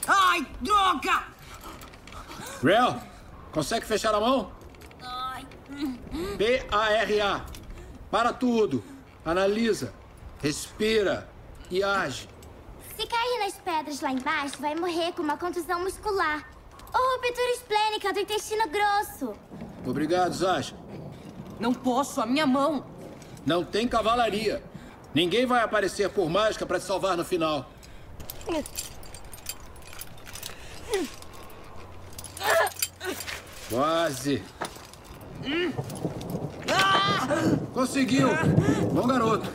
Ai, 0.08 0.46
droga! 0.62 1.24
Real, 2.64 3.02
consegue 3.52 3.86
fechar 3.86 4.14
a 4.14 4.20
mão? 4.20 4.52
P-A-R-A. 6.38 7.46
Para 8.10 8.34
tudo. 8.34 8.84
Analisa. 9.26 9.94
Respira. 10.46 11.28
E 11.72 11.82
age. 11.84 12.30
Se 12.96 13.08
cair 13.08 13.40
nas 13.40 13.54
pedras 13.54 14.00
lá 14.00 14.12
embaixo, 14.12 14.62
vai 14.62 14.76
morrer 14.76 15.12
com 15.14 15.24
uma 15.24 15.38
contusão 15.38 15.80
muscular. 15.80 16.48
Ou 16.94 17.14
ruptura 17.14 17.52
esplênica 17.54 18.14
do 18.14 18.20
intestino 18.20 18.70
grosso. 18.70 19.34
Obrigado, 19.84 20.32
Zasha. 20.36 20.76
Não 21.60 21.74
posso, 21.74 22.22
a 22.22 22.28
minha 22.28 22.46
mão. 22.46 22.86
Não 23.44 23.64
tem 23.64 23.88
cavalaria. 23.88 24.64
Ninguém 25.16 25.48
vai 25.48 25.64
aparecer 25.64 26.12
por 26.12 26.30
mágica 26.30 26.64
para 26.64 26.80
te 26.80 26.86
salvar 26.86 27.18
no 27.18 27.26
final. 27.26 27.68
Quase. 33.68 34.44
Conseguiu. 37.74 38.30
Bom 38.94 39.08
garoto. 39.08 39.50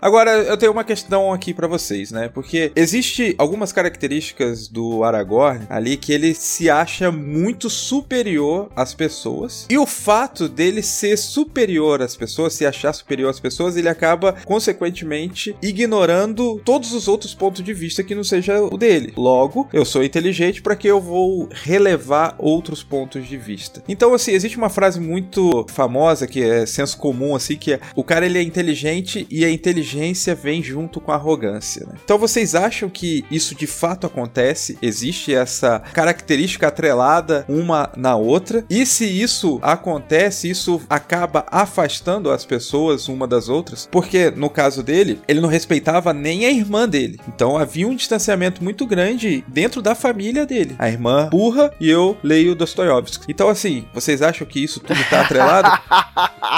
Agora, 0.00 0.30
eu 0.30 0.56
tenho 0.56 0.72
uma 0.72 0.84
questão 0.84 1.32
aqui 1.32 1.54
pra 1.54 1.66
vocês, 1.66 2.10
né? 2.10 2.28
Porque 2.28 2.70
existe 2.76 3.34
algumas 3.38 3.72
características 3.72 4.68
do 4.68 5.02
Aragorn 5.02 5.66
ali 5.68 5.96
que 5.96 6.12
ele 6.12 6.34
se 6.34 6.68
acha 6.68 7.10
muito 7.10 7.70
superior 7.70 8.70
às 8.76 8.94
pessoas. 8.94 9.66
E 9.70 9.78
o 9.78 9.86
fato 9.86 10.48
dele 10.48 10.82
ser 10.82 11.16
superior 11.16 12.02
às 12.02 12.16
pessoas, 12.16 12.54
se 12.54 12.66
achar 12.66 12.92
superior 12.92 13.30
às 13.30 13.40
pessoas, 13.40 13.76
ele 13.76 13.88
acaba, 13.88 14.34
consequentemente, 14.44 15.56
ignorando 15.62 16.60
todos 16.64 16.92
os 16.92 17.08
outros 17.08 17.34
pontos 17.34 17.64
de 17.64 17.72
vista 17.72 18.02
que 18.02 18.14
não 18.14 18.24
seja 18.24 18.60
o 18.62 18.76
dele. 18.76 19.12
Logo, 19.16 19.68
eu 19.72 19.84
sou 19.84 20.04
inteligente 20.04 20.62
para 20.62 20.76
que 20.76 20.88
eu 20.88 21.00
vou 21.00 21.48
relevar 21.50 22.34
outros 22.38 22.82
pontos 22.82 23.26
de 23.26 23.36
vista. 23.36 23.82
Então, 23.88 24.14
assim, 24.14 24.32
existe 24.32 24.58
uma 24.58 24.68
frase 24.68 25.00
muito 25.00 25.66
famosa 25.68 26.26
que 26.26 26.42
é 26.42 26.66
senso 26.66 26.98
comum, 26.98 27.34
assim, 27.34 27.56
que 27.56 27.72
é 27.72 27.80
o 27.94 28.04
cara 28.04 28.26
ele 28.26 28.38
é 28.38 28.42
inteligente 28.42 29.26
e 29.30 29.44
a 29.44 29.50
inteligência 29.96 30.34
vem 30.34 30.62
junto 30.62 31.00
com 31.00 31.10
a 31.10 31.14
arrogância. 31.14 31.86
Né? 31.86 31.94
Então, 32.04 32.18
vocês 32.18 32.54
acham 32.54 32.88
que 32.88 33.24
isso 33.30 33.54
de 33.54 33.66
fato 33.66 34.06
acontece? 34.06 34.78
Existe 34.82 35.34
essa 35.34 35.80
característica 35.92 36.68
atrelada 36.68 37.44
uma 37.48 37.90
na 37.96 38.16
outra? 38.16 38.64
E 38.68 38.84
se 38.84 39.04
isso 39.04 39.58
acontece, 39.62 40.50
isso 40.50 40.80
acaba 40.88 41.46
afastando 41.50 42.30
as 42.30 42.44
pessoas 42.44 43.08
uma 43.08 43.26
das 43.26 43.48
outras? 43.48 43.88
Porque 43.90 44.30
no 44.30 44.50
caso 44.50 44.82
dele, 44.82 45.20
ele 45.26 45.40
não 45.40 45.48
respeitava 45.48 46.12
nem 46.12 46.46
a 46.46 46.50
irmã 46.50 46.88
dele. 46.88 47.18
Então 47.28 47.56
havia 47.56 47.88
um 47.88 47.96
distanciamento 47.96 48.62
muito 48.62 48.86
grande 48.86 49.44
dentro 49.48 49.80
da 49.80 49.94
família 49.94 50.44
dele. 50.44 50.76
A 50.78 50.88
irmã 50.88 51.28
burra 51.30 51.72
e 51.80 51.88
eu 51.88 52.16
leio 52.22 52.54
Dostoiévski. 52.54 53.26
Então, 53.28 53.48
assim, 53.48 53.86
vocês 53.92 54.22
acham 54.22 54.46
que 54.46 54.62
isso 54.62 54.80
tudo 54.80 54.98
tá 55.08 55.22
atrelado? 55.22 55.68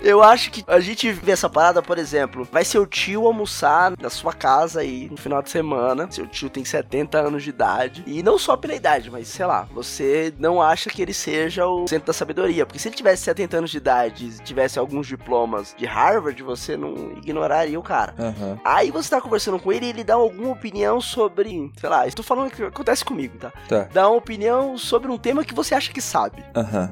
Eu 0.00 0.22
acho 0.22 0.50
que 0.50 0.64
a 0.66 0.80
gente 0.80 1.10
vê 1.10 1.32
essa 1.32 1.48
parada, 1.48 1.82
por 1.82 1.98
exemplo, 1.98 2.45
vai 2.52 2.64
seu 2.64 2.86
tio 2.86 3.26
almoçar 3.26 3.92
na 4.00 4.10
sua 4.10 4.32
casa 4.32 4.80
aí 4.80 5.08
no 5.10 5.16
final 5.16 5.42
de 5.42 5.50
semana. 5.50 6.08
Seu 6.10 6.26
tio 6.26 6.48
tem 6.50 6.64
70 6.64 7.18
anos 7.18 7.42
de 7.42 7.50
idade. 7.50 8.02
E 8.06 8.22
não 8.22 8.38
só 8.38 8.56
pela 8.56 8.74
idade, 8.74 9.10
mas 9.10 9.28
sei 9.28 9.46
lá, 9.46 9.66
você 9.72 10.32
não 10.38 10.60
acha 10.60 10.90
que 10.90 11.02
ele 11.02 11.12
seja 11.14 11.66
o 11.66 11.86
centro 11.88 12.06
da 12.06 12.12
sabedoria. 12.12 12.64
Porque 12.66 12.78
se 12.78 12.88
ele 12.88 12.96
tivesse 12.96 13.22
70 13.24 13.56
anos 13.58 13.70
de 13.70 13.76
idade 13.78 14.26
e 14.26 14.42
tivesse 14.42 14.78
alguns 14.78 15.06
diplomas 15.06 15.74
de 15.76 15.86
Harvard, 15.86 16.42
você 16.42 16.76
não 16.76 17.12
ignoraria 17.16 17.78
o 17.78 17.82
cara. 17.82 18.14
Aham. 18.18 18.58
Aí 18.64 18.90
você 18.90 19.10
tá 19.10 19.20
conversando 19.20 19.58
com 19.58 19.72
ele 19.72 19.86
e 19.86 19.90
ele 19.90 20.04
dá 20.04 20.14
alguma 20.14 20.50
opinião 20.50 21.00
sobre, 21.00 21.70
sei 21.78 21.88
lá, 21.88 22.06
estou 22.06 22.24
falando 22.24 22.50
que 22.50 22.62
acontece 22.62 23.04
comigo, 23.04 23.38
tá? 23.38 23.52
Tá. 23.68 23.88
Dá 23.92 24.08
uma 24.08 24.16
opinião 24.16 24.76
sobre 24.78 25.10
um 25.10 25.18
tema 25.18 25.44
que 25.44 25.54
você 25.54 25.74
acha 25.74 25.92
que 25.92 26.00
sabe. 26.00 26.44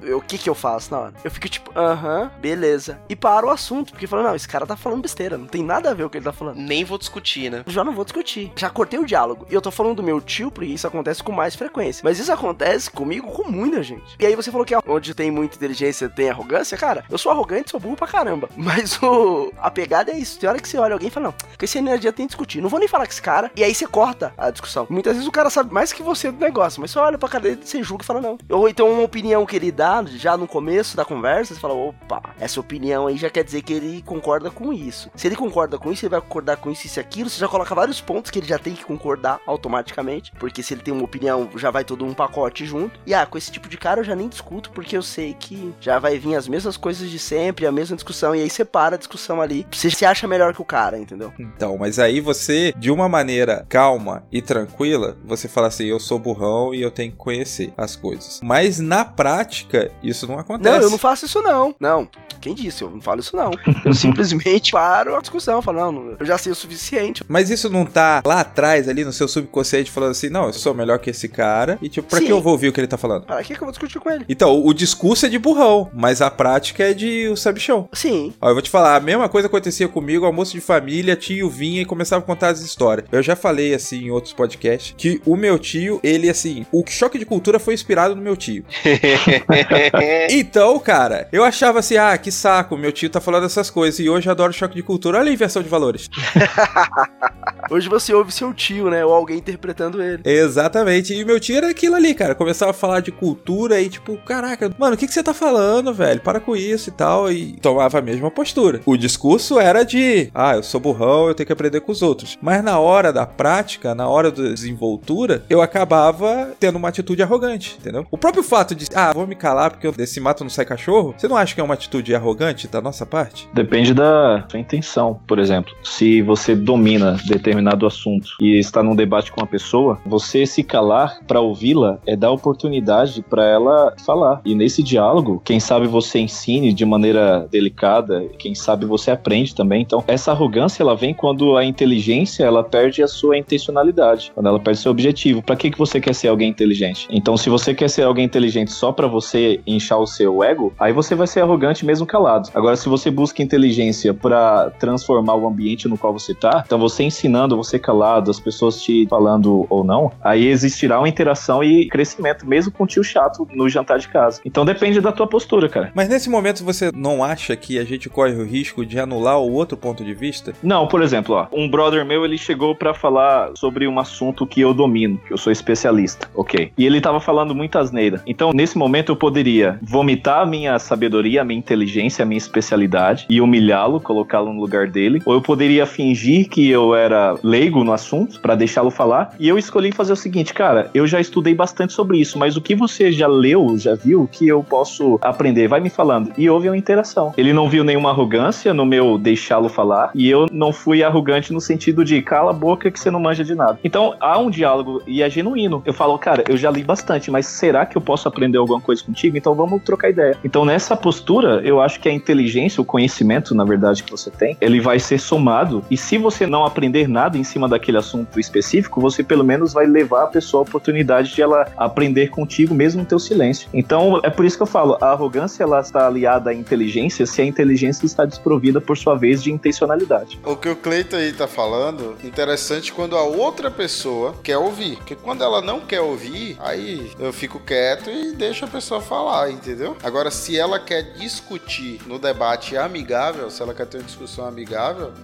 Eu- 0.03 0.19
O 0.19 0.27
que 0.27 0.39
que 0.39 0.49
eu 0.49 0.55
faço 0.55 0.91
na 0.91 0.99
hora? 1.01 1.15
Eu 1.23 1.31
fico 1.31 1.49
tipo, 1.49 1.71
aham, 1.79 2.31
beleza. 2.41 2.99
E 3.09 3.15
paro 3.17 3.49
o 3.49 3.51
assunto, 3.51 3.93
porque 3.93 4.07
falo, 4.07 4.23
não, 4.23 4.35
esse 4.35 4.49
cara 4.49 4.67
tá 4.67 4.77
falando 4.77 5.03
besteira, 5.03 5.37
não 5.45 5.49
tem 5.49 5.63
nada 5.63 5.91
a 5.91 5.95
ver 5.95 6.05
com 6.05 6.07
o 6.07 6.11
que 6.11 6.19
ele 6.19 6.25
tá 6.25 6.33
falando. 6.33 6.57
Nem 6.57 6.85
vou 6.85 6.99
discutir, 6.99 7.51
né? 7.51 7.63
Já 7.67 7.85
não 7.85 7.93
vou 7.93 8.05
discutir. 8.05 8.51
Já 8.57 8.71
cortei 8.71 8.99
o 8.99 9.07
diálogo. 9.07 9.47
E 9.51 9.55
eu 9.55 9.61
tô 9.61 9.71
falando 9.71 9.97
do 9.97 10.03
meu 10.03 10.21
tio, 10.21 10.51
porque 10.51 10.73
isso 10.73 10.87
acontece 10.87 11.23
com 11.23 11.33
mais 11.33 11.55
frequência. 11.55 12.03
Mas 12.03 12.19
isso 12.19 12.33
acontece 12.33 12.91
comigo 12.91 13.31
com 13.31 13.51
muita 13.51 13.83
gente. 13.83 14.17
E 14.19 14.27
aí 14.27 14.35
você 14.35 14.51
falou 14.51 14.65
que 14.65 14.75
onde 14.87 15.15
tem 15.15 15.31
muita 15.31 15.57
inteligência 15.57 16.09
tem 16.09 16.31
arrogância, 16.31 16.77
cara. 16.79 17.05
Eu 17.11 17.19
sou 17.19 17.31
arrogante, 17.31 17.71
sou 17.71 17.79
burro 17.79 17.97
pra 17.97 18.07
caramba. 18.07 18.49
Mas 18.57 19.01
o. 19.03 19.53
A 19.59 19.71
pegada 19.71 20.11
é 20.11 20.19
isso. 20.19 20.39
Tem 20.39 20.49
hora 20.49 20.59
que 20.59 20.69
você 20.69 20.79
olha 20.79 20.95
alguém 20.95 21.09
e 21.09 21.11
fala, 21.11 21.27
não, 21.27 21.33
com 21.33 21.65
esse 21.65 21.79
energia 21.79 22.13
tem 22.13 22.27
que 22.27 22.31
discutir. 22.31 22.61
Não 22.61 22.69
vou 22.69 22.81
nem 22.81 22.89
falar 22.89 23.05
com 23.05 23.13
esse 23.13 23.23
cara. 23.23 23.51
E 23.55 23.63
aí 23.63 23.75
você 23.75 23.87
corta 23.87 24.33
a 24.39 24.51
discussão. 24.51 24.87
Muitas 24.89 25.15
vezes 25.15 25.29
o 25.29 25.33
cara 25.33 25.51
sabe 25.51 25.73
mais 25.73 25.93
que 25.93 26.03
você 26.03 26.31
do 26.31 26.41
negócio. 26.41 26.81
Mas 26.81 26.91
você 26.91 26.99
olha 26.99 27.19
pra 27.19 27.29
cara 27.29 27.45
dele, 27.45 27.61
você 27.63 27.83
julga 27.83 28.03
e 28.03 28.07
fala, 28.07 28.21
não. 28.21 28.39
Ou 28.49 28.69
então 28.69 28.91
uma 28.91 29.03
opinião 29.03 29.45
que 29.45 29.57
ele 29.57 29.71
dá 29.71 30.03
já 30.05 30.37
no 30.37 30.47
começo 30.47 30.97
da 30.97 31.05
conversa, 31.05 31.55
você 31.55 31.61
fala, 31.61 31.75
opa, 31.75 32.23
essa 32.41 32.61
opinião 32.61 33.07
aí 33.07 33.17
já 33.17 33.29
quer 33.29 33.45
dizer 33.45 33.63
que 33.63 33.73
ele 33.73 34.03
concorda 34.03 34.51
com 34.51 34.73
isso. 34.73 35.11
Se 35.15 35.27
ele 35.27 35.34
concorda 35.35 35.79
com 35.79 35.93
isso, 35.93 36.05
ele 36.05 36.11
vai 36.11 36.21
concordar 36.21 36.57
com 36.57 36.71
isso, 36.71 36.87
isso 36.87 36.99
e 36.99 37.01
aquilo. 37.01 37.29
Você 37.31 37.39
já 37.39 37.49
coloca 37.49 37.75
vários 37.75 38.01
pontos 38.01 38.31
que 38.31 38.39
ele 38.39 38.47
já 38.47 38.59
tem 38.59 38.75
que 38.75 38.85
concordar 38.85 39.41
automaticamente. 39.47 40.33
Porque 40.39 40.63
se 40.63 40.75
ele 40.75 40.83
tem 40.83 40.93
uma 40.93 41.05
opinião, 41.05 41.49
já 41.57 41.71
vai 41.71 41.85
todo 41.85 42.05
um 42.05 42.15
pacote 42.15 42.65
junto. 42.65 42.99
E 43.07 43.15
ah, 43.15 43.27
com 43.27 43.39
esse 43.39 43.51
tipo 43.51 43.69
de 43.69 43.77
cara 43.77 44.01
eu 44.01 44.05
já 44.05 44.15
nem 44.15 44.29
discuto, 44.29 44.71
porque 44.71 44.97
eu 44.97 45.03
sei 45.03 45.35
que 45.35 45.75
já 45.81 45.99
vai 45.99 46.19
vir 46.19 46.35
as 46.35 46.49
mesmas 46.49 46.77
coisas 46.77 47.11
de 47.11 47.19
sempre, 47.19 47.67
a 47.67 47.73
mesma 47.73 47.97
discussão. 47.97 48.35
E 48.35 48.41
aí 48.41 48.51
você 48.51 48.65
para 48.65 48.97
a 48.97 48.99
discussão 48.99 49.41
ali. 49.41 49.67
Você 49.71 49.91
se 49.91 50.05
acha 50.05 50.27
melhor 50.27 50.55
que 50.55 50.63
o 50.63 50.65
cara, 50.65 50.99
entendeu? 50.99 51.33
Então, 51.39 51.77
mas 51.79 51.99
aí 51.99 52.21
você, 52.21 52.73
de 52.77 52.91
uma 52.91 53.09
maneira 53.09 53.65
calma 53.69 54.25
e 54.31 54.41
tranquila, 54.43 55.17
você 55.25 55.49
fala 55.49 55.69
assim: 55.69 55.85
eu 55.85 56.01
sou 56.01 56.19
burrão 56.19 56.75
e 56.75 56.83
eu 56.83 56.91
tenho 56.91 57.13
que 57.13 57.19
conhecer 57.19 57.73
as 57.77 57.97
coisas. 57.97 58.41
Mas 58.43 58.79
na 58.79 59.05
prática, 59.05 59.91
isso 60.03 60.27
não 60.27 60.39
acontece. 60.39 60.77
Não, 60.77 60.83
eu 60.83 60.91
não 60.91 60.99
faço 60.99 61.27
isso 61.27 61.43
não. 61.43 61.75
Não. 61.79 62.09
Quem 62.41 62.55
disse? 62.55 62.83
Eu 62.83 62.91
não 62.91 63.01
falo 63.01 63.21
isso 63.21 63.35
não. 63.35 63.51
Eu 63.85 63.95
simplesmente 63.95 64.73
paro 64.73 65.17
a 65.17 65.23
discussão. 65.25 65.63
Não, 65.67 65.93
não, 65.93 66.17
eu 66.19 66.27
já 66.27 66.37
sei 66.37 66.53
o 66.53 66.55
suficiente. 66.55 67.23
Mas 67.29 67.51
isso 67.51 67.71
não 67.71 67.85
tá 67.85 68.23
lá 68.25 68.41
atrás, 68.41 68.89
ali 68.89 69.05
no 69.05 69.13
seu 69.13 69.29
subconsciente, 69.29 69.91
falando 69.91 70.11
assim: 70.11 70.29
não, 70.29 70.47
eu 70.47 70.53
sou 70.53 70.75
melhor 70.75 70.99
que 70.99 71.11
esse 71.11 71.29
cara. 71.29 71.79
E 71.81 71.89
tipo, 71.89 72.09
pra 72.09 72.19
Sim. 72.19 72.27
que 72.27 72.33
eu 72.33 72.41
vou 72.41 72.53
ouvir 72.53 72.69
o 72.69 72.73
que 72.73 72.81
ele 72.81 72.87
tá 72.87 72.97
falando? 72.97 73.27
Para 73.27 73.43
que, 73.43 73.55
que 73.55 73.61
eu 73.61 73.67
vou 73.67 73.71
discutir 73.71 74.01
com 74.01 74.11
ele? 74.11 74.25
Então, 74.29 74.55
o, 74.55 74.69
o 74.69 74.75
discurso 74.75 75.27
é 75.27 75.29
de 75.29 75.39
burrão, 75.39 75.91
mas 75.93 76.21
a 76.21 76.31
prática 76.31 76.83
é 76.83 76.93
de 76.93 77.29
o 77.29 77.37
sabichão. 77.37 77.89
Sim. 77.93 78.33
Ó, 78.41 78.49
eu 78.49 78.55
vou 78.55 78.63
te 78.63 78.71
falar, 78.71 78.97
a 78.97 79.01
mesma 79.01 79.29
coisa 79.29 79.47
acontecia 79.47 79.89
comigo, 79.89 80.27
almoço 80.27 80.53
de 80.53 80.61
família, 80.61 81.17
tio 81.17 81.49
vinha 81.49 81.83
e 81.83 81.85
começava 81.85 82.23
a 82.23 82.27
contar 82.27 82.49
as 82.49 82.61
histórias. 82.61 83.07
Eu 83.13 83.23
já 83.23 83.37
falei, 83.37 83.75
assim, 83.75 84.07
em 84.07 84.11
outros 84.11 84.33
podcasts, 84.33 84.95
que 84.97 85.21
o 85.25 85.37
meu 85.37 85.59
tio, 85.59 86.01
ele, 86.03 86.29
assim, 86.29 86.67
o 86.73 86.85
choque 86.87 87.19
de 87.19 87.25
cultura 87.25 87.59
foi 87.59 87.75
inspirado 87.75 88.17
no 88.17 88.23
meu 88.23 88.37
tio. 88.37 88.65
então, 90.31 90.79
cara, 90.79 91.29
eu 91.33 91.45
eu 91.45 91.49
achava 91.49 91.79
assim, 91.79 91.97
ah, 91.99 92.17
que 92.17 92.33
saco, 92.33 92.77
meu 92.77 92.91
tio 92.91 93.11
tá 93.11 93.21
falando 93.21 93.45
essas 93.45 93.69
coisas. 93.69 94.01
E 94.01 94.09
hoje 94.09 94.27
eu 94.27 94.33
adoro 94.33 94.53
choque 94.53 94.75
de 94.75 94.83
cultura. 94.83 95.14
Olha 95.19 95.31
a 95.31 95.33
inversão 95.33 95.63
de 95.63 95.69
valores. 95.69 96.11
Hoje 97.71 97.89
você 97.89 98.13
ouve 98.13 98.31
seu 98.31 98.53
tio, 98.53 98.91
né? 98.91 99.05
Ou 99.05 99.13
alguém 99.13 99.39
interpretando 99.39 100.03
ele. 100.03 100.23
Exatamente. 100.25 101.15
E 101.15 101.25
meu 101.25 101.41
tio 101.41 101.57
era 101.57 101.71
aquilo 101.71 101.97
ali, 101.97 102.15
cara. 102.15 102.35
Começava 102.35 102.71
a 102.71 102.75
falar 102.75 103.01
de 103.01 103.11
cultura 103.11 103.81
e 103.81 103.89
tipo, 103.89 104.17
caraca, 104.19 104.71
mano, 104.79 104.95
o 104.95 104.99
que, 104.99 105.07
que 105.07 105.15
você 105.15 105.23
tá 105.23 105.33
falando, 105.33 105.93
velho? 105.93 106.21
Para 106.21 106.41
com 106.41 106.55
isso 106.55 106.91
e 106.91 106.93
tal. 106.93 107.33
E 107.33 107.57
tomava 107.61 107.99
a 107.99 108.03
mesma 108.03 108.31
postura. 108.31 108.81
O 108.85 108.97
discurso 108.97 109.59
era 109.59 109.83
de, 109.83 110.31
ah, 110.35 110.57
eu 110.57 110.63
sou 110.63 110.81
burrão, 110.81 111.29
eu 111.29 111.35
tenho 111.35 111.47
que 111.47 111.53
aprender 111.53 111.81
com 111.81 111.93
os 111.93 112.03
outros. 112.03 112.39
Mas 112.41 112.63
na 112.63 112.79
hora 112.79 113.13
da 113.13 113.27
prática, 113.27 113.95
na 113.95 114.09
hora 114.09 114.31
da 114.31 114.43
desenvoltura, 114.43 115.43
eu 115.49 115.63
acabava 115.63 116.53
tendo 116.61 116.77
uma 116.77 116.89
atitude 116.89 117.23
arrogante, 117.23 117.77
entendeu? 117.81 118.07
O 118.11 118.19
próprio 118.19 118.43
fato 118.43 118.75
de, 118.75 118.87
ah, 118.95 119.13
vou 119.13 119.27
me 119.27 119.35
calar 119.35 119.71
porque 119.71 119.91
desse 119.93 120.21
mato 120.21 120.45
não 120.45 120.51
sai 120.51 120.65
cachorro, 120.65 121.15
você 121.17 121.27
não 121.29 121.37
acha 121.37 121.55
que 121.55 121.61
é 121.61 121.65
uma 121.65 121.75
atitude 121.75 122.15
arrogante 122.15 122.69
da 122.69 122.81
nossa 122.81 123.07
parte? 123.07 123.49
Depende 123.53 123.95
da 123.95 124.45
sua 124.49 124.61
intenção, 124.61 125.04
por 125.13 125.39
exemplo. 125.39 125.75
Se 125.83 126.23
você 126.23 126.55
domina 126.55 127.17
determinado 127.27 127.87
assunto 127.87 128.31
e 128.41 128.59
está 128.59 128.83
num 128.83 128.95
debate 128.95 129.33
com 129.33 129.41
uma 129.41 129.47
pessoa, 129.47 129.99
você 130.07 130.47
se 130.47 130.63
calar 130.63 131.19
para 131.27 131.41
ouvi-la 131.41 131.99
é 132.07 132.17
dar 132.17 132.31
oportunidade 132.31 133.23
para 133.29 133.45
ela 133.45 133.95
falar. 134.05 134.41
E 134.45 134.55
nesse 134.55 134.83
diálogo, 134.83 135.43
quem 135.45 135.59
sabe 135.59 135.87
você 135.87 136.21
ensine 136.21 136.73
de 136.73 136.85
maneira 136.85 137.47
delicada, 137.51 138.25
quem 138.39 138.55
sabe 138.55 138.87
você 138.87 139.11
aprende 139.11 139.55
também. 139.55 139.83
Então, 139.83 140.05
essa 140.07 140.31
arrogância 140.31 140.83
ela 140.83 140.95
vem 140.95 141.13
quando 141.13 141.57
a 141.57 141.65
inteligência 141.65 142.45
ela 142.45 142.63
perde 142.63 143.03
a 143.03 143.09
sua 143.09 143.37
intencionalidade, 143.37 144.31
quando 144.35 144.47
ela 144.47 144.61
perde 144.61 144.81
seu 144.81 144.93
objetivo. 144.93 145.43
Para 145.43 145.57
que 145.57 145.71
que 145.71 145.79
você 145.79 146.01
quer 146.01 146.15
ser 146.15 146.29
alguém 146.29 146.51
inteligente? 146.51 147.09
Então, 147.11 147.37
se 147.37 147.51
você 147.51 147.75
quer 147.75 147.91
ser 147.91 148.03
alguém 148.03 148.25
inteligente 148.25 148.73
só 148.73 148.93
para 148.93 149.07
você 149.07 149.61
inchar 149.67 149.99
o 149.99 150.07
seu 150.07 150.43
ego, 150.43 150.73
aí 150.79 150.93
você 150.93 151.15
vai 151.15 151.27
ser 151.27 151.41
arrogante 151.41 151.85
mesmo 151.85 152.07
calado. 152.07 152.51
Agora, 152.55 152.77
se 152.77 152.89
você 152.89 153.11
busca 153.11 153.43
inteligência 153.43 154.15
para 154.15 154.73
transformar 154.95 155.35
o 155.35 155.47
ambiente 155.47 155.89
no 155.89 155.99
qual 155.99 156.13
você 156.13 156.33
tá, 156.35 156.63
então 156.65 156.79
você 156.79 157.03
ensinando, 157.03 157.57
você 157.57 157.79
calado, 157.79 158.31
as 158.31 158.39
pessoas 158.39 158.81
te 158.81 159.07
falando 159.09 159.67
ou 159.69 159.83
não, 159.83 160.13
aí 160.23 160.47
existirá 160.47 160.99
uma 160.99 161.09
interação 161.09 161.63
e 161.63 161.89
crescimento, 161.89 162.47
mesmo 162.47 162.73
com 162.73 162.85
o 162.85 162.87
tio 162.87 163.03
chato 163.03 163.47
no 163.53 163.69
jantar 163.69 163.99
de 163.99 164.09
casa. 164.09 164.41
Então 164.45 164.65
depende 164.65 165.01
da 165.01 165.13
tua 165.13 165.27
postura, 165.27 165.69
cara. 165.69 165.91
Mas 165.95 166.09
nesse 166.09 166.31
momento 166.31 166.65
você 166.65 166.91
não 166.95 167.25
acha 167.25 167.57
que 167.57 167.79
a 167.79 167.85
gente 167.85 168.09
corre 168.09 168.35
o 168.35 168.45
risco 168.45 168.87
de 168.87 168.99
anular 168.99 169.39
o 169.39 169.53
outro 169.53 169.77
ponto 169.77 170.05
de 170.05 170.15
vista? 170.15 170.53
Não, 170.63 170.87
por 170.87 171.03
exemplo, 171.03 171.35
ó, 171.35 171.47
um 171.53 171.69
brother 171.69 172.05
meu, 172.05 172.25
ele 172.25 172.39
chegou 172.39 172.75
para 172.75 172.95
falar 172.95 173.51
sobre 173.57 173.89
um 173.89 173.99
assunto 173.99 174.47
que 174.47 174.61
eu 174.61 174.73
domino, 174.73 175.19
que 175.27 175.33
eu 175.33 175.39
sou 175.39 175.53
especialista, 175.53 176.29
ok? 176.35 176.73
E 176.79 176.87
ele 176.87 177.01
tava 177.01 177.21
falando 177.21 177.55
muita 177.55 177.81
asneira. 177.81 178.23
Então, 178.27 178.53
nesse 178.53 178.79
momento 178.79 179.11
eu 179.11 179.17
poderia 179.17 179.79
vomitar 179.83 180.43
a 180.43 180.47
minha 180.47 180.79
sabedoria, 180.79 181.43
a 181.43 181.45
minha 181.45 181.59
inteligência, 181.59 182.23
a 182.23 182.27
minha 182.27 182.39
especialidade 182.39 183.27
e 183.29 183.41
humilhá-lo, 183.41 184.01
colocá-lo 184.01 184.53
no 184.53 184.61
lugar 184.61 184.84
dele, 184.89 185.23
ou 185.25 185.35
eu 185.35 185.43
poderia 185.43 185.87
fingir 185.87 186.49
que 186.49 186.71
eu 186.71 186.95
era 186.95 187.37
leigo 187.43 187.85
no 187.85 187.93
assunto 187.93 188.41
para 188.41 188.55
deixá-lo 188.55 188.91
falar. 188.91 189.35
E 189.39 189.49
eu 189.49 189.59
escolhi 189.59 189.93
fazer 189.93 190.13
o 190.13 190.17
seguinte, 190.17 190.53
cara, 190.53 190.91
eu 190.95 191.07
já 191.07 191.21
estudei 191.21 191.55
bastante 191.55 191.93
sobre 191.93 192.19
isso, 192.19 192.39
mas 192.39 192.57
o 192.57 192.61
que 192.61 192.75
você 192.75 193.13
já 193.13 193.27
leu, 193.27 193.77
já 193.79 193.95
viu, 193.95 194.29
que 194.31 194.47
eu 194.49 194.63
posso 194.63 195.19
aprender? 195.23 195.69
Vai 195.69 195.81
me 195.81 195.91
falando. 195.91 196.33
E 196.37 196.49
houve 196.49 196.69
uma 196.69 196.77
interação. 196.77 197.33
Ele 197.37 197.53
não 197.53 197.69
viu 197.69 197.85
nenhuma 197.85 198.11
arrogância 198.11 198.75
no 198.75 198.85
meu 198.85 199.19
deixá-lo 199.19 199.69
falar, 199.69 200.11
e 200.15 200.29
eu 200.29 200.47
não 200.51 200.73
fui 200.73 201.03
arrogante 201.03 201.53
no 201.53 201.61
sentido 201.61 202.05
de 202.05 202.21
cala 202.23 202.51
a 202.51 202.55
boca 202.55 202.91
que 202.91 202.99
você 202.99 203.11
não 203.11 203.21
manja 203.21 203.45
de 203.45 203.55
nada. 203.55 203.79
Então 203.83 204.15
há 204.21 204.39
um 204.39 204.51
diálogo 204.51 205.03
e 205.07 205.23
é 205.23 205.31
genuíno. 205.31 205.83
Eu 205.85 205.93
falo, 205.93 206.19
cara, 206.19 206.45
eu 206.49 206.57
já 206.57 206.71
li 206.71 206.83
bastante, 206.83 207.31
mas 207.31 207.47
será 207.47 207.87
que 207.87 207.97
eu 207.97 208.03
posso 208.03 208.29
aprender 208.29 208.59
alguma 208.59 208.81
coisa 208.81 209.03
contigo? 209.03 209.37
Então 209.37 209.55
vamos 209.55 209.83
trocar 209.83 210.11
ideia. 210.11 210.37
Então 210.45 210.65
nessa 210.65 210.97
postura, 210.97 211.61
eu 211.65 211.81
acho 211.81 212.01
que 212.01 212.09
a 212.09 212.13
inteligência, 212.13 212.81
o 212.81 212.85
conhecimento, 212.85 213.55
na 213.55 213.65
verdade, 213.65 214.03
que 214.03 214.11
você 214.11 214.31
tem, 214.31 214.57
ele 214.65 214.81
vai 214.81 214.99
ser 214.99 215.19
somado. 215.19 215.85
E 215.91 215.97
se 215.97 216.19
você 216.19 216.47
não 216.47 216.65
aprender 216.65 217.09
nada 217.09 217.37
em 217.37 217.45
cima 217.45 217.69
daquele 217.69 217.99
assunto 217.99 218.39
específico, 218.41 219.01
você 219.01 219.23
pelo 219.23 219.45
menos 219.45 219.73
vai 219.73 219.87
levar 219.87 220.25
a 220.25 220.27
pessoa 220.27 220.63
a 220.63 220.67
oportunidade 220.67 221.35
de 221.35 221.43
ela 221.43 221.67
aprender 221.77 222.29
contigo 222.29 222.75
mesmo 222.75 223.03
no 223.03 223.07
teu 223.07 223.19
silêncio. 223.19 223.69
Então 223.73 224.21
é 224.23 224.31
por 224.31 224.45
isso 224.45 224.57
que 224.57 224.63
eu 224.63 224.67
falo, 224.67 224.97
a 225.01 225.11
arrogância 225.11 225.63
ela 225.63 225.81
está 225.81 226.07
aliada 226.07 226.51
à 226.51 226.55
inteligência 226.55 227.27
se 227.27 227.43
a 227.43 227.45
inteligência 227.45 228.07
está 228.07 228.25
desprovida 228.25 228.81
por 228.81 228.97
sua 228.97 229.17
vez 229.17 229.43
de 229.43 229.53
intencionalidade. 229.53 230.41
O 230.45 230.57
que 230.57 230.69
o 230.69 230.77
Cleiton 230.77 231.17
aí 231.17 231.33
tá 231.33 231.47
falando, 231.47 232.17
interessante 232.23 232.93
quando 232.93 233.17
a 233.17 233.23
outra 233.23 233.71
pessoa 233.71 234.35
quer 234.43 234.57
ouvir. 234.57 234.97
Porque 234.97 235.15
quando 235.15 235.43
ela 235.43 235.61
não 235.61 235.81
quer 235.81 236.01
ouvir, 236.01 236.57
aí 236.61 237.11
eu 237.19 237.33
fico 237.33 237.59
quieto 237.59 238.11
e 238.11 238.33
deixo 238.33 238.65
a 238.65 238.69
pessoa 238.69 239.01
falar, 239.01 239.51
entendeu? 239.51 239.97
Agora, 240.03 240.31
se 240.31 240.59
ela 240.59 240.79
quer 240.79 241.15
discutir 241.15 242.01
no 242.07 242.19
debate 242.19 242.77
amigável, 242.77 243.51
se 243.51 243.63
ela 243.63 243.75
quer 243.75 243.87
ter 243.87 243.99
uma 243.99 244.05
discussão 244.05 244.47
amigável, 244.47 244.54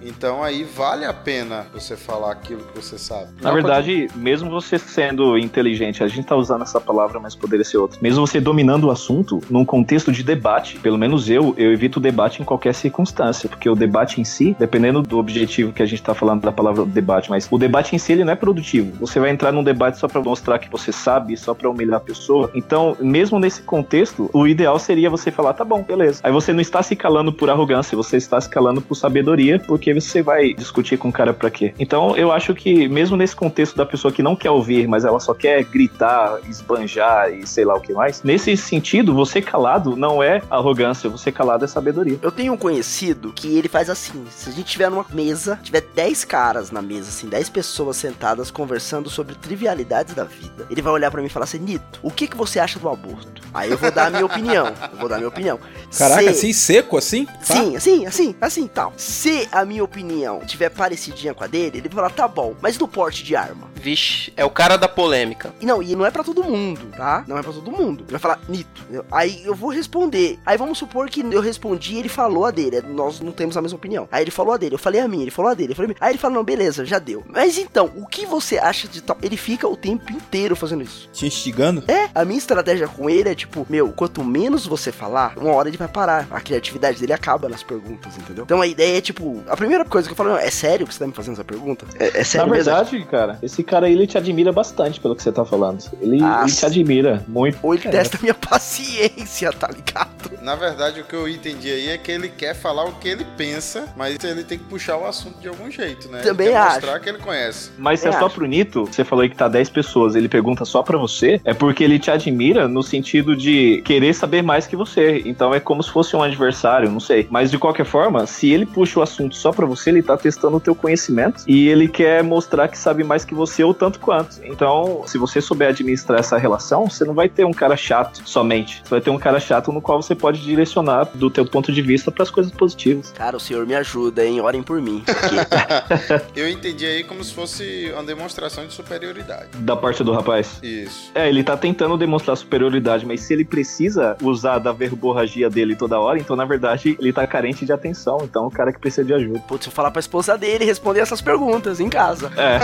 então 0.02 0.42
aí 0.42 0.64
vale 0.64 1.04
a 1.04 1.12
pena 1.12 1.66
você 1.72 1.96
falar 1.96 2.32
aquilo 2.32 2.62
que 2.64 2.80
você 2.80 2.98
sabe. 2.98 3.30
Na 3.40 3.52
verdade, 3.52 4.08
mesmo 4.14 4.50
você 4.50 4.78
sendo 4.78 5.38
inteligente, 5.38 6.02
a 6.02 6.08
gente 6.08 6.26
tá 6.26 6.36
usando 6.36 6.62
essa 6.62 6.80
palavra, 6.80 7.20
mas 7.20 7.34
poderia 7.34 7.64
ser 7.64 7.78
outra. 7.78 7.98
Mesmo 8.00 8.26
você 8.26 8.40
dominando 8.40 8.84
o 8.84 8.90
assunto, 8.90 9.40
num 9.50 9.64
contexto 9.64 10.12
de 10.12 10.22
debate, 10.22 10.78
pelo 10.78 10.98
menos 10.98 11.28
eu, 11.28 11.54
eu 11.56 11.72
evito 11.72 11.98
o 11.98 12.02
debate 12.02 12.42
em 12.42 12.44
qualquer 12.44 12.74
circunstância, 12.74 13.48
porque 13.48 13.68
o 13.68 13.74
debate 13.74 14.20
em 14.20 14.24
si, 14.24 14.56
dependendo 14.58 15.02
do 15.02 15.18
objetivo 15.18 15.72
que 15.72 15.82
a 15.82 15.86
gente 15.86 16.02
tá 16.02 16.14
falando 16.14 16.42
da 16.42 16.52
palavra 16.52 16.84
debate, 16.84 17.30
mas 17.30 17.48
o 17.50 17.58
debate 17.58 17.94
em 17.94 17.98
si 17.98 18.12
ele 18.12 18.24
não 18.24 18.32
é 18.32 18.36
produtivo. 18.36 18.92
Você 19.00 19.20
vai 19.20 19.30
entrar 19.30 19.52
num 19.52 19.62
debate 19.62 19.98
só 19.98 20.08
para 20.08 20.20
mostrar 20.20 20.58
que 20.58 20.70
você 20.70 20.92
sabe, 20.92 21.36
só 21.36 21.54
para 21.54 21.68
humilhar 21.68 21.96
a 21.96 22.00
pessoa. 22.00 22.50
Então, 22.54 22.96
mesmo 23.00 23.38
nesse 23.38 23.62
contexto, 23.62 24.30
o 24.32 24.46
ideal 24.46 24.78
seria 24.78 25.10
você 25.10 25.30
falar, 25.30 25.52
tá 25.54 25.64
bom, 25.64 25.82
beleza. 25.82 26.20
Aí 26.22 26.32
você 26.32 26.52
não 26.52 26.60
está 26.60 26.82
se 26.82 26.96
calando 26.96 27.32
por 27.32 27.50
arrogância, 27.50 27.96
você 27.96 28.16
está 28.16 28.40
se 28.40 28.48
calando 28.48 28.80
por 28.80 28.94
sabedoria, 29.20 29.58
porque 29.66 29.92
você 29.92 30.22
vai 30.22 30.54
discutir 30.54 30.96
com 30.96 31.08
o 31.08 31.12
cara 31.12 31.32
pra 31.32 31.50
quê? 31.50 31.74
Então, 31.78 32.16
eu 32.16 32.32
acho 32.32 32.54
que 32.54 32.88
mesmo 32.88 33.16
nesse 33.16 33.36
contexto 33.36 33.76
da 33.76 33.84
pessoa 33.84 34.12
que 34.12 34.22
não 34.22 34.34
quer 34.34 34.50
ouvir, 34.50 34.88
mas 34.88 35.04
ela 35.04 35.20
só 35.20 35.34
quer 35.34 35.62
gritar, 35.64 36.38
esbanjar 36.48 37.30
e 37.32 37.46
sei 37.46 37.64
lá 37.64 37.74
o 37.76 37.80
que 37.80 37.92
mais, 37.92 38.22
nesse 38.22 38.56
sentido, 38.56 39.14
você 39.14 39.40
calado 39.42 39.94
não 39.96 40.22
é 40.22 40.42
arrogância, 40.50 41.08
você 41.10 41.30
calado 41.30 41.64
é 41.64 41.68
sabedoria. 41.68 42.18
Eu 42.22 42.32
tenho 42.32 42.52
um 42.54 42.56
conhecido 42.56 43.32
que 43.34 43.56
ele 43.56 43.68
faz 43.68 43.90
assim: 43.90 44.24
se 44.30 44.48
a 44.48 44.52
gente 44.52 44.66
tiver 44.66 44.90
numa 44.90 45.04
mesa, 45.12 45.58
tiver 45.62 45.82
10 45.94 46.24
caras 46.24 46.70
na 46.70 46.80
mesa, 46.80 47.08
assim, 47.08 47.28
10 47.28 47.48
pessoas 47.50 47.96
sentadas 47.96 48.50
conversando 48.50 49.10
sobre 49.10 49.34
trivialidades 49.34 50.14
da 50.14 50.24
vida, 50.24 50.66
ele 50.70 50.80
vai 50.82 50.92
olhar 50.92 51.10
pra 51.10 51.20
mim 51.20 51.26
e 51.26 51.30
falar 51.30 51.44
assim: 51.44 51.58
Nito, 51.58 52.00
o 52.02 52.10
que, 52.10 52.26
que 52.26 52.36
você 52.36 52.58
acha 52.58 52.78
do 52.78 52.88
aborto? 52.88 53.40
Aí 53.52 53.70
eu 53.70 53.76
vou 53.78 53.90
dar 53.90 54.06
a 54.06 54.10
minha 54.10 54.24
opinião. 54.24 54.66
Eu 54.92 54.98
vou 54.98 55.08
dar 55.08 55.16
a 55.16 55.18
minha 55.18 55.28
opinião. 55.28 55.58
Caraca, 55.96 56.22
Se- 56.22 56.28
assim, 56.28 56.52
seco, 56.52 56.96
assim? 56.96 57.24
Tá? 57.26 57.32
Sim, 57.42 57.76
assim, 57.76 58.06
assim, 58.06 58.34
assim, 58.40 58.66
tal. 58.68 58.92
Se 59.10 59.48
a 59.50 59.64
minha 59.64 59.82
opinião 59.82 60.38
tiver 60.46 60.68
parecidinha 60.70 61.34
com 61.34 61.42
a 61.42 61.48
dele, 61.48 61.78
ele 61.78 61.88
vai 61.88 61.96
falar, 61.96 62.10
tá 62.10 62.28
bom, 62.28 62.54
mas 62.62 62.76
do 62.78 62.86
porte 62.86 63.24
de 63.24 63.34
arma? 63.34 63.68
Vixe, 63.74 64.32
é 64.36 64.44
o 64.44 64.50
cara 64.50 64.76
da 64.76 64.88
polêmica. 64.88 65.52
E 65.60 65.66
não, 65.66 65.82
e 65.82 65.96
não 65.96 66.06
é 66.06 66.10
pra 66.12 66.22
todo 66.22 66.44
mundo, 66.44 66.92
tá? 66.96 67.24
Não 67.26 67.36
é 67.36 67.42
pra 67.42 67.52
todo 67.52 67.72
mundo. 67.72 68.04
Ele 68.04 68.12
vai 68.12 68.20
falar, 68.20 68.38
Nito. 68.48 68.82
entendeu? 68.82 69.04
Aí 69.10 69.42
eu 69.44 69.54
vou 69.54 69.70
responder. 69.70 70.38
Aí 70.46 70.56
vamos 70.56 70.78
supor 70.78 71.08
que 71.08 71.22
eu 71.22 71.40
respondi 71.40 71.94
e 71.94 71.98
ele 71.98 72.08
falou 72.08 72.44
a 72.44 72.50
dele. 72.52 72.82
Nós 72.82 73.20
não 73.20 73.32
temos 73.32 73.56
a 73.56 73.62
mesma 73.62 73.76
opinião. 73.76 74.06
Aí 74.12 74.22
ele 74.22 74.30
falou 74.30 74.54
a 74.54 74.56
dele, 74.56 74.74
eu 74.74 74.78
falei 74.78 75.00
a 75.00 75.08
minha, 75.08 75.24
ele 75.24 75.30
falou 75.30 75.50
a 75.50 75.54
dele, 75.54 75.72
eu 75.72 75.76
falei 75.76 75.86
a 75.86 75.88
minha. 75.88 75.98
Aí 76.00 76.12
ele 76.12 76.18
fala, 76.18 76.34
não, 76.34 76.44
beleza, 76.44 76.84
já 76.84 76.98
deu. 76.98 77.24
Mas 77.26 77.58
então, 77.58 77.90
o 77.96 78.06
que 78.06 78.26
você 78.26 78.58
acha 78.58 78.86
de 78.86 79.02
tal? 79.02 79.16
Ele 79.22 79.36
fica 79.36 79.66
o 79.66 79.76
tempo 79.76 80.12
inteiro 80.12 80.54
fazendo 80.54 80.82
isso. 80.84 81.08
Te 81.12 81.26
instigando? 81.26 81.82
É, 81.88 82.10
a 82.14 82.24
minha 82.24 82.38
estratégia 82.38 82.86
com 82.86 83.10
ele 83.10 83.30
é 83.30 83.34
tipo, 83.34 83.66
meu, 83.68 83.90
quanto 83.92 84.22
menos 84.22 84.66
você 84.66 84.92
falar, 84.92 85.36
uma 85.36 85.52
hora 85.54 85.68
ele 85.68 85.78
vai 85.78 85.88
parar. 85.88 86.28
A 86.30 86.40
criatividade 86.40 87.00
dele 87.00 87.14
acaba 87.14 87.48
nas 87.48 87.62
perguntas, 87.62 88.16
entendeu? 88.16 88.44
Então 88.44 88.60
a 88.60 88.66
ideia 88.66 88.98
é 88.98 88.99
tipo, 89.00 89.42
a 89.48 89.56
primeira 89.56 89.84
coisa 89.84 90.08
que 90.08 90.12
eu 90.12 90.16
falo, 90.16 90.36
é 90.36 90.50
sério 90.50 90.86
que 90.86 90.92
você 90.94 91.00
tá 91.00 91.06
me 91.06 91.12
fazendo 91.12 91.34
essa 91.34 91.44
pergunta? 91.44 91.84
É, 91.98 92.20
é 92.20 92.24
sério 92.24 92.46
Na 92.48 92.54
mesmo? 92.56 92.72
verdade, 92.72 93.04
cara, 93.06 93.38
esse 93.42 93.62
cara 93.62 93.86
aí, 93.86 93.92
ele 93.92 94.06
te 94.06 94.16
admira 94.18 94.52
bastante 94.52 95.00
pelo 95.00 95.14
que 95.16 95.22
você 95.22 95.32
tá 95.32 95.44
falando. 95.44 95.82
Ele, 96.00 96.22
Ah, 96.22 96.42
ele 96.44 96.52
te 96.52 96.66
admira 96.66 97.24
muito. 97.28 97.58
Ou 97.62 97.74
ele 97.74 97.86
É. 97.86 97.90
testa 97.90 98.16
a 98.16 98.20
minha 98.20 98.34
paciência, 98.80 99.52
tá 99.52 99.68
ligado? 99.68 100.10
Na 100.42 100.54
verdade, 100.54 101.00
o 101.00 101.04
que 101.04 101.14
eu 101.14 101.28
entendi 101.28 101.70
aí 101.70 101.88
é 101.90 101.98
que 101.98 102.10
ele 102.10 102.28
quer 102.28 102.54
falar 102.54 102.84
o 102.84 102.92
que 102.94 103.08
ele 103.08 103.26
pensa, 103.36 103.88
mas 103.96 104.16
ele 104.24 104.42
tem 104.44 104.58
que 104.58 104.64
puxar 104.64 104.96
o 104.96 105.06
assunto 105.06 105.38
de 105.40 105.48
algum 105.48 105.70
jeito, 105.70 106.08
né? 106.08 106.20
Também 106.22 106.46
ele 106.48 106.54
quer 106.56 106.60
acho. 106.62 106.74
mostrar 106.76 107.00
que 107.00 107.08
ele 107.08 107.18
conhece. 107.18 107.70
Mas 107.78 108.00
se 108.00 108.08
é 108.08 108.12
só 108.12 108.28
pro 108.28 108.46
Nito, 108.46 108.86
você 108.86 109.04
falou 109.04 109.22
aí 109.22 109.28
que 109.28 109.36
tá 109.36 109.48
10 109.48 109.68
pessoas, 109.70 110.14
ele 110.14 110.28
pergunta 110.28 110.64
só 110.64 110.82
pra 110.82 110.96
você, 110.96 111.40
é 111.44 111.52
porque 111.52 111.84
ele 111.84 111.98
te 111.98 112.10
admira 112.10 112.66
no 112.66 112.82
sentido 112.82 113.36
de 113.36 113.82
querer 113.84 114.14
saber 114.14 114.42
mais 114.42 114.66
que 114.66 114.74
você. 114.76 115.22
Então 115.26 115.54
é 115.54 115.60
como 115.60 115.82
se 115.82 115.90
fosse 115.90 116.16
um 116.16 116.22
adversário, 116.22 116.90
não 116.90 117.00
sei. 117.00 117.26
Mas 117.30 117.50
de 117.50 117.58
qualquer 117.58 117.84
forma, 117.84 118.26
se 118.26 118.50
ele 118.50 118.64
puxa 118.66 118.89
o 118.98 119.02
assunto 119.02 119.36
só 119.36 119.52
pra 119.52 119.66
você, 119.66 119.90
ele 119.90 120.02
tá 120.02 120.16
testando 120.16 120.56
o 120.56 120.60
teu 120.60 120.74
conhecimento 120.74 121.42
e 121.46 121.68
ele 121.68 121.88
quer 121.88 122.22
mostrar 122.22 122.68
que 122.68 122.78
sabe 122.78 123.04
mais 123.04 123.24
que 123.24 123.34
você 123.34 123.62
ou 123.62 123.74
tanto 123.74 123.98
quanto. 124.00 124.40
Então, 124.44 125.02
se 125.06 125.18
você 125.18 125.40
souber 125.40 125.68
administrar 125.68 126.20
essa 126.20 126.38
relação, 126.38 126.88
você 126.88 127.04
não 127.04 127.14
vai 127.14 127.28
ter 127.28 127.44
um 127.44 127.52
cara 127.52 127.76
chato 127.76 128.22
somente. 128.24 128.82
Você 128.82 128.90
vai 128.90 129.00
ter 129.00 129.10
um 129.10 129.18
cara 129.18 129.40
chato 129.40 129.72
no 129.72 129.80
qual 129.80 130.02
você 130.02 130.14
pode 130.14 130.40
direcionar 130.40 131.08
do 131.14 131.30
teu 131.30 131.44
ponto 131.46 131.72
de 131.72 131.82
vista 131.82 132.10
para 132.10 132.22
as 132.22 132.30
coisas 132.30 132.52
positivas. 132.52 133.12
Cara, 133.12 133.36
o 133.36 133.40
senhor 133.40 133.66
me 133.66 133.74
ajuda, 133.74 134.24
hein? 134.24 134.40
Orem 134.40 134.62
por 134.62 134.80
mim. 134.80 135.02
Eu 136.34 136.48
entendi 136.48 136.86
aí 136.86 137.04
como 137.04 137.22
se 137.22 137.32
fosse 137.32 137.90
uma 137.92 138.02
demonstração 138.02 138.66
de 138.66 138.72
superioridade. 138.72 139.48
Da 139.58 139.76
parte 139.76 140.02
do 140.02 140.12
rapaz. 140.12 140.58
Isso. 140.62 141.10
É, 141.14 141.28
ele 141.28 141.42
tá 141.42 141.56
tentando 141.56 141.96
demonstrar 141.96 142.36
superioridade, 142.36 143.06
mas 143.06 143.20
se 143.20 143.32
ele 143.32 143.44
precisa 143.44 144.16
usar 144.22 144.58
da 144.58 144.72
verborragia 144.72 145.48
dele 145.48 145.76
toda 145.76 145.98
hora, 145.98 146.18
então 146.18 146.34
na 146.36 146.44
verdade 146.44 146.96
ele 146.98 147.12
tá 147.12 147.26
carente 147.26 147.64
de 147.64 147.72
atenção. 147.72 148.18
Então 148.22 148.46
o 148.46 148.50
cara 148.50 148.72
que 148.72 148.79
precisa 148.80 149.04
de 149.04 149.14
ajuda. 149.14 149.40
Putz, 149.40 149.66
eu 149.66 149.72
falar 149.72 149.90
pra 149.90 150.00
esposa 150.00 150.36
dele 150.38 150.64
responder 150.64 151.00
essas 151.00 151.20
perguntas 151.20 151.80
em 151.80 151.88
casa. 151.88 152.30
É. 152.36 152.58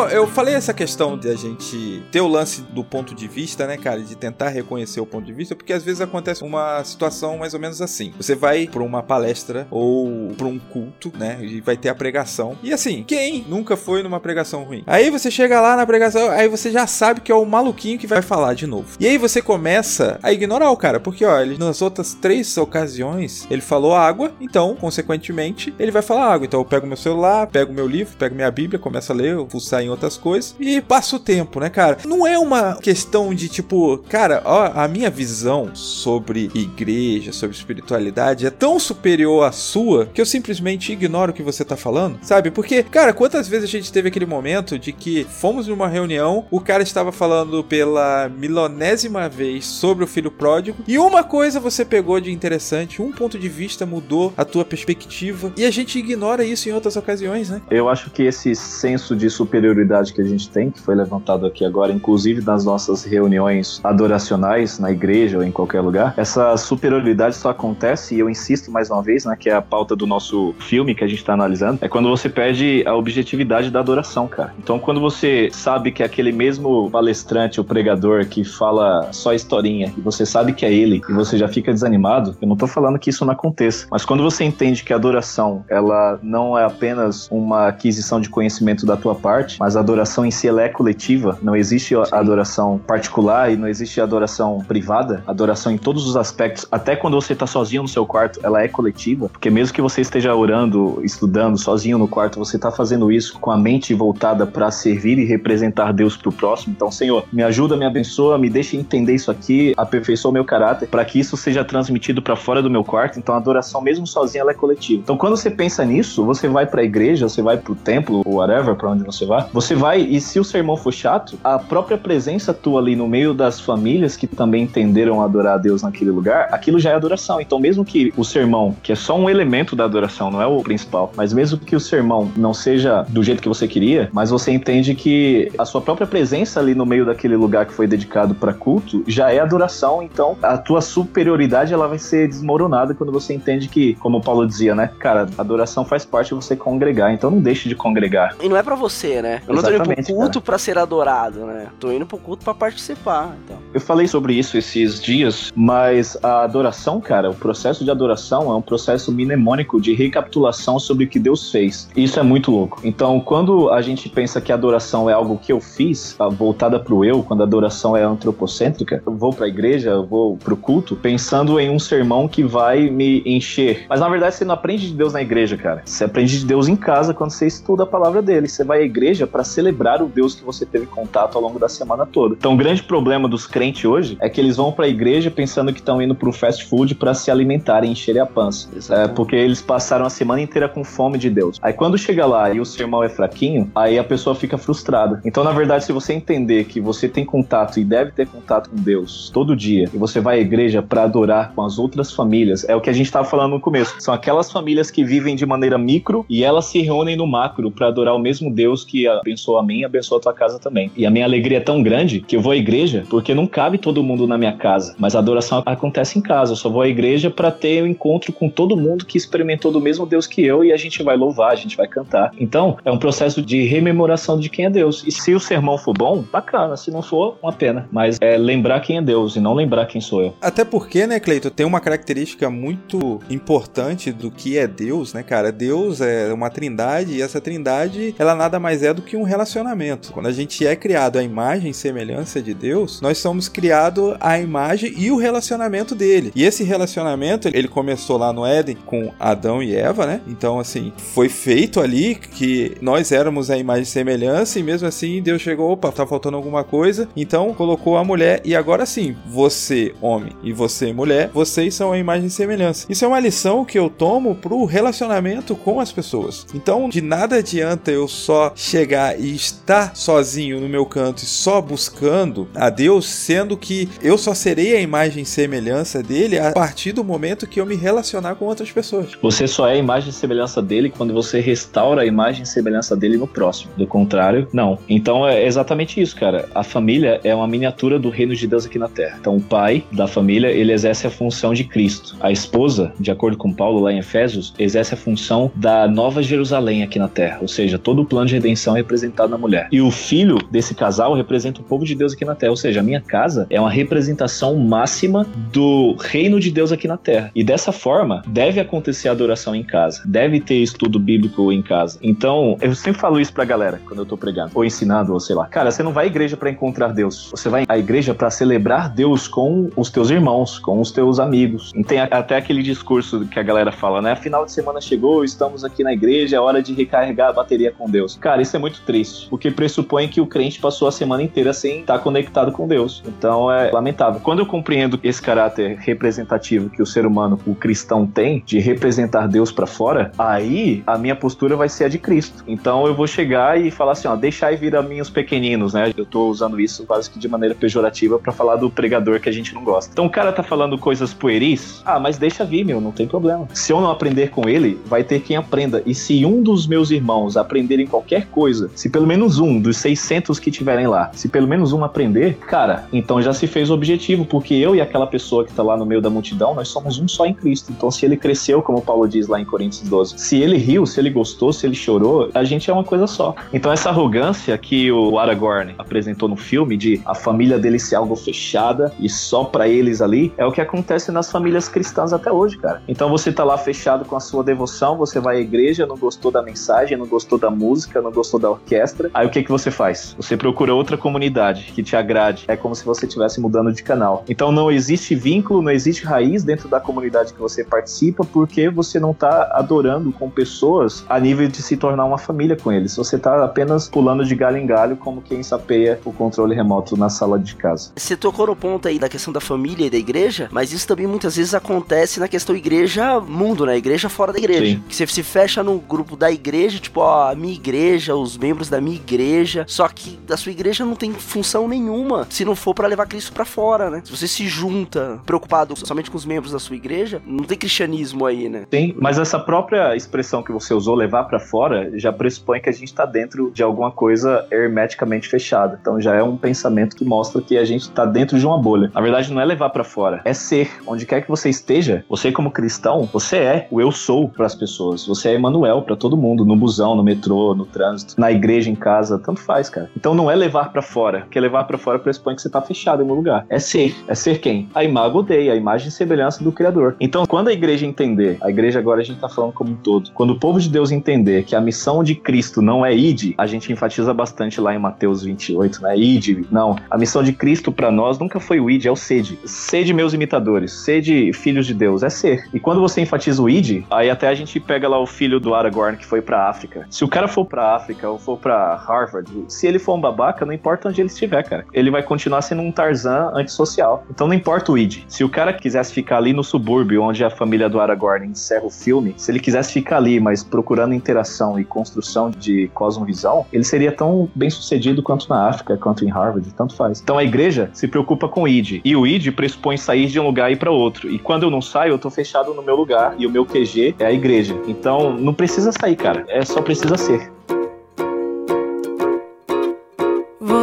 Bom, 0.00 0.08
eu 0.08 0.26
falei 0.26 0.54
essa 0.54 0.72
questão 0.72 1.18
de 1.18 1.28
a 1.28 1.34
gente 1.34 2.02
ter 2.10 2.22
o 2.22 2.26
lance 2.26 2.62
do 2.62 2.82
ponto 2.82 3.14
de 3.14 3.28
vista, 3.28 3.66
né, 3.66 3.76
cara, 3.76 4.00
de 4.00 4.16
tentar 4.16 4.48
reconhecer 4.48 4.98
o 4.98 5.04
ponto 5.04 5.26
de 5.26 5.32
vista, 5.34 5.54
porque 5.54 5.74
às 5.74 5.84
vezes 5.84 6.00
acontece 6.00 6.42
uma 6.42 6.82
situação 6.84 7.36
mais 7.36 7.52
ou 7.52 7.60
menos 7.60 7.82
assim. 7.82 8.10
Você 8.16 8.34
vai 8.34 8.66
para 8.66 8.82
uma 8.82 9.02
palestra 9.02 9.68
ou 9.70 10.32
para 10.38 10.46
um 10.46 10.58
culto, 10.58 11.12
né, 11.18 11.38
e 11.42 11.60
vai 11.60 11.76
ter 11.76 11.90
a 11.90 11.94
pregação. 11.94 12.56
E 12.62 12.72
assim, 12.72 13.04
quem 13.06 13.44
nunca 13.46 13.76
foi 13.76 14.02
numa 14.02 14.18
pregação 14.18 14.64
ruim? 14.64 14.82
Aí 14.86 15.10
você 15.10 15.30
chega 15.30 15.60
lá 15.60 15.76
na 15.76 15.84
pregação, 15.84 16.30
aí 16.30 16.48
você 16.48 16.70
já 16.70 16.86
sabe 16.86 17.20
que 17.20 17.30
é 17.30 17.34
o 17.34 17.44
maluquinho 17.44 17.98
que 17.98 18.06
vai 18.06 18.22
falar 18.22 18.54
de 18.54 18.66
novo. 18.66 18.96
E 18.98 19.06
aí 19.06 19.18
você 19.18 19.42
começa 19.42 20.18
a 20.22 20.32
ignorar 20.32 20.70
o 20.70 20.78
cara, 20.78 20.98
porque 20.98 21.26
ó, 21.26 21.38
ele 21.38 21.58
nas 21.58 21.82
outras 21.82 22.14
três 22.14 22.56
ocasiões 22.56 23.46
ele 23.50 23.60
falou 23.60 23.94
água, 23.94 24.32
então, 24.40 24.74
consequentemente, 24.76 25.74
ele 25.78 25.90
vai 25.90 26.00
falar 26.00 26.32
água. 26.32 26.46
Então 26.46 26.60
eu 26.60 26.64
pego 26.64 26.86
meu 26.86 26.96
celular, 26.96 27.48
pego 27.48 27.70
meu 27.70 27.86
livro, 27.86 28.16
pego 28.16 28.34
minha 28.34 28.50
Bíblia, 28.50 28.78
começo 28.78 29.12
a 29.12 29.14
ler, 29.14 29.36
fuçar 29.50 29.82
em 29.82 29.89
outras 29.90 30.16
coisas 30.16 30.54
e 30.58 30.80
passa 30.80 31.16
o 31.16 31.20
tempo, 31.20 31.60
né, 31.60 31.68
cara? 31.68 31.98
Não 32.04 32.26
é 32.26 32.38
uma 32.38 32.76
questão 32.76 33.34
de 33.34 33.48
tipo, 33.48 33.98
cara, 34.08 34.42
ó, 34.44 34.70
a 34.74 34.88
minha 34.88 35.10
visão 35.10 35.70
sobre 35.74 36.50
igreja, 36.54 37.32
sobre 37.32 37.56
espiritualidade 37.56 38.46
é 38.46 38.50
tão 38.50 38.78
superior 38.78 39.44
à 39.44 39.52
sua 39.52 40.06
que 40.06 40.20
eu 40.20 40.26
simplesmente 40.26 40.92
ignoro 40.92 41.32
o 41.32 41.34
que 41.34 41.42
você 41.42 41.64
tá 41.64 41.76
falando, 41.76 42.18
sabe? 42.22 42.50
Porque, 42.50 42.82
cara, 42.82 43.12
quantas 43.12 43.48
vezes 43.48 43.68
a 43.68 43.72
gente 43.72 43.92
teve 43.92 44.08
aquele 44.08 44.26
momento 44.26 44.78
de 44.78 44.92
que 44.92 45.24
fomos 45.24 45.66
numa 45.66 45.88
reunião, 45.88 46.44
o 46.50 46.60
cara 46.60 46.82
estava 46.82 47.12
falando 47.12 47.62
pela 47.64 48.28
milionésima 48.28 49.28
vez 49.28 49.66
sobre 49.66 50.04
o 50.04 50.06
filho 50.06 50.30
pródigo 50.30 50.78
e 50.86 50.98
uma 50.98 51.22
coisa 51.24 51.60
você 51.60 51.84
pegou 51.84 52.20
de 52.20 52.32
interessante, 52.32 53.02
um 53.02 53.12
ponto 53.12 53.38
de 53.38 53.48
vista 53.48 53.86
mudou 53.86 54.32
a 54.36 54.44
tua 54.44 54.64
perspectiva 54.64 55.52
e 55.56 55.64
a 55.64 55.70
gente 55.70 55.98
ignora 55.98 56.44
isso 56.44 56.68
em 56.68 56.72
outras 56.72 56.96
ocasiões, 56.96 57.50
né? 57.50 57.60
Eu 57.70 57.88
acho 57.88 58.10
que 58.10 58.22
esse 58.22 58.54
senso 58.54 59.16
de 59.16 59.28
superioridade 59.28 59.69
que 60.14 60.20
a 60.20 60.24
gente 60.24 60.48
tem, 60.48 60.70
que 60.70 60.80
foi 60.80 60.94
levantado 60.94 61.46
aqui 61.46 61.64
agora, 61.64 61.92
inclusive 61.92 62.42
nas 62.42 62.64
nossas 62.64 63.04
reuniões 63.04 63.80
adoracionais 63.82 64.78
na 64.78 64.90
igreja 64.90 65.38
ou 65.38 65.44
em 65.44 65.50
qualquer 65.50 65.80
lugar, 65.80 66.14
essa 66.16 66.56
superioridade 66.56 67.36
só 67.36 67.50
acontece, 67.50 68.14
e 68.14 68.20
eu 68.20 68.30
insisto 68.30 68.70
mais 68.70 68.90
uma 68.90 69.02
vez, 69.02 69.24
né, 69.24 69.36
que 69.38 69.48
é 69.48 69.54
a 69.54 69.62
pauta 69.62 69.96
do 69.96 70.06
nosso 70.06 70.54
filme 70.58 70.94
que 70.94 71.04
a 71.04 71.08
gente 71.08 71.18
está 71.18 71.32
analisando, 71.34 71.78
é 71.80 71.88
quando 71.88 72.08
você 72.08 72.28
perde 72.28 72.84
a 72.86 72.94
objetividade 72.94 73.70
da 73.70 73.80
adoração, 73.80 74.26
cara. 74.26 74.54
Então, 74.58 74.78
quando 74.78 75.00
você 75.00 75.48
sabe 75.52 75.92
que 75.92 76.02
é 76.02 76.06
aquele 76.06 76.32
mesmo 76.32 76.90
palestrante 76.90 77.60
ou 77.60 77.64
pregador 77.64 78.26
que 78.26 78.44
fala 78.44 79.12
só 79.12 79.32
historinha, 79.32 79.92
e 79.96 80.00
você 80.00 80.24
sabe 80.24 80.52
que 80.52 80.64
é 80.64 80.72
ele, 80.72 81.00
e 81.08 81.12
você 81.12 81.36
já 81.36 81.48
fica 81.48 81.72
desanimado, 81.72 82.36
eu 82.40 82.48
não 82.48 82.56
tô 82.56 82.66
falando 82.66 82.98
que 82.98 83.10
isso 83.10 83.24
não 83.24 83.32
aconteça, 83.32 83.86
mas 83.90 84.04
quando 84.04 84.22
você 84.22 84.44
entende 84.44 84.84
que 84.84 84.92
a 84.92 84.96
adoração, 84.96 85.64
ela 85.68 86.18
não 86.22 86.58
é 86.58 86.64
apenas 86.64 87.28
uma 87.30 87.68
aquisição 87.68 88.20
de 88.20 88.28
conhecimento 88.28 88.84
da 88.86 88.96
tua 88.96 89.14
parte, 89.14 89.58
mas 89.60 89.76
a 89.76 89.80
adoração 89.80 90.24
em 90.24 90.30
si 90.30 90.48
ela 90.48 90.62
é 90.62 90.70
coletiva, 90.70 91.38
não 91.42 91.54
existe 91.54 91.94
a 91.94 92.04
adoração 92.12 92.78
particular 92.78 93.52
e 93.52 93.56
não 93.58 93.68
existe 93.68 94.00
adoração 94.00 94.64
privada, 94.66 95.22
adoração 95.26 95.70
em 95.70 95.76
todos 95.76 96.08
os 96.08 96.16
aspectos, 96.16 96.66
até 96.72 96.96
quando 96.96 97.20
você 97.20 97.34
está 97.34 97.46
sozinho 97.46 97.82
no 97.82 97.88
seu 97.88 98.06
quarto, 98.06 98.40
ela 98.42 98.62
é 98.62 98.68
coletiva, 98.68 99.28
porque 99.28 99.50
mesmo 99.50 99.74
que 99.74 99.82
você 99.82 100.00
esteja 100.00 100.34
orando, 100.34 100.98
estudando 101.04 101.58
sozinho 101.58 101.98
no 101.98 102.08
quarto, 102.08 102.38
você 102.38 102.56
está 102.56 102.70
fazendo 102.70 103.12
isso 103.12 103.38
com 103.38 103.50
a 103.50 103.58
mente 103.58 103.92
voltada 103.92 104.46
para 104.46 104.70
servir 104.70 105.18
e 105.18 105.26
representar 105.26 105.92
Deus 105.92 106.16
para 106.16 106.30
o 106.30 106.32
próximo. 106.32 106.72
Então, 106.74 106.90
Senhor, 106.90 107.24
me 107.30 107.42
ajuda, 107.42 107.76
me 107.76 107.84
abençoa, 107.84 108.38
me 108.38 108.48
deixa 108.48 108.76
entender 108.76 109.14
isso 109.14 109.30
aqui, 109.30 109.74
aperfeiçoa 109.76 110.30
o 110.30 110.32
meu 110.32 110.44
caráter, 110.44 110.88
para 110.88 111.04
que 111.04 111.20
isso 111.20 111.36
seja 111.36 111.62
transmitido 111.62 112.22
para 112.22 112.34
fora 112.34 112.62
do 112.62 112.70
meu 112.70 112.82
quarto. 112.82 113.18
Então, 113.18 113.34
a 113.34 113.38
adoração 113.38 113.82
mesmo 113.82 114.06
sozinha 114.06 114.40
ela 114.40 114.52
é 114.52 114.54
coletiva. 114.54 115.02
Então, 115.02 115.18
quando 115.18 115.36
você 115.36 115.50
pensa 115.50 115.84
nisso, 115.84 116.24
você 116.24 116.48
vai 116.48 116.64
para 116.64 116.80
a 116.80 116.84
igreja, 116.84 117.28
você 117.28 117.42
vai 117.42 117.58
para 117.58 117.72
o 117.72 117.76
templo, 117.76 118.22
ou 118.24 118.36
whatever, 118.36 118.74
para 118.74 118.90
onde 118.90 119.04
você 119.04 119.26
vai, 119.26 119.49
você 119.52 119.74
vai, 119.74 120.00
e 120.00 120.20
se 120.20 120.38
o 120.38 120.44
sermão 120.44 120.76
for 120.76 120.92
chato, 120.92 121.38
a 121.42 121.58
própria 121.58 121.98
presença 121.98 122.54
tua 122.54 122.80
ali 122.80 122.94
no 122.94 123.08
meio 123.08 123.34
das 123.34 123.60
famílias 123.60 124.16
que 124.16 124.26
também 124.26 124.64
entenderam 124.64 125.22
adorar 125.22 125.54
a 125.54 125.58
Deus 125.58 125.82
naquele 125.82 126.10
lugar, 126.10 126.48
aquilo 126.52 126.78
já 126.78 126.90
é 126.90 126.94
adoração. 126.94 127.40
Então, 127.40 127.58
mesmo 127.58 127.84
que 127.84 128.12
o 128.16 128.24
sermão, 128.24 128.76
que 128.82 128.92
é 128.92 128.94
só 128.94 129.18
um 129.18 129.28
elemento 129.28 129.74
da 129.74 129.84
adoração, 129.84 130.30
não 130.30 130.40
é 130.40 130.46
o 130.46 130.62
principal, 130.62 131.12
mas 131.16 131.32
mesmo 131.32 131.58
que 131.58 131.74
o 131.74 131.80
sermão 131.80 132.30
não 132.36 132.54
seja 132.54 133.04
do 133.08 133.22
jeito 133.22 133.42
que 133.42 133.48
você 133.48 133.66
queria, 133.66 134.08
mas 134.12 134.30
você 134.30 134.52
entende 134.52 134.94
que 134.94 135.50
a 135.58 135.64
sua 135.64 135.80
própria 135.80 136.06
presença 136.06 136.60
ali 136.60 136.74
no 136.74 136.86
meio 136.86 137.04
daquele 137.04 137.36
lugar 137.36 137.66
que 137.66 137.72
foi 137.72 137.86
dedicado 137.86 138.34
para 138.34 138.52
culto 138.52 139.02
já 139.06 139.32
é 139.32 139.38
adoração, 139.38 140.02
então 140.02 140.36
a 140.42 140.56
tua 140.56 140.80
superioridade 140.80 141.72
ela 141.72 141.88
vai 141.88 141.98
ser 141.98 142.28
desmoronada 142.28 142.94
quando 142.94 143.12
você 143.12 143.34
entende 143.34 143.68
que, 143.68 143.94
como 143.94 144.18
o 144.18 144.20
Paulo 144.20 144.46
dizia, 144.46 144.74
né, 144.74 144.90
cara, 144.98 145.28
adoração 145.36 145.84
faz 145.84 146.04
parte 146.04 146.28
de 146.28 146.34
você 146.34 146.54
congregar, 146.54 147.12
então 147.12 147.30
não 147.30 147.40
deixe 147.40 147.68
de 147.68 147.74
congregar. 147.74 148.36
E 148.40 148.48
não 148.48 148.56
é 148.56 148.62
para 148.62 148.74
você, 148.74 149.20
né? 149.20 149.39
Eu 149.46 149.54
não 149.54 149.62
tô 149.62 149.70
indo 149.70 149.84
pro 149.84 150.14
culto 150.14 150.40
pra 150.40 150.58
ser 150.58 150.78
adorado, 150.78 151.46
né? 151.46 151.68
Tô 151.78 151.90
indo 151.90 152.06
pro 152.06 152.18
culto 152.18 152.44
pra 152.44 152.54
participar, 152.54 153.36
então. 153.44 153.56
Eu 153.72 153.80
falei 153.80 154.06
sobre 154.06 154.34
isso 154.34 154.56
esses 154.56 155.00
dias, 155.00 155.52
mas 155.54 156.16
a 156.22 156.42
adoração, 156.42 157.00
cara, 157.00 157.30
o 157.30 157.34
processo 157.34 157.84
de 157.84 157.90
adoração 157.90 158.50
é 158.50 158.54
um 158.54 158.62
processo 158.62 159.12
mnemônico 159.12 159.80
de 159.80 159.94
recapitulação 159.94 160.78
sobre 160.78 161.04
o 161.04 161.08
que 161.08 161.18
Deus 161.18 161.50
fez. 161.50 161.88
Isso 161.96 162.18
é 162.18 162.22
muito 162.22 162.50
louco. 162.50 162.80
Então, 162.84 163.20
quando 163.20 163.70
a 163.70 163.80
gente 163.82 164.08
pensa 164.08 164.40
que 164.40 164.52
a 164.52 164.54
adoração 164.54 165.08
é 165.08 165.12
algo 165.12 165.38
que 165.38 165.52
eu 165.52 165.60
fiz, 165.60 166.14
tá, 166.16 166.28
voltada 166.28 166.78
pro 166.78 167.04
eu, 167.04 167.22
quando 167.22 167.42
a 167.42 167.44
adoração 167.44 167.96
é 167.96 168.02
antropocêntrica, 168.02 169.02
eu 169.06 169.14
vou 169.14 169.32
pra 169.32 169.48
igreja, 169.48 169.90
eu 169.90 170.06
vou 170.06 170.36
pro 170.36 170.56
culto, 170.56 170.96
pensando 170.96 171.58
em 171.58 171.70
um 171.70 171.78
sermão 171.78 172.28
que 172.28 172.42
vai 172.42 172.88
me 172.90 173.22
encher. 173.26 173.86
Mas 173.88 174.00
na 174.00 174.08
verdade 174.08 174.34
você 174.34 174.44
não 174.44 174.54
aprende 174.54 174.88
de 174.88 174.94
Deus 174.94 175.12
na 175.12 175.22
igreja, 175.22 175.56
cara. 175.56 175.82
Você 175.84 176.04
aprende 176.04 176.38
de 176.38 176.46
Deus 176.46 176.68
em 176.68 176.76
casa 176.76 177.14
quando 177.14 177.30
você 177.30 177.46
estuda 177.46 177.84
a 177.84 177.86
palavra 177.86 178.22
dele. 178.22 178.48
Você 178.48 178.64
vai 178.64 178.80
à 178.80 178.82
igreja 178.82 179.26
para 179.30 179.44
celebrar 179.44 180.02
o 180.02 180.06
Deus 180.06 180.34
que 180.34 180.44
você 180.44 180.66
teve 180.66 180.86
contato 180.86 181.36
ao 181.36 181.42
longo 181.42 181.58
da 181.58 181.68
semana 181.68 182.06
toda. 182.06 182.34
Então, 182.38 182.54
o 182.54 182.56
grande 182.56 182.82
problema 182.82 183.28
dos 183.28 183.46
crentes 183.46 183.84
hoje 183.84 184.16
é 184.20 184.28
que 184.28 184.40
eles 184.40 184.56
vão 184.56 184.72
pra 184.72 184.88
igreja 184.88 185.30
pensando 185.30 185.72
que 185.72 185.80
estão 185.80 186.00
indo 186.02 186.14
pro 186.14 186.32
fast 186.32 186.64
food 186.66 186.94
para 186.94 187.14
se 187.14 187.30
alimentar 187.30 187.84
e 187.84 187.88
encherem 187.88 188.20
a 188.20 188.26
pança. 188.26 188.68
É, 188.90 189.08
porque 189.08 189.36
eles 189.36 189.60
passaram 189.60 190.04
a 190.04 190.10
semana 190.10 190.40
inteira 190.40 190.68
com 190.68 190.84
fome 190.84 191.18
de 191.18 191.30
Deus. 191.30 191.58
Aí 191.62 191.72
quando 191.72 191.96
chega 191.96 192.26
lá 192.26 192.52
e 192.52 192.60
o 192.60 192.64
sermão 192.64 193.02
é 193.02 193.08
fraquinho, 193.08 193.70
aí 193.74 193.98
a 193.98 194.04
pessoa 194.04 194.34
fica 194.34 194.58
frustrada. 194.58 195.20
Então, 195.24 195.44
na 195.44 195.52
verdade, 195.52 195.84
se 195.84 195.92
você 195.92 196.12
entender 196.12 196.64
que 196.64 196.80
você 196.80 197.08
tem 197.08 197.24
contato 197.24 197.78
e 197.78 197.84
deve 197.84 198.12
ter 198.12 198.26
contato 198.26 198.70
com 198.70 198.76
Deus 198.76 199.30
todo 199.32 199.56
dia, 199.56 199.88
e 199.92 199.98
você 199.98 200.20
vai 200.20 200.38
à 200.38 200.40
igreja 200.40 200.82
para 200.82 201.04
adorar 201.04 201.52
com 201.54 201.62
as 201.62 201.78
outras 201.78 202.12
famílias, 202.12 202.68
é 202.68 202.74
o 202.74 202.80
que 202.80 202.90
a 202.90 202.92
gente 202.92 203.06
estava 203.06 203.26
falando 203.26 203.52
no 203.52 203.60
começo. 203.60 203.94
São 203.98 204.12
aquelas 204.12 204.50
famílias 204.50 204.90
que 204.90 205.04
vivem 205.04 205.36
de 205.36 205.46
maneira 205.46 205.78
micro 205.78 206.24
e 206.28 206.44
elas 206.44 206.66
se 206.66 206.80
reúnem 206.80 207.16
no 207.16 207.26
macro 207.26 207.70
para 207.70 207.88
adorar 207.88 208.14
o 208.14 208.18
mesmo 208.18 208.52
Deus 208.52 208.84
que 208.84 209.06
abençoa 209.20 209.60
a 209.60 209.62
mim 209.62 209.84
abençoa 209.84 210.18
a 210.18 210.20
tua 210.20 210.32
casa 210.32 210.58
também. 210.58 210.90
E 210.96 211.04
a 211.04 211.10
minha 211.10 211.24
alegria 211.24 211.58
é 211.58 211.60
tão 211.60 211.82
grande 211.82 212.20
que 212.20 212.36
eu 212.36 212.40
vou 212.40 212.52
à 212.52 212.56
igreja 212.56 213.04
porque 213.08 213.34
não 213.34 213.46
cabe 213.46 213.78
todo 213.78 214.02
mundo 214.02 214.26
na 214.26 214.38
minha 214.38 214.52
casa, 214.52 214.94
mas 214.98 215.14
a 215.14 215.18
adoração 215.18 215.62
acontece 215.66 216.18
em 216.18 216.22
casa. 216.22 216.52
Eu 216.52 216.56
só 216.56 216.68
vou 216.68 216.82
à 216.82 216.88
igreja 216.88 217.30
para 217.30 217.50
ter 217.50 217.82
um 217.82 217.86
encontro 217.86 218.32
com 218.32 218.48
todo 218.48 218.76
mundo 218.76 219.04
que 219.04 219.18
experimentou 219.18 219.72
do 219.72 219.80
mesmo 219.80 220.06
Deus 220.06 220.26
que 220.26 220.44
eu 220.44 220.64
e 220.64 220.72
a 220.72 220.76
gente 220.76 221.02
vai 221.02 221.16
louvar, 221.16 221.52
a 221.52 221.56
gente 221.56 221.76
vai 221.76 221.86
cantar. 221.86 222.30
Então, 222.38 222.76
é 222.84 222.90
um 222.90 222.98
processo 222.98 223.42
de 223.42 223.64
rememoração 223.64 224.38
de 224.38 224.48
quem 224.48 224.66
é 224.66 224.70
Deus. 224.70 225.04
E 225.06 225.12
se 225.12 225.34
o 225.34 225.40
sermão 225.40 225.76
for 225.76 225.94
bom, 225.96 226.24
bacana. 226.32 226.76
Se 226.76 226.90
não 226.90 227.02
for, 227.02 227.36
uma 227.42 227.52
pena. 227.52 227.88
Mas 227.90 228.18
é 228.20 228.36
lembrar 228.36 228.80
quem 228.80 228.98
é 228.98 229.02
Deus 229.02 229.36
e 229.36 229.40
não 229.40 229.54
lembrar 229.54 229.86
quem 229.86 230.00
sou 230.00 230.22
eu. 230.22 230.34
Até 230.40 230.64
porque, 230.64 231.06
né, 231.06 231.20
Cleito, 231.20 231.50
tem 231.50 231.66
uma 231.66 231.80
característica 231.80 232.48
muito 232.50 233.20
importante 233.28 234.12
do 234.12 234.30
que 234.30 234.56
é 234.56 234.66
Deus, 234.66 235.12
né, 235.12 235.22
cara? 235.22 235.52
Deus 235.52 236.00
é 236.00 236.32
uma 236.32 236.50
trindade 236.50 237.14
e 237.14 237.22
essa 237.22 237.40
trindade, 237.40 238.14
ela 238.18 238.34
nada 238.34 238.58
mais 238.58 238.82
é 238.82 238.92
do 238.94 239.02
que 239.02 239.09
que 239.10 239.16
um 239.16 239.24
relacionamento. 239.24 240.12
Quando 240.12 240.26
a 240.26 240.32
gente 240.32 240.64
é 240.64 240.76
criado 240.76 241.18
à 241.18 241.22
imagem 241.22 241.72
e 241.72 241.74
semelhança 241.74 242.40
de 242.40 242.54
Deus, 242.54 243.00
nós 243.00 243.18
somos 243.18 243.48
criados 243.48 244.14
à 244.20 244.38
imagem 244.38 244.94
e 244.96 245.10
o 245.10 245.16
relacionamento 245.16 245.96
dele. 245.96 246.30
E 246.32 246.44
esse 246.44 246.62
relacionamento, 246.62 247.48
ele 247.48 247.66
começou 247.66 248.16
lá 248.16 248.32
no 248.32 248.46
Éden 248.46 248.76
com 248.86 249.12
Adão 249.18 249.60
e 249.60 249.74
Eva, 249.74 250.06
né? 250.06 250.20
Então, 250.28 250.60
assim, 250.60 250.92
foi 250.96 251.28
feito 251.28 251.80
ali 251.80 252.14
que 252.14 252.76
nós 252.80 253.10
éramos 253.10 253.50
a 253.50 253.58
imagem 253.58 253.82
e 253.82 253.86
semelhança 253.86 254.60
e 254.60 254.62
mesmo 254.62 254.86
assim 254.86 255.20
Deus 255.20 255.42
chegou, 255.42 255.72
opa, 255.72 255.90
tá 255.90 256.06
faltando 256.06 256.36
alguma 256.36 256.62
coisa, 256.62 257.08
então 257.16 257.52
colocou 257.52 257.96
a 257.96 258.04
mulher 258.04 258.40
e 258.44 258.54
agora 258.54 258.86
sim, 258.86 259.16
você, 259.26 259.92
homem, 260.00 260.32
e 260.40 260.52
você, 260.52 260.92
mulher, 260.92 261.30
vocês 261.34 261.74
são 261.74 261.90
a 261.90 261.98
imagem 261.98 262.28
e 262.28 262.30
semelhança. 262.30 262.86
Isso 262.88 263.04
é 263.04 263.08
uma 263.08 263.18
lição 263.18 263.64
que 263.64 263.78
eu 263.78 263.90
tomo 263.90 264.36
pro 264.36 264.64
relacionamento 264.64 265.56
com 265.56 265.80
as 265.80 265.90
pessoas. 265.90 266.46
Então, 266.54 266.88
de 266.88 267.00
nada 267.00 267.36
adianta 267.36 267.90
eu 267.90 268.06
só 268.06 268.52
chegar 268.54 268.99
e 269.18 269.34
estar 269.34 269.96
sozinho 269.96 270.60
no 270.60 270.68
meu 270.68 270.86
canto 270.86 271.22
e 271.22 271.26
só 271.26 271.60
buscando 271.60 272.48
a 272.54 272.70
Deus, 272.70 273.06
sendo 273.08 273.56
que 273.56 273.88
eu 274.02 274.16
só 274.16 274.34
serei 274.34 274.76
a 274.76 274.80
imagem 274.80 275.22
e 275.22 275.26
semelhança 275.26 276.02
dele 276.02 276.38
a 276.38 276.52
partir 276.52 276.92
do 276.92 277.04
momento 277.04 277.46
que 277.46 277.60
eu 277.60 277.66
me 277.66 277.76
relacionar 277.76 278.34
com 278.34 278.44
outras 278.44 278.70
pessoas. 278.70 279.10
Você 279.22 279.46
só 279.46 279.68
é 279.68 279.72
a 279.72 279.76
imagem 279.76 280.10
e 280.10 280.12
semelhança 280.12 280.60
dele 280.62 280.90
quando 280.90 281.12
você 281.12 281.40
restaura 281.40 282.02
a 282.02 282.06
imagem 282.06 282.42
e 282.42 282.46
semelhança 282.46 282.96
dele 282.96 283.16
no 283.16 283.26
próximo. 283.26 283.70
Do 283.76 283.86
contrário, 283.86 284.48
não. 284.52 284.78
Então 284.88 285.26
é 285.26 285.44
exatamente 285.46 286.00
isso, 286.00 286.16
cara. 286.16 286.48
A 286.54 286.62
família 286.62 287.20
é 287.24 287.34
uma 287.34 287.46
miniatura 287.46 287.98
do 287.98 288.10
reino 288.10 288.34
de 288.34 288.46
Deus 288.46 288.66
aqui 288.66 288.78
na 288.78 288.88
Terra. 288.88 289.16
Então 289.20 289.36
o 289.36 289.40
pai 289.40 289.84
da 289.92 290.06
família, 290.06 290.48
ele 290.48 290.72
exerce 290.72 291.06
a 291.06 291.10
função 291.10 291.54
de 291.54 291.64
Cristo. 291.64 292.16
A 292.20 292.30
esposa, 292.30 292.92
de 292.98 293.10
acordo 293.10 293.36
com 293.36 293.52
Paulo 293.52 293.80
lá 293.80 293.92
em 293.92 293.98
Efésios, 293.98 294.54
exerce 294.58 294.94
a 294.94 294.96
função 294.96 295.50
da 295.54 295.88
nova 295.88 296.22
Jerusalém 296.22 296.82
aqui 296.82 296.98
na 296.98 297.08
Terra. 297.08 297.38
Ou 297.40 297.48
seja, 297.48 297.78
todo 297.78 298.02
o 298.02 298.06
plano 298.06 298.26
de 298.26 298.34
redenção 298.34 298.76
é 298.76 298.82
representado 298.90 299.30
na 299.30 299.38
mulher. 299.38 299.68
E 299.70 299.80
o 299.80 299.90
filho 299.90 300.38
desse 300.50 300.74
casal 300.74 301.14
representa 301.14 301.60
o 301.60 301.64
povo 301.64 301.84
de 301.84 301.94
Deus 301.94 302.12
aqui 302.12 302.24
na 302.24 302.34
Terra. 302.34 302.50
Ou 302.50 302.56
seja, 302.56 302.80
a 302.80 302.82
minha 302.82 303.00
casa 303.00 303.46
é 303.48 303.60
uma 303.60 303.70
representação 303.70 304.56
máxima 304.56 305.24
do 305.52 305.94
reino 306.00 306.40
de 306.40 306.50
Deus 306.50 306.72
aqui 306.72 306.88
na 306.88 306.96
Terra. 306.96 307.30
E 307.34 307.44
dessa 307.44 307.70
forma, 307.70 308.22
deve 308.26 308.58
acontecer 308.58 309.08
adoração 309.08 309.54
em 309.54 309.62
casa. 309.62 310.02
Deve 310.04 310.40
ter 310.40 310.56
estudo 310.56 310.98
bíblico 310.98 311.52
em 311.52 311.62
casa. 311.62 311.98
Então, 312.02 312.56
eu 312.60 312.74
sempre 312.74 313.00
falo 313.00 313.20
isso 313.20 313.32
pra 313.32 313.44
galera 313.44 313.80
quando 313.86 314.00
eu 314.00 314.06
tô 314.06 314.16
pregando, 314.16 314.50
ou 314.54 314.64
ensinando, 314.64 315.12
ou 315.12 315.20
sei 315.20 315.36
lá. 315.36 315.46
Cara, 315.46 315.70
você 315.70 315.82
não 315.82 315.92
vai 315.92 316.04
à 316.04 316.08
igreja 316.08 316.36
para 316.36 316.50
encontrar 316.50 316.88
Deus. 316.88 317.28
Você 317.30 317.48
vai 317.48 317.64
à 317.68 317.78
igreja 317.78 318.12
para 318.12 318.30
celebrar 318.30 318.88
Deus 318.88 319.28
com 319.28 319.70
os 319.76 319.90
teus 319.90 320.10
irmãos, 320.10 320.58
com 320.58 320.80
os 320.80 320.90
teus 320.90 321.20
amigos. 321.20 321.72
E 321.74 321.84
tem 321.84 322.00
até 322.00 322.36
aquele 322.36 322.62
discurso 322.62 323.26
que 323.26 323.38
a 323.38 323.42
galera 323.42 323.70
fala, 323.70 324.02
né? 324.02 324.16
Final 324.16 324.44
de 324.44 324.52
semana 324.52 324.80
chegou, 324.80 325.24
estamos 325.24 325.64
aqui 325.64 325.84
na 325.84 325.92
igreja, 325.92 326.36
é 326.36 326.40
hora 326.40 326.62
de 326.62 326.72
recarregar 326.72 327.28
a 327.28 327.32
bateria 327.32 327.70
com 327.70 327.88
Deus. 327.88 328.16
Cara, 328.16 328.42
isso 328.42 328.56
é 328.56 328.58
muito 328.58 328.69
triste, 328.78 329.28
porque 329.28 329.50
pressupõe 329.50 330.08
que 330.08 330.20
o 330.20 330.26
crente 330.26 330.60
passou 330.60 330.88
a 330.88 330.92
semana 330.92 331.22
inteira 331.22 331.52
sem 331.52 331.80
estar 331.80 331.98
conectado 331.98 332.52
com 332.52 332.68
Deus. 332.68 333.02
Então 333.06 333.50
é 333.50 333.70
lamentável. 333.70 334.20
Quando 334.20 334.40
eu 334.40 334.46
compreendo 334.46 334.98
esse 335.02 335.20
caráter 335.20 335.76
representativo 335.78 336.70
que 336.70 336.82
o 336.82 336.86
ser 336.86 337.06
humano, 337.06 337.38
o 337.46 337.54
cristão 337.54 338.06
tem 338.06 338.42
de 338.44 338.58
representar 338.58 339.26
Deus 339.26 339.50
para 339.50 339.66
fora, 339.66 340.12
aí 340.18 340.82
a 340.86 340.98
minha 340.98 341.16
postura 341.16 341.56
vai 341.56 341.68
ser 341.68 341.84
a 341.84 341.88
de 341.88 341.98
Cristo. 341.98 342.44
Então 342.46 342.86
eu 342.86 342.94
vou 342.94 343.06
chegar 343.06 343.60
e 343.60 343.70
falar 343.70 343.92
assim, 343.92 344.08
ó, 344.08 344.16
deixai 344.16 344.56
vir 344.56 344.76
a 344.76 344.82
mim 344.82 345.00
os 345.00 345.10
pequeninos, 345.10 345.74
né? 345.74 345.92
Eu 345.96 346.04
tô 346.04 346.28
usando 346.28 346.60
isso 346.60 346.84
quase 346.84 347.10
que 347.10 347.18
de 347.18 347.28
maneira 347.28 347.54
pejorativa 347.54 348.18
para 348.18 348.32
falar 348.32 348.56
do 348.56 348.70
pregador 348.70 349.20
que 349.20 349.28
a 349.28 349.32
gente 349.32 349.54
não 349.54 349.64
gosta. 349.64 349.90
Então 349.92 350.06
o 350.06 350.10
cara 350.10 350.32
tá 350.32 350.42
falando 350.42 350.76
coisas 350.78 351.14
pueris, 351.14 351.82
ah, 351.84 351.98
mas 351.98 352.18
deixa 352.18 352.44
vir, 352.44 352.64
meu, 352.64 352.80
não 352.80 352.92
tem 352.92 353.06
problema. 353.06 353.48
Se 353.52 353.72
eu 353.72 353.80
não 353.80 353.90
aprender 353.90 354.30
com 354.30 354.48
ele, 354.48 354.78
vai 354.86 355.02
ter 355.02 355.20
quem 355.20 355.36
aprenda. 355.36 355.82
E 355.86 355.94
se 355.94 356.24
um 356.24 356.42
dos 356.42 356.66
meus 356.66 356.90
irmãos 356.90 357.36
aprenderem 357.36 357.86
qualquer 357.86 358.26
coisa, 358.26 358.59
se 358.74 358.88
pelo 358.88 359.06
menos 359.06 359.38
um 359.38 359.60
dos 359.60 359.76
600 359.78 360.38
que 360.38 360.50
tiverem 360.50 360.86
lá, 360.86 361.10
se 361.12 361.28
pelo 361.28 361.46
menos 361.46 361.72
um 361.72 361.84
aprender, 361.84 362.36
cara, 362.36 362.86
então 362.92 363.22
já 363.22 363.32
se 363.32 363.46
fez 363.46 363.70
o 363.70 363.74
objetivo, 363.74 364.24
porque 364.24 364.54
eu 364.54 364.74
e 364.74 364.80
aquela 364.80 365.06
pessoa 365.06 365.44
que 365.44 365.52
tá 365.52 365.62
lá 365.62 365.76
no 365.76 365.86
meio 365.86 366.00
da 366.00 366.10
multidão, 366.10 366.54
nós 366.54 366.68
somos 366.68 366.98
um 366.98 367.08
só 367.08 367.26
em 367.26 367.34
Cristo. 367.34 367.72
Então 367.72 367.90
se 367.90 368.04
ele 368.04 368.16
cresceu, 368.16 368.62
como 368.62 368.82
Paulo 368.82 369.08
diz 369.08 369.28
lá 369.28 369.40
em 369.40 369.44
Coríntios 369.44 369.88
12, 369.88 370.18
se 370.18 370.38
ele 370.38 370.56
riu, 370.56 370.86
se 370.86 371.00
ele 371.00 371.10
gostou, 371.10 371.52
se 371.52 371.66
ele 371.66 371.74
chorou, 371.74 372.30
a 372.34 372.44
gente 372.44 372.70
é 372.70 372.72
uma 372.72 372.84
coisa 372.84 373.06
só. 373.06 373.34
Então 373.52 373.72
essa 373.72 373.88
arrogância 373.88 374.56
que 374.58 374.90
o 374.90 375.18
Aragorn 375.18 375.74
apresentou 375.78 376.28
no 376.28 376.36
filme 376.36 376.76
de 376.76 377.00
a 377.04 377.14
família 377.14 377.58
dele 377.58 377.78
ser 377.78 377.96
algo 377.96 378.16
fechada 378.16 378.92
e 378.98 379.08
só 379.08 379.44
para 379.44 379.68
eles 379.68 380.00
ali, 380.00 380.32
é 380.36 380.44
o 380.44 380.52
que 380.52 380.60
acontece 380.60 381.10
nas 381.12 381.30
famílias 381.30 381.68
cristãs 381.68 382.12
até 382.12 382.30
hoje, 382.30 382.58
cara. 382.58 382.82
Então 382.88 383.08
você 383.08 383.32
tá 383.32 383.44
lá 383.44 383.56
fechado 383.56 384.04
com 384.04 384.16
a 384.16 384.20
sua 384.20 384.42
devoção, 384.42 384.96
você 384.96 385.20
vai 385.20 385.36
à 385.36 385.40
igreja, 385.40 385.86
não 385.86 385.96
gostou 385.96 386.30
da 386.30 386.42
mensagem, 386.42 386.96
não 386.96 387.06
gostou 387.06 387.38
da 387.38 387.50
música, 387.50 388.00
não 388.00 388.10
gostou 388.10 388.40
da 388.40 388.49
orquestra. 388.50 389.10
Aí 389.14 389.26
o 389.26 389.30
que 389.30 389.42
que 389.42 389.50
você 389.50 389.70
faz? 389.70 390.14
Você 390.16 390.36
procura 390.36 390.74
outra 390.74 390.96
comunidade 390.96 391.72
que 391.74 391.82
te 391.82 391.96
agrade. 391.96 392.44
É 392.48 392.56
como 392.56 392.74
se 392.74 392.84
você 392.84 393.06
estivesse 393.06 393.40
mudando 393.40 393.72
de 393.72 393.82
canal. 393.82 394.24
Então 394.28 394.52
não 394.52 394.70
existe 394.70 395.14
vínculo, 395.14 395.62
não 395.62 395.70
existe 395.70 396.04
raiz 396.04 396.44
dentro 396.44 396.68
da 396.68 396.80
comunidade 396.80 397.32
que 397.32 397.40
você 397.40 397.64
participa 397.64 398.24
porque 398.24 398.68
você 398.68 398.98
não 398.98 399.12
tá 399.12 399.50
adorando 399.52 400.12
com 400.12 400.30
pessoas 400.30 401.04
a 401.08 401.18
nível 401.18 401.48
de 401.48 401.62
se 401.62 401.76
tornar 401.76 402.04
uma 402.04 402.18
família 402.18 402.56
com 402.56 402.72
eles. 402.72 402.96
Você 402.96 403.18
tá 403.18 403.44
apenas 403.44 403.88
pulando 403.88 404.24
de 404.24 404.34
galho 404.34 404.56
em 404.56 404.66
galho 404.66 404.96
como 404.96 405.22
quem 405.22 405.42
sapeia 405.42 406.00
o 406.04 406.12
controle 406.12 406.54
remoto 406.54 406.96
na 406.96 407.08
sala 407.08 407.38
de 407.38 407.54
casa. 407.54 407.92
Você 407.96 408.16
tocou 408.16 408.46
no 408.46 408.56
ponto 408.56 408.88
aí 408.88 408.98
da 408.98 409.08
questão 409.08 409.32
da 409.32 409.40
família 409.40 409.86
e 409.86 409.90
da 409.90 409.96
igreja, 409.96 410.48
mas 410.50 410.72
isso 410.72 410.86
também 410.86 411.06
muitas 411.06 411.36
vezes 411.36 411.54
acontece 411.54 412.20
na 412.20 412.28
questão 412.28 412.54
igreja-mundo, 412.54 413.66
né? 413.66 413.76
Igreja 413.76 414.08
fora 414.08 414.32
da 414.32 414.38
igreja. 414.38 414.76
Sim. 414.76 414.82
Que 414.88 414.94
você 414.94 415.06
se 415.06 415.22
fecha 415.22 415.62
no 415.62 415.78
grupo 415.78 416.16
da 416.16 416.30
igreja, 416.30 416.78
tipo, 416.78 417.00
ó, 417.00 417.30
a 417.30 417.34
minha 417.34 417.54
igreja, 417.54 418.14
os 418.14 418.36
membros 418.40 418.68
da 418.68 418.80
minha 418.80 418.96
igreja, 418.96 419.64
só 419.68 419.88
que 419.88 420.18
da 420.26 420.36
sua 420.36 420.52
igreja 420.52 420.84
não 420.84 420.96
tem 420.96 421.12
função 421.12 421.68
nenhuma 421.68 422.26
se 422.30 422.44
não 422.44 422.56
for 422.56 422.74
pra 422.74 422.88
levar 422.88 423.06
Cristo 423.06 423.32
pra 423.32 423.44
fora, 423.44 423.90
né? 423.90 424.02
Se 424.04 424.16
você 424.16 424.26
se 424.26 424.48
junta 424.48 425.20
preocupado 425.26 425.74
somente 425.76 426.10
com 426.10 426.16
os 426.16 426.24
membros 426.24 426.52
da 426.52 426.58
sua 426.58 426.76
igreja, 426.76 427.20
não 427.26 427.44
tem 427.44 427.58
cristianismo 427.58 428.26
aí, 428.26 428.48
né? 428.48 428.64
Tem, 428.70 428.94
mas 428.98 429.18
essa 429.18 429.38
própria 429.38 429.94
expressão 429.94 430.42
que 430.42 430.52
você 430.52 430.72
usou, 430.72 430.94
levar 430.94 431.24
pra 431.24 431.38
fora, 431.38 431.90
já 431.98 432.12
pressupõe 432.12 432.60
que 432.60 432.68
a 432.68 432.72
gente 432.72 432.92
tá 432.94 433.04
dentro 433.04 433.50
de 433.50 433.62
alguma 433.62 433.90
coisa 433.90 434.46
hermeticamente 434.50 435.28
fechada. 435.28 435.78
Então 435.80 436.00
já 436.00 436.14
é 436.14 436.22
um 436.22 436.36
pensamento 436.36 436.96
que 436.96 437.04
mostra 437.04 437.40
que 437.42 437.56
a 437.56 437.64
gente 437.64 437.90
tá 437.90 438.04
dentro 438.04 438.38
de 438.38 438.46
uma 438.46 438.58
bolha. 438.58 438.90
Na 438.94 439.00
verdade, 439.00 439.32
não 439.32 439.40
é 439.40 439.44
levar 439.44 439.70
pra 439.70 439.84
fora, 439.84 440.20
é 440.24 440.32
ser. 440.32 440.70
Onde 440.86 441.06
quer 441.06 441.22
que 441.22 441.28
você 441.28 441.48
esteja, 441.50 442.04
você 442.08 442.32
como 442.32 442.50
cristão, 442.50 443.08
você 443.12 443.36
é 443.36 443.68
o 443.70 443.80
eu 443.80 443.92
sou 443.92 444.28
pras 444.28 444.54
pessoas. 444.54 445.06
Você 445.06 445.30
é 445.30 445.34
Emmanuel 445.34 445.82
pra 445.82 445.96
todo 445.96 446.16
mundo, 446.16 446.44
no 446.44 446.56
busão, 446.56 446.94
no 446.94 447.02
metrô, 447.02 447.54
no 447.54 447.66
trânsito, 447.66 448.14
na 448.18 448.29
igreja, 448.32 448.70
em 448.70 448.74
casa, 448.74 449.18
tanto 449.18 449.40
faz, 449.40 449.68
cara. 449.68 449.90
Então 449.96 450.14
não 450.14 450.30
é 450.30 450.34
levar 450.34 450.72
pra 450.72 450.82
fora, 450.82 451.20
porque 451.20 451.40
levar 451.40 451.64
pra 451.64 451.78
fora 451.78 451.98
pressupõe 451.98 452.34
que 452.34 452.42
você 452.42 452.50
tá 452.50 452.60
fechado 452.60 453.00
em 453.00 453.02
algum 453.02 453.14
lugar. 453.14 453.46
É 453.48 453.58
ser. 453.58 453.94
É 454.06 454.14
ser 454.14 454.40
quem? 454.40 454.68
A 454.74 454.84
imago 454.84 455.22
Dei, 455.22 455.50
a 455.50 455.56
imagem 455.56 455.88
e 455.88 455.90
semelhança 455.90 456.42
do 456.42 456.52
Criador. 456.52 456.96
Então, 457.00 457.26
quando 457.26 457.48
a 457.48 457.52
igreja 457.52 457.86
entender, 457.86 458.38
a 458.40 458.50
igreja 458.50 458.78
agora 458.78 459.00
a 459.00 459.04
gente 459.04 459.20
tá 459.20 459.28
falando 459.28 459.52
como 459.52 459.72
um 459.72 459.76
todo, 459.76 460.10
quando 460.12 460.30
o 460.30 460.38
povo 460.38 460.60
de 460.60 460.68
Deus 460.68 460.90
entender 460.90 461.44
que 461.44 461.54
a 461.54 461.60
missão 461.60 462.02
de 462.02 462.14
Cristo 462.14 462.62
não 462.62 462.84
é 462.84 462.94
ide, 462.94 463.34
a 463.36 463.46
gente 463.46 463.72
enfatiza 463.72 464.12
bastante 464.12 464.60
lá 464.60 464.74
em 464.74 464.78
Mateus 464.78 465.22
28, 465.22 465.82
né? 465.82 465.96
Ide, 465.96 466.46
não. 466.50 466.76
A 466.90 466.98
missão 466.98 467.22
de 467.22 467.32
Cristo 467.32 467.72
pra 467.72 467.90
nós 467.90 468.18
nunca 468.18 468.40
foi 468.40 468.60
o 468.60 468.70
ide, 468.70 468.88
é 468.88 468.90
o 468.90 468.96
sede. 468.96 469.38
Sede 469.44 469.92
meus 469.92 470.12
imitadores, 470.12 470.72
sede 470.84 471.32
filhos 471.32 471.66
de 471.66 471.74
Deus, 471.74 472.02
é 472.02 472.10
ser. 472.10 472.48
E 472.52 472.60
quando 472.60 472.80
você 472.80 473.00
enfatiza 473.00 473.42
o 473.42 473.48
ide, 473.48 473.84
aí 473.90 474.10
até 474.10 474.28
a 474.28 474.34
gente 474.34 474.58
pega 474.60 474.88
lá 474.88 474.98
o 474.98 475.06
filho 475.06 475.40
do 475.40 475.54
Aragorn 475.54 475.96
que 475.96 476.06
foi 476.06 476.20
pra 476.20 476.48
África. 476.48 476.86
Se 476.90 477.04
o 477.04 477.08
cara 477.08 477.28
for 477.28 477.44
pra 477.44 477.74
África 477.74 478.10
for 478.20 478.38
pra 478.38 478.74
Harvard, 478.76 479.30
se 479.48 479.66
ele 479.66 479.78
for 479.78 479.94
um 479.94 480.00
babaca, 480.00 480.44
não 480.44 480.52
importa 480.52 480.88
onde 480.88 481.00
ele 481.00 481.08
estiver, 481.08 481.42
cara. 481.42 481.64
Ele 481.72 481.90
vai 481.90 482.02
continuar 482.02 482.42
sendo 482.42 482.62
um 482.62 482.70
Tarzan 482.70 483.30
antissocial. 483.34 484.04
Então 484.10 484.26
não 484.26 484.34
importa 484.34 484.72
o 484.72 484.78
id. 484.78 485.04
Se 485.08 485.24
o 485.24 485.28
cara 485.28 485.52
quisesse 485.52 485.92
ficar 485.92 486.18
ali 486.18 486.32
no 486.32 486.44
subúrbio, 486.44 487.02
onde 487.02 487.24
a 487.24 487.30
família 487.30 487.68
do 487.68 487.80
Aragorn 487.80 488.26
encerra 488.26 488.64
o 488.64 488.70
filme, 488.70 489.14
se 489.16 489.30
ele 489.30 489.40
quisesse 489.40 489.72
ficar 489.72 489.96
ali, 489.96 490.20
mas 490.20 490.42
procurando 490.42 490.94
interação 490.94 491.58
e 491.58 491.64
construção 491.64 492.30
de 492.30 492.68
cosmovisão, 492.74 493.46
ele 493.52 493.64
seria 493.64 493.92
tão 493.92 494.28
bem 494.34 494.50
sucedido 494.50 495.02
quanto 495.02 495.28
na 495.28 495.48
África, 495.48 495.76
quanto 495.76 496.04
em 496.04 496.08
Harvard, 496.08 496.52
tanto 496.54 496.74
faz. 496.74 497.00
Então 497.00 497.18
a 497.18 497.24
igreja 497.24 497.70
se 497.72 497.88
preocupa 497.88 498.28
com 498.28 498.42
o 498.42 498.48
id. 498.48 498.80
E 498.84 498.96
o 498.96 499.06
id 499.06 499.32
pressupõe 499.32 499.76
sair 499.76 500.06
de 500.06 500.18
um 500.20 500.24
lugar 500.24 500.50
e 500.50 500.56
pra 500.56 500.70
outro. 500.70 501.10
E 501.10 501.18
quando 501.18 501.44
eu 501.44 501.50
não 501.50 501.62
saio, 501.62 501.92
eu 501.92 501.98
tô 501.98 502.10
fechado 502.10 502.54
no 502.54 502.62
meu 502.62 502.76
lugar. 502.76 503.14
E 503.18 503.26
o 503.26 503.30
meu 503.30 503.44
QG 503.44 503.96
é 503.98 504.06
a 504.06 504.12
igreja. 504.12 504.56
Então 504.66 505.12
não 505.12 505.34
precisa 505.34 505.72
sair, 505.72 505.96
cara. 505.96 506.24
É 506.28 506.44
só 506.44 506.60
precisa 506.60 506.96
ser. 506.96 507.30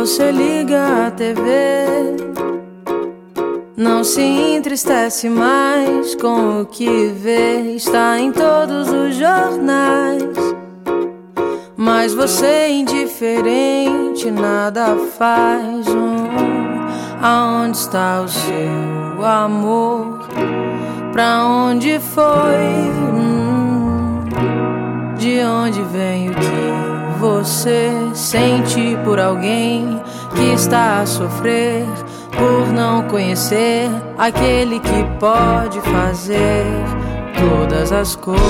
Você 0.07 0.31
liga 0.31 1.07
a 1.07 1.11
TV, 1.11 1.41
não 3.75 4.05
se 4.05 4.21
entristece 4.21 5.27
mais 5.27 6.15
com 6.15 6.61
o 6.61 6.65
que 6.65 7.07
vê, 7.07 7.73
está 7.75 8.17
em 8.17 8.31
todos 8.31 8.87
os 8.87 9.17
jornais. 9.17 10.23
Mas 11.75 12.13
você 12.13 12.45
é 12.45 12.71
indiferente, 12.71 14.31
nada 14.31 14.95
faz. 15.17 15.85
Hum, 15.89 16.29
aonde 17.21 17.75
está 17.75 18.21
o 18.21 18.29
seu 18.29 19.25
amor? 19.25 20.25
Pra 21.11 21.45
onde 21.45 21.99
foi? 21.99 22.63
Hum, 23.13 24.23
de 25.17 25.41
onde 25.41 25.81
vem 25.81 26.29
o 26.29 26.33
que 26.33 26.76
você 27.19 27.91
sente 28.13 28.97
por 29.03 29.19
alguém 29.19 30.01
que 30.35 30.53
está 30.53 31.01
a 31.01 31.05
sofrer 31.05 31.85
por 32.37 32.71
não 32.71 33.07
conhecer 33.07 33.89
aquele 34.17 34.79
que 34.79 35.03
pode 35.19 35.81
fazer 35.81 36.65
todas 37.37 37.91
as 37.91 38.15
coisas. 38.15 38.41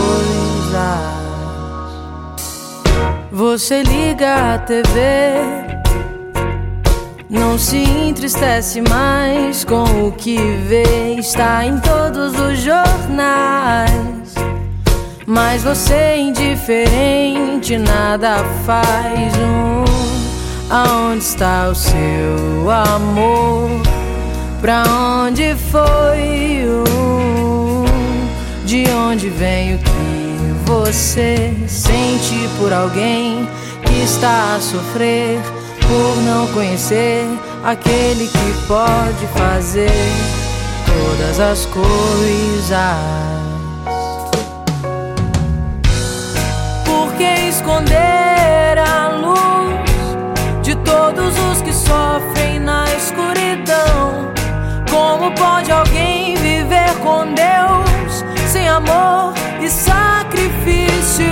Você 3.32 3.84
liga 3.84 4.56
a 4.56 4.60
TV, 4.60 4.92
não 7.30 7.58
se 7.58 7.78
entristece 7.78 8.82
mais 8.82 9.64
com 9.64 10.08
o 10.08 10.12
que 10.12 10.38
vê, 10.68 11.16
está 11.18 11.66
em 11.66 11.80
todos 11.80 12.40
os 12.40 12.60
jornais. 12.60 14.36
Mas 15.30 15.62
você 15.62 15.94
é 15.94 16.20
indiferente, 16.20 17.78
nada 17.78 18.46
faz 18.66 19.34
um. 19.36 19.84
Aonde 20.74 21.22
está 21.22 21.68
o 21.68 21.76
seu 21.76 22.72
amor? 22.72 23.70
Pra 24.62 24.84
onde 24.88 25.54
foi 25.70 26.64
um? 26.66 27.84
De 28.66 28.86
onde 28.90 29.28
vem 29.28 29.76
o 29.76 29.80
que 29.80 30.54
você 30.66 31.54
sente 31.68 32.50
por 32.58 32.72
alguém 32.72 33.46
que 33.86 34.04
está 34.04 34.56
a 34.56 34.62
sofrer 34.62 35.42
por 35.82 36.24
não 36.24 36.48
conhecer 36.54 37.28
aquele 37.66 38.28
que 38.28 38.66
pode 38.66 39.28
fazer 39.36 39.92
todas 40.86 41.38
as 41.42 41.66
coisas? 41.66 43.37
Esconder 47.58 48.78
a 48.78 49.08
luz 49.08 50.62
de 50.62 50.76
todos 50.76 51.34
os 51.52 51.62
que 51.64 51.74
sofrem 51.74 52.60
na 52.60 52.86
escuridão? 52.96 54.32
Como 54.92 55.32
pode 55.32 55.72
alguém 55.72 56.36
viver 56.36 56.94
com 57.02 57.26
Deus 57.34 58.24
sem 58.48 58.68
amor 58.68 59.34
e 59.60 59.70
sacrifícios? 59.70 61.28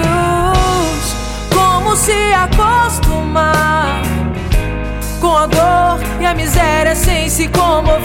Como 1.53 1.95
se 1.95 2.33
acostumar 2.33 4.01
com 5.21 5.37
a 5.37 5.45
dor 5.45 5.99
e 6.19 6.25
a 6.25 6.33
miséria 6.33 6.95
sem 6.95 7.29
se 7.29 7.47
comover? 7.49 8.03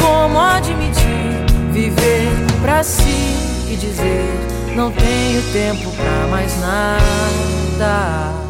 Como 0.00 0.38
admitir 0.38 1.44
viver 1.72 2.28
pra 2.62 2.84
si 2.84 3.66
e 3.68 3.76
dizer 3.76 4.49
não 4.80 4.90
tenho 4.92 5.42
tempo 5.52 5.90
pra 5.94 6.26
mais 6.28 6.58
nada? 6.58 8.49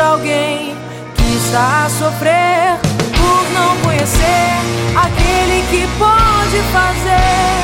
Por 0.00 0.06
alguém 0.06 0.74
que 1.14 1.36
está 1.36 1.84
a 1.84 1.90
sofrer 1.90 2.78
por 3.18 3.50
não 3.52 3.76
conhecer 3.82 4.56
aquele 4.96 5.62
que 5.68 5.86
pode 5.98 6.62
fazer 6.72 7.59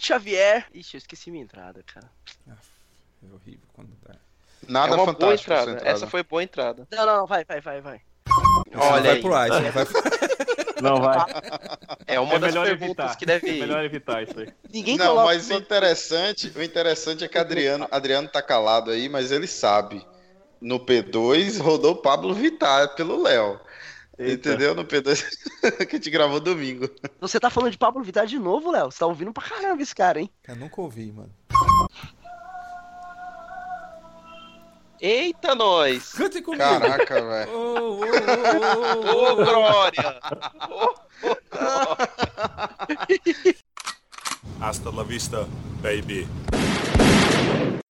É 0.00 0.06
Xavier. 0.06 0.66
Ixi, 0.74 0.96
eu 0.96 0.98
esqueci 0.98 1.30
minha 1.30 1.44
entrada, 1.44 1.82
cara. 1.86 2.10
É 2.48 3.34
horrível 3.34 3.66
quando 3.74 3.90
dá. 4.02 4.14
Nada 4.68 4.92
é 4.92 4.96
uma 4.96 5.04
boa 5.04 5.14
fantástico 5.14 5.52
essa 5.52 5.62
entrada. 5.62 5.78
entrada. 5.78 5.96
Essa 5.96 6.06
foi 6.06 6.22
boa 6.22 6.42
entrada. 6.42 6.88
Não, 6.90 7.06
não, 7.06 7.26
vai, 7.26 7.44
vai, 7.44 7.60
vai, 7.60 7.80
vai. 7.80 8.00
Olha 8.74 9.02
vai 9.02 9.10
aí. 9.12 9.20
pro 9.20 9.46
isso 9.46 9.60
não 9.60 9.72
vai 9.72 9.86
pro... 9.86 10.00
Não 10.80 10.96
vai. 11.02 11.18
É 12.06 12.18
uma 12.18 12.36
é 12.36 12.38
das 12.38 12.54
melhor 12.54 12.66
perguntas 12.66 13.04
evitar. 13.04 13.16
que 13.18 13.26
deve 13.26 13.50
É 13.50 13.52
ir. 13.52 13.60
melhor 13.60 13.84
evitar 13.84 14.22
isso 14.22 14.40
aí. 14.40 14.48
Ninguém 14.72 14.96
Não, 14.96 15.08
coloca. 15.08 15.26
mas 15.26 15.50
o 15.50 15.52
interessante, 15.52 16.50
o 16.56 16.62
interessante 16.62 17.22
é 17.22 17.28
que 17.28 17.36
Adriano, 17.36 17.86
Adriano 17.90 18.26
tá 18.28 18.40
calado 18.40 18.90
aí, 18.90 19.06
mas 19.06 19.30
ele 19.30 19.46
sabe. 19.46 20.06
No 20.58 20.80
P2 20.80 21.60
rodou 21.60 21.96
Pablo 21.96 22.32
Vittar 22.32 22.94
pelo 22.94 23.22
Léo. 23.22 23.60
Eita. 24.20 24.50
Entendeu? 24.50 24.74
No 24.74 24.84
P2 24.84 25.24
que 25.88 25.96
a 25.96 25.98
gente 25.98 26.10
gravou 26.10 26.38
domingo. 26.38 26.90
Você 27.20 27.40
tá 27.40 27.48
falando 27.48 27.72
de 27.72 27.78
Pablo 27.78 28.02
Vittar 28.02 28.26
de 28.26 28.38
novo, 28.38 28.70
Léo? 28.70 28.90
Você 28.90 28.98
tá 28.98 29.06
ouvindo 29.06 29.32
pra 29.32 29.42
caramba 29.48 29.82
esse 29.82 29.94
cara, 29.94 30.20
hein? 30.20 30.30
Eu 30.46 30.56
nunca 30.56 30.78
ouvi, 30.80 31.10
mano. 31.10 31.32
Eita, 35.00 35.54
nós! 35.54 36.12
Cante 36.12 36.42
comigo. 36.42 36.62
Caraca, 36.62 37.22
velho. 37.22 37.50
Ô, 37.50 37.56
ô, 37.56 38.00
ô, 38.00 38.04
ô, 39.08 39.16
ô, 39.16 39.32
Ô, 39.32 39.36
Glória! 39.36 40.20
Hasta 44.60 44.90
la 44.90 45.02
vista, 45.02 45.48
baby. 45.80 46.28